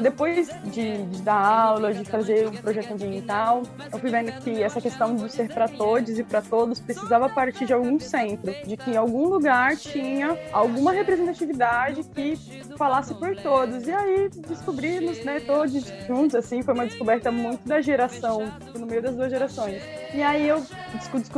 [0.00, 3.62] Depois de, de, dar aula, de fazer um projeto ambiental,
[3.92, 7.66] eu fui vendo que essa questão do ser para todos e para todos precisava partir
[7.66, 12.36] de algum centro, de que em algum lugar tinha alguma representatividade que
[12.76, 13.86] falasse por todos.
[13.86, 15.72] E aí descobrimos, né, todos
[16.06, 19.82] juntos, assim, foi uma descoberta muito da geração, no meio das duas gerações.
[20.14, 20.62] E aí eu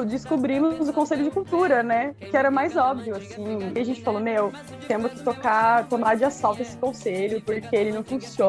[0.07, 3.73] descobrimos o Conselho de Cultura, né, que era mais óbvio, assim.
[3.75, 4.53] E a gente falou, meu,
[4.87, 8.48] temos que tocar, tomar de assalto esse conselho, porque ele não funciona,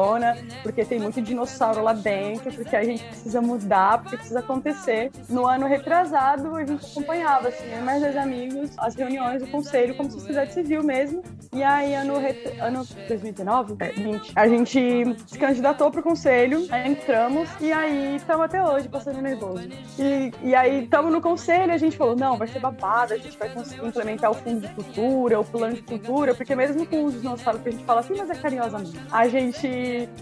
[0.62, 5.10] porque tem muito dinossauro lá dentro, porque a gente precisa mudar, porque precisa acontecer.
[5.28, 10.10] No ano retrasado, a gente acompanhava, assim, mais dois amigos, as reuniões do conselho como
[10.10, 11.22] sociedade civil mesmo.
[11.52, 12.14] E aí, ano,
[12.60, 18.62] ano 2019, é, 20, a gente se candidatou pro conselho, entramos, e aí estamos até
[18.62, 19.68] hoje passando nervoso.
[19.98, 23.36] E, e aí estamos no conselho, a gente falou, não, vai ser babado, a gente
[23.36, 27.14] vai conseguir implementar o fundo de cultura, o plano de cultura, porque mesmo com os
[27.14, 28.98] dinossauros que a gente fala assim, mas é carinhosamente.
[29.10, 29.68] A gente,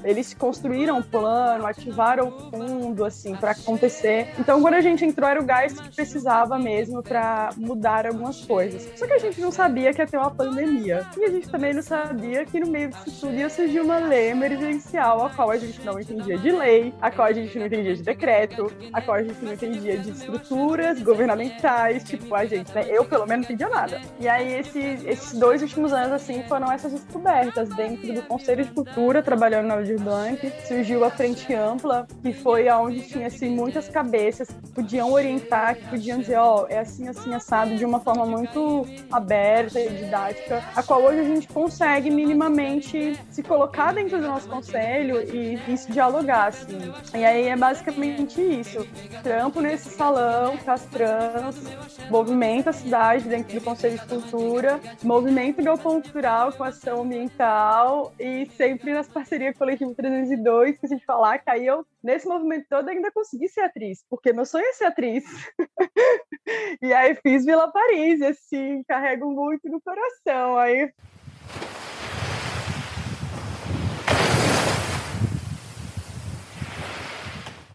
[0.05, 4.29] eles construíram o plano, ativaram o fundo, assim, para acontecer.
[4.39, 8.89] Então, quando a gente entrou, era o gás que precisava mesmo para mudar algumas coisas.
[8.97, 11.07] Só que a gente não sabia que ia ter uma pandemia.
[11.17, 14.31] E a gente também não sabia que no meio disso tudo ia surgir uma lei
[14.31, 17.95] emergencial, a qual a gente não entendia de lei, a qual a gente não entendia
[17.95, 22.85] de decreto, a qual a gente não entendia de estruturas governamentais, tipo, a gente, né?
[22.89, 24.01] Eu, pelo menos, não entendia nada.
[24.21, 28.71] E aí, esse, esses dois últimos anos, assim, foram essas descobertas dentro do Conselho de
[28.73, 33.89] Cultura, trabalhando na Aldir Blanc, surgiu a Frente Ampla, que foi aonde tinha, assim, muitas
[33.89, 38.01] cabeças que podiam orientar, que podiam dizer, ó, oh, é assim, assim, assado, de uma
[38.01, 44.21] forma muito aberta e didática, a qual hoje a gente consegue minimamente se colocar dentro
[44.21, 46.93] do nosso conselho e, e se dialogar, assim.
[47.15, 48.87] E aí é basicamente isso.
[49.23, 51.57] Trampo nesse salão com as trans,
[52.11, 58.47] movimento a cidade dentro do Conselho de Cultura, movimento galpão cultural com ação ambiental e
[58.57, 62.67] sempre nas parcerias com o Coletivo 302, esqueci de falar que aí eu, nesse movimento
[62.69, 65.25] todo, ainda consegui ser atriz, porque meu sonho é ser atriz.
[66.83, 70.59] e aí fiz Vila Paris, assim, carrego muito no coração.
[70.59, 70.93] Aí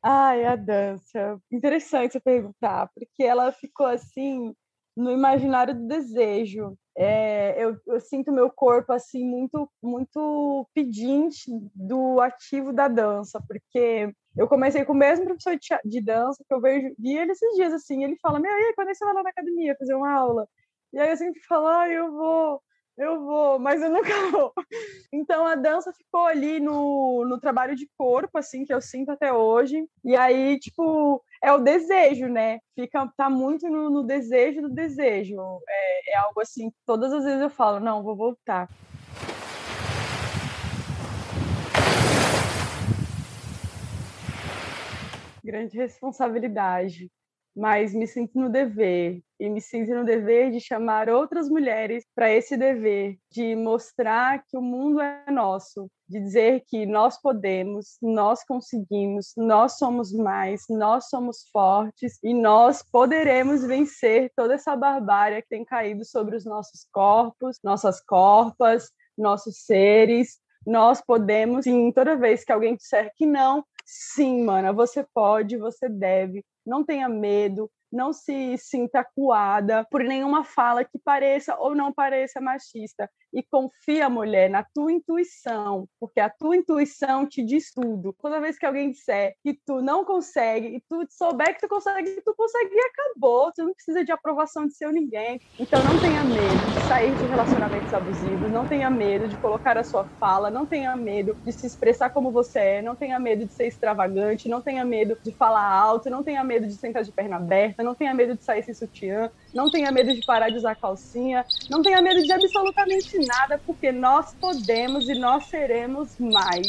[0.06, 1.40] Ai, a dança.
[1.50, 4.54] Interessante você perguntar, porque ela ficou assim
[4.98, 6.78] no imaginário do desejo.
[6.96, 14.14] É, eu, eu, sinto meu corpo assim muito muito pedinte do ativo da dança, porque
[14.38, 17.56] eu comecei com o mesmo professor de, de dança que eu vejo, vi ele esses
[17.56, 19.96] dias assim, ele fala: "Meu, e aí, quando é você vai lá na academia fazer
[19.96, 20.48] uma aula?"
[20.94, 22.62] E aí eu sempre falo: "Ah, eu vou"
[22.98, 24.54] eu vou, mas eu nunca vou.
[25.12, 29.34] Então a dança ficou ali no, no trabalho de corpo, assim, que eu sinto até
[29.34, 29.88] hoje.
[30.04, 32.60] E aí, tipo, é o desejo, né?
[32.74, 35.36] Fica, tá muito no, no desejo do desejo.
[35.68, 38.70] É, é algo assim, todas as vezes eu falo, não, vou voltar.
[45.44, 47.12] Grande responsabilidade
[47.56, 52.32] mas me sinto no dever e me sinto no dever de chamar outras mulheres para
[52.32, 58.46] esse dever, de mostrar que o mundo é nosso, de dizer que nós podemos, nós
[58.46, 65.50] conseguimos, nós somos mais, nós somos fortes e nós poderemos vencer toda essa barbárie que
[65.50, 70.40] tem caído sobre os nossos corpos, nossas corpas, nossos seres.
[70.66, 75.90] Nós podemos, sim, toda vez que alguém disser que não, sim, mana, você pode, você
[75.90, 81.92] deve, não tenha medo, não se sinta acuada por nenhuma fala que pareça ou não
[81.92, 83.10] pareça machista.
[83.34, 88.16] E confia, mulher, na tua intuição, porque a tua intuição te diz tudo.
[88.22, 92.22] Toda vez que alguém disser que tu não consegue e tu souber que tu consegue,
[92.22, 93.52] tu consegue e acabou.
[93.56, 95.42] Tu não precisa de aprovação de seu ninguém.
[95.58, 99.84] Então não tenha medo de sair de relacionamentos abusivos, não tenha medo de colocar a
[99.84, 103.54] sua fala, não tenha medo de se expressar como você é, não tenha medo de
[103.54, 107.38] ser extravagante, não tenha medo de falar alto, não tenha medo de sentar de perna
[107.38, 110.76] aberta, não tenha medo de sair sem sutiã, não tenha medo de parar de usar
[110.76, 116.68] calcinha, não tenha medo de absolutamente nada, porque nós podemos e nós seremos mais.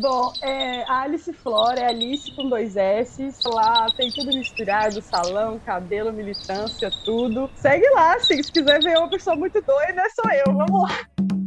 [0.00, 3.34] Bom, é, a Alice Flora é Alice com dois S.
[3.46, 7.50] Lá tem tudo misturado: salão, cabelo, militância, tudo.
[7.56, 10.54] Segue lá, se quiser ver uma pessoa muito doida, sou eu.
[10.54, 11.37] Vamos lá.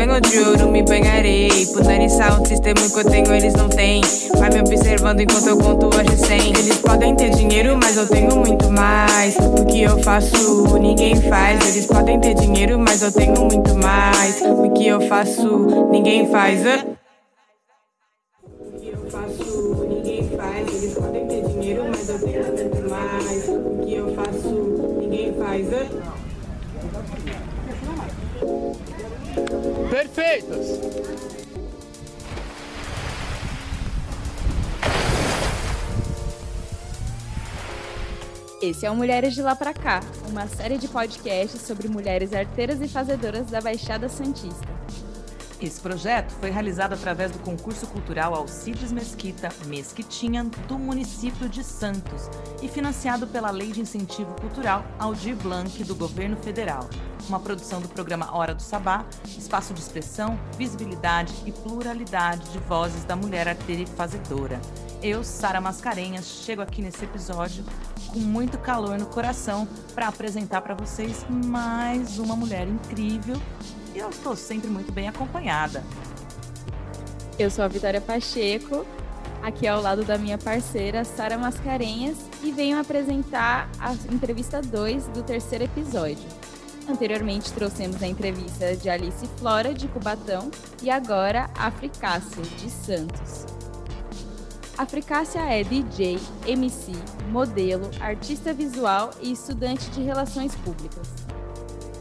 [0.00, 1.66] Banham, de ouro me banharei.
[1.66, 4.00] Punanição, sistema que eu tenho, eles não têm.
[4.38, 6.48] Vai me observando enquanto eu conto hoje sem.
[6.48, 9.36] Eles podem ter dinheiro, mas eu tenho muito mais.
[9.36, 11.74] O que eu faço, ninguém faz.
[11.74, 14.40] Eles podem ter dinheiro, mas eu tenho muito mais.
[14.40, 16.64] O que eu faço, ninguém faz.
[16.64, 16.86] hã?
[18.48, 20.68] O que eu faço, ninguém faz.
[20.68, 23.48] Eles podem ter dinheiro, mas eu tenho muito mais.
[23.48, 26.19] O que eu faço, ninguém faz.
[30.20, 30.40] Hã?
[30.40, 30.80] Perfeitas!
[38.62, 42.82] Esse é o Mulheres de Lá Pra Cá, uma série de podcasts sobre mulheres arteiras
[42.82, 44.68] e fazedoras da Baixada Santista.
[45.60, 52.30] Esse projeto foi realizado através do concurso cultural Alcides Mesquita Mesquitinha do município de Santos
[52.62, 56.88] e financiado pela Lei de Incentivo Cultural Aldir Blanc do Governo Federal.
[57.28, 63.04] Uma produção do programa Hora do Sabá, espaço de expressão, visibilidade e pluralidade de vozes
[63.04, 64.58] da mulher arteira e fazedora.
[65.02, 67.62] Eu, Sara Mascarenhas, chego aqui nesse episódio
[68.08, 73.36] com muito calor no coração para apresentar para vocês mais uma mulher incrível
[73.94, 75.84] e eu estou sempre muito bem acompanhada.
[77.38, 78.84] Eu sou a Vitória Pacheco,
[79.42, 85.22] aqui ao lado da minha parceira Sara Mascarenhas e venho apresentar a entrevista 2 do
[85.22, 86.28] terceiro episódio.
[86.88, 90.50] Anteriormente trouxemos a entrevista de Alice Flora, de Cubatão,
[90.82, 93.46] e agora a Fricácia, de Santos.
[94.76, 96.92] A Fricácia é DJ, MC,
[97.30, 101.29] modelo, artista visual e estudante de relações públicas.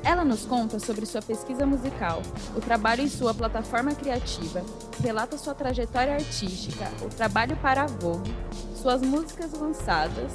[0.03, 2.21] Ela nos conta sobre sua pesquisa musical,
[2.55, 4.63] o trabalho em sua plataforma criativa,
[5.03, 8.33] relata sua trajetória artística, o trabalho para a Vogue,
[8.75, 10.31] suas músicas lançadas,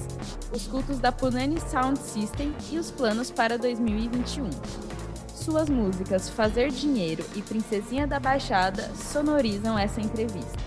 [0.52, 4.50] os cultos da Punani Sound System e os planos para 2021.
[5.34, 10.62] Suas músicas Fazer Dinheiro e Princesinha da Baixada sonorizam essa entrevista.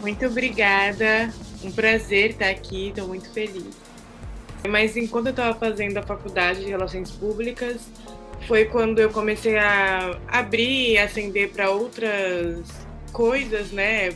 [0.00, 1.32] Muito obrigada,
[1.62, 3.83] um prazer estar aqui, estou muito feliz.
[4.68, 7.82] Mas enquanto eu estava fazendo a faculdade de Relações Públicas,
[8.46, 12.64] foi quando eu comecei a abrir e acender para outras
[13.12, 14.12] coisas, né?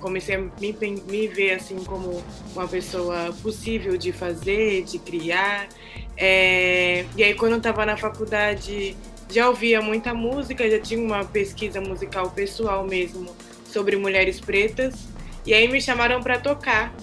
[0.00, 0.76] Comecei a me,
[1.08, 2.22] me, ver assim como
[2.54, 5.68] uma pessoa possível de fazer, de criar.
[6.16, 7.04] É...
[7.16, 8.96] E aí quando eu estava na faculdade
[9.30, 13.34] já ouvia muita música, já tinha uma pesquisa musical pessoal mesmo
[13.66, 14.94] sobre mulheres pretas.
[15.44, 16.94] E aí me chamaram para tocar.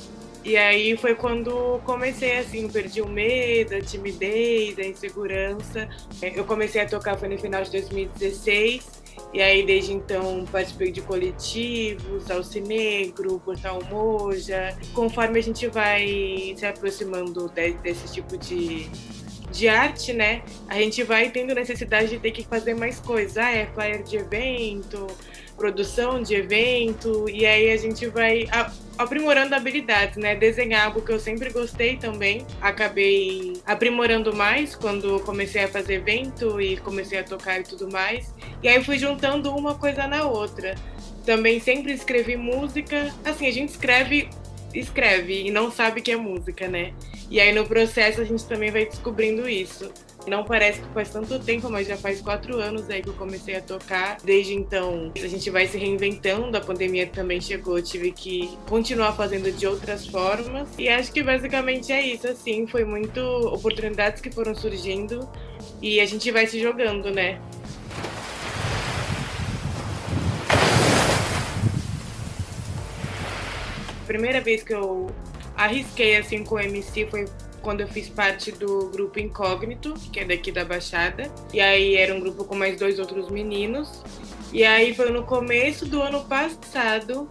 [0.43, 5.87] E aí foi quando comecei assim, perdi o medo, a timidez, a insegurança.
[6.21, 9.03] Eu comecei a tocar foi no final de 2016.
[9.33, 14.77] E aí desde então participei de coletivos, Alce Negro, Portal Moja.
[14.93, 18.89] Conforme a gente vai se aproximando de, desse tipo de,
[19.49, 20.43] de arte, né?
[20.67, 23.37] A gente vai tendo necessidade de ter que fazer mais coisas.
[23.37, 25.07] Ah, é flyer de evento,
[25.55, 28.47] produção de evento, e aí a gente vai
[28.97, 30.35] aprimorando habilidades, né?
[30.35, 32.45] Desenhar algo que eu sempre gostei também.
[32.61, 38.33] Acabei aprimorando mais quando comecei a fazer evento e comecei a tocar e tudo mais.
[38.61, 40.75] E aí fui juntando uma coisa na outra.
[41.25, 43.13] Também sempre escrevi música.
[43.23, 44.29] Assim, a gente escreve
[44.73, 46.93] escreve e não sabe que é música, né?
[47.29, 49.91] E aí no processo a gente também vai descobrindo isso.
[50.25, 53.55] Não parece que faz tanto tempo, mas já faz quatro anos aí que eu comecei
[53.55, 54.17] a tocar.
[54.23, 56.55] Desde então, a gente vai se reinventando.
[56.55, 60.69] A pandemia também chegou, eu tive que continuar fazendo de outras formas.
[60.77, 62.65] E acho que basicamente é isso, assim.
[62.67, 65.27] Foi muito oportunidades que foram surgindo
[65.81, 67.39] e a gente vai se jogando, né?
[74.01, 75.09] A primeira vez que eu
[75.55, 77.25] arrisquei assim com o MC foi
[77.63, 81.31] quando eu fiz parte do grupo Incógnito, que é daqui da Baixada.
[81.51, 84.03] E aí era um grupo com mais dois outros meninos.
[84.51, 87.27] E aí foi no começo do ano passado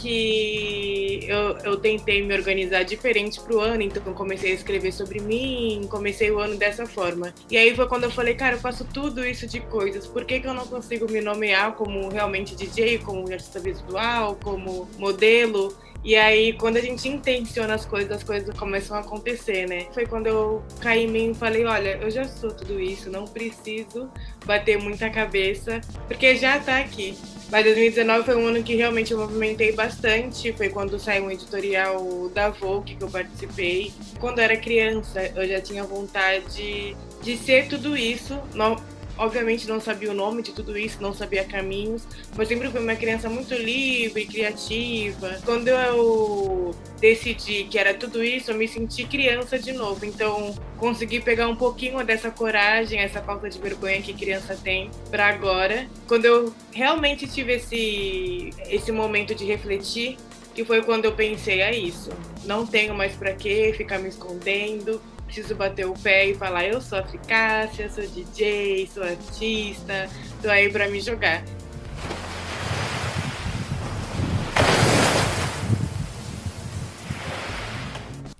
[0.00, 5.86] que eu, eu tentei me organizar diferente pro ano, então comecei a escrever sobre mim,
[5.90, 7.34] comecei o ano dessa forma.
[7.50, 10.40] E aí foi quando eu falei, cara, eu faço tudo isso de coisas, por que,
[10.40, 15.74] que eu não consigo me nomear como realmente DJ, como artista visual, como modelo?
[16.04, 19.86] E aí, quando a gente intenciona as coisas, as coisas começam a acontecer, né?
[19.92, 23.24] Foi quando eu caí em mim e falei: olha, eu já sou tudo isso, não
[23.24, 24.08] preciso
[24.46, 27.18] bater muita cabeça, porque já tá aqui.
[27.50, 30.52] Mas 2019 foi um ano que realmente eu movimentei bastante.
[30.52, 33.92] Foi quando saiu um editorial da Vogue que eu participei.
[34.20, 38.38] Quando eu era criança, eu já tinha vontade de ser tudo isso.
[38.54, 38.76] Não,
[39.18, 42.94] obviamente não sabia o nome de tudo isso, não sabia caminhos, mas sempre fui uma
[42.94, 45.38] criança muito livre, criativa.
[45.44, 50.04] Quando eu decidi que era tudo isso, eu me senti criança de novo.
[50.04, 55.26] Então, consegui pegar um pouquinho dessa coragem, essa falta de vergonha que criança tem para
[55.26, 55.86] agora.
[56.06, 60.16] Quando eu realmente tive esse esse momento de refletir,
[60.54, 62.10] que foi quando eu pensei, é isso.
[62.44, 66.80] Não tenho mais para que ficar me escondendo preciso bater o pé e falar: eu
[66.80, 70.08] sou eficácia, sou DJ, sou artista,
[70.42, 71.44] tô aí pra me jogar.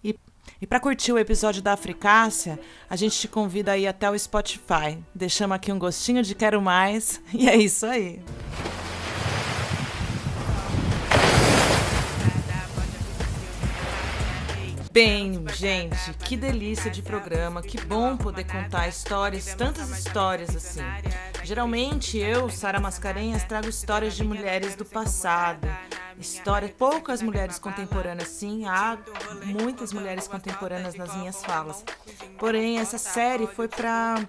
[0.02, 0.16] E,
[0.60, 2.58] e para curtir o episódio da Africácia,
[2.88, 4.98] a gente te convida aí até o Spotify.
[5.14, 8.20] Deixamos aqui um gostinho de quero mais e é isso aí.
[14.90, 20.80] Bem, gente, que delícia de programa, que bom poder contar histórias, tantas histórias assim.
[21.44, 25.68] Geralmente eu, Sara Mascarenhas, trago histórias de mulheres do passado,
[26.18, 28.98] histórias, poucas mulheres contemporâneas, sim, há
[29.44, 31.84] muitas mulheres contemporâneas nas minhas falas.
[32.38, 34.26] Porém, essa série foi para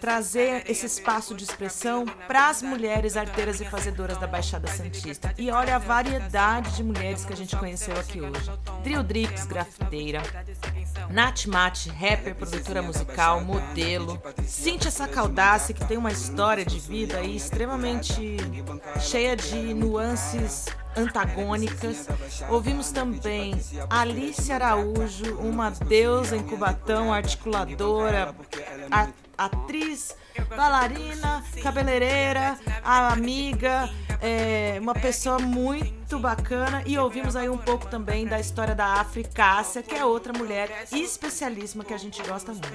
[0.00, 5.34] trazer esse espaço de expressão para as mulheres arteiras e fazedoras da Baixada Santista.
[5.38, 8.50] E olha a variedade de mulheres que a gente conheceu aqui hoje.
[8.82, 10.22] Drill Drix, grafiteira.
[11.10, 14.20] Nath Mate, rapper, produtora musical, modelo.
[14.46, 18.36] Cíntia Sacaldace, que tem uma história de vida aí extremamente
[19.00, 20.66] cheia de nuances
[20.96, 22.06] antagônicas.
[22.50, 23.54] Ouvimos também
[23.88, 28.34] Alice Araújo, uma deusa em Cubatão, articuladora,
[29.44, 30.16] atriz,
[30.48, 33.88] bailarina, cabeleireira, amiga,
[34.20, 36.82] é, uma pessoa muito bacana.
[36.86, 41.84] E ouvimos aí um pouco também da história da Africácia, que é outra mulher especialíssima
[41.84, 42.68] que a gente gosta muito.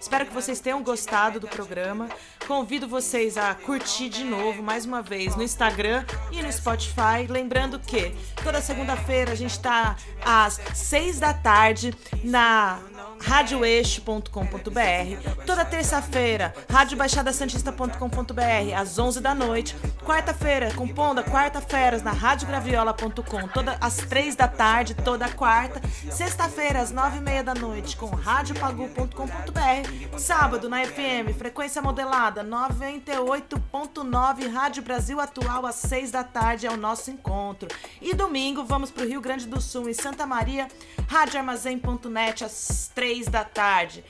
[0.00, 2.08] Espero que vocês tenham gostado do programa.
[2.48, 7.26] Convido vocês a curtir de novo, mais uma vez, no Instagram e no Spotify.
[7.28, 8.12] Lembrando que
[8.42, 12.80] toda segunda-feira a gente está às seis da tarde na
[13.22, 15.44] radioeixo.com.br.
[15.46, 19.74] Toda terça-feira, radiobaixadasantista.com.br, às 11 da noite.
[20.04, 25.80] Quarta-feira, compondo quarta-feiras na radiograviola.com, todas às 3 da tarde, toda quarta.
[26.10, 30.18] Sexta-feira, às 9 e meia da noite, com radiopagu.com.br.
[30.18, 36.76] Sábado, na FM, frequência modelada 98.9, Rádio Brasil Atual, às 6 da tarde, é o
[36.76, 37.68] nosso encontro.
[38.00, 40.66] E domingo, vamos para o Rio Grande do Sul, em Santa Maria,
[41.06, 44.04] radioarmazém.net, às 3 da tarde.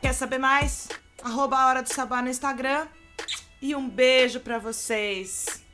[0.00, 0.88] Quer saber mais?
[1.22, 2.86] Arroba a Hora do Sabá no Instagram.
[3.62, 5.64] E um beijo para vocês.